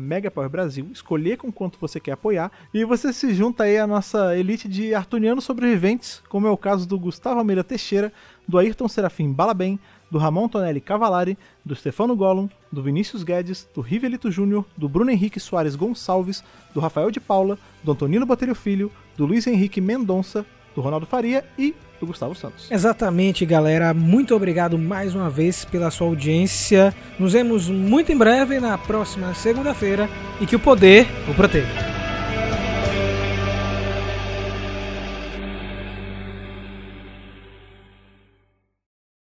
Brasil, 0.49 0.87
escolher 0.91 1.37
com 1.37 1.51
quanto 1.51 1.77
você 1.79 1.99
quer 1.99 2.13
apoiar, 2.13 2.51
e 2.73 2.85
você 2.85 3.11
se 3.11 3.33
junta 3.33 3.65
aí 3.65 3.77
à 3.77 3.85
nossa 3.85 4.37
elite 4.37 4.69
de 4.69 4.95
artunianos 4.95 5.43
sobreviventes, 5.43 6.23
como 6.29 6.47
é 6.47 6.51
o 6.51 6.57
caso 6.57 6.87
do 6.87 6.97
Gustavo 6.97 7.39
Almeida 7.39 7.63
Teixeira, 7.63 8.13
do 8.47 8.57
Ayrton 8.57 8.87
Serafim 8.87 9.31
Balabem, 9.31 9.79
do 10.11 10.17
Ramon 10.17 10.49
Tonelli 10.49 10.81
Cavalari, 10.81 11.37
do 11.65 11.73
Stefano 11.73 12.15
Gollum, 12.15 12.49
do 12.69 12.83
Vinícius 12.83 13.23
Guedes, 13.23 13.67
do 13.73 13.79
Rivelito 13.79 14.29
Júnior, 14.29 14.65
do 14.75 14.89
Bruno 14.89 15.09
Henrique 15.09 15.39
Soares 15.39 15.75
Gonçalves, 15.75 16.43
do 16.73 16.81
Rafael 16.81 17.09
de 17.09 17.21
Paula, 17.21 17.57
do 17.81 17.93
Antonino 17.93 18.25
Botelho 18.25 18.53
Filho, 18.53 18.91
do 19.15 19.25
Luiz 19.25 19.47
Henrique 19.47 19.79
Mendonça, 19.79 20.45
do 20.75 20.81
Ronaldo 20.81 21.05
Faria 21.05 21.45
e 21.57 21.73
do 21.99 22.07
Gustavo 22.07 22.35
Santos. 22.35 22.69
Exatamente, 22.71 23.45
galera. 23.45 23.93
Muito 23.93 24.35
obrigado 24.35 24.77
mais 24.77 25.15
uma 25.15 25.29
vez 25.29 25.63
pela 25.63 25.91
sua 25.91 26.07
audiência. 26.07 26.93
Nos 27.19 27.33
vemos 27.33 27.69
muito 27.69 28.11
em 28.11 28.17
breve 28.17 28.59
na 28.59 28.77
próxima 28.77 29.33
segunda-feira 29.33 30.09
e 30.39 30.45
que 30.45 30.55
o 30.55 30.59
poder 30.59 31.07
o 31.29 31.33
proteja. 31.33 31.90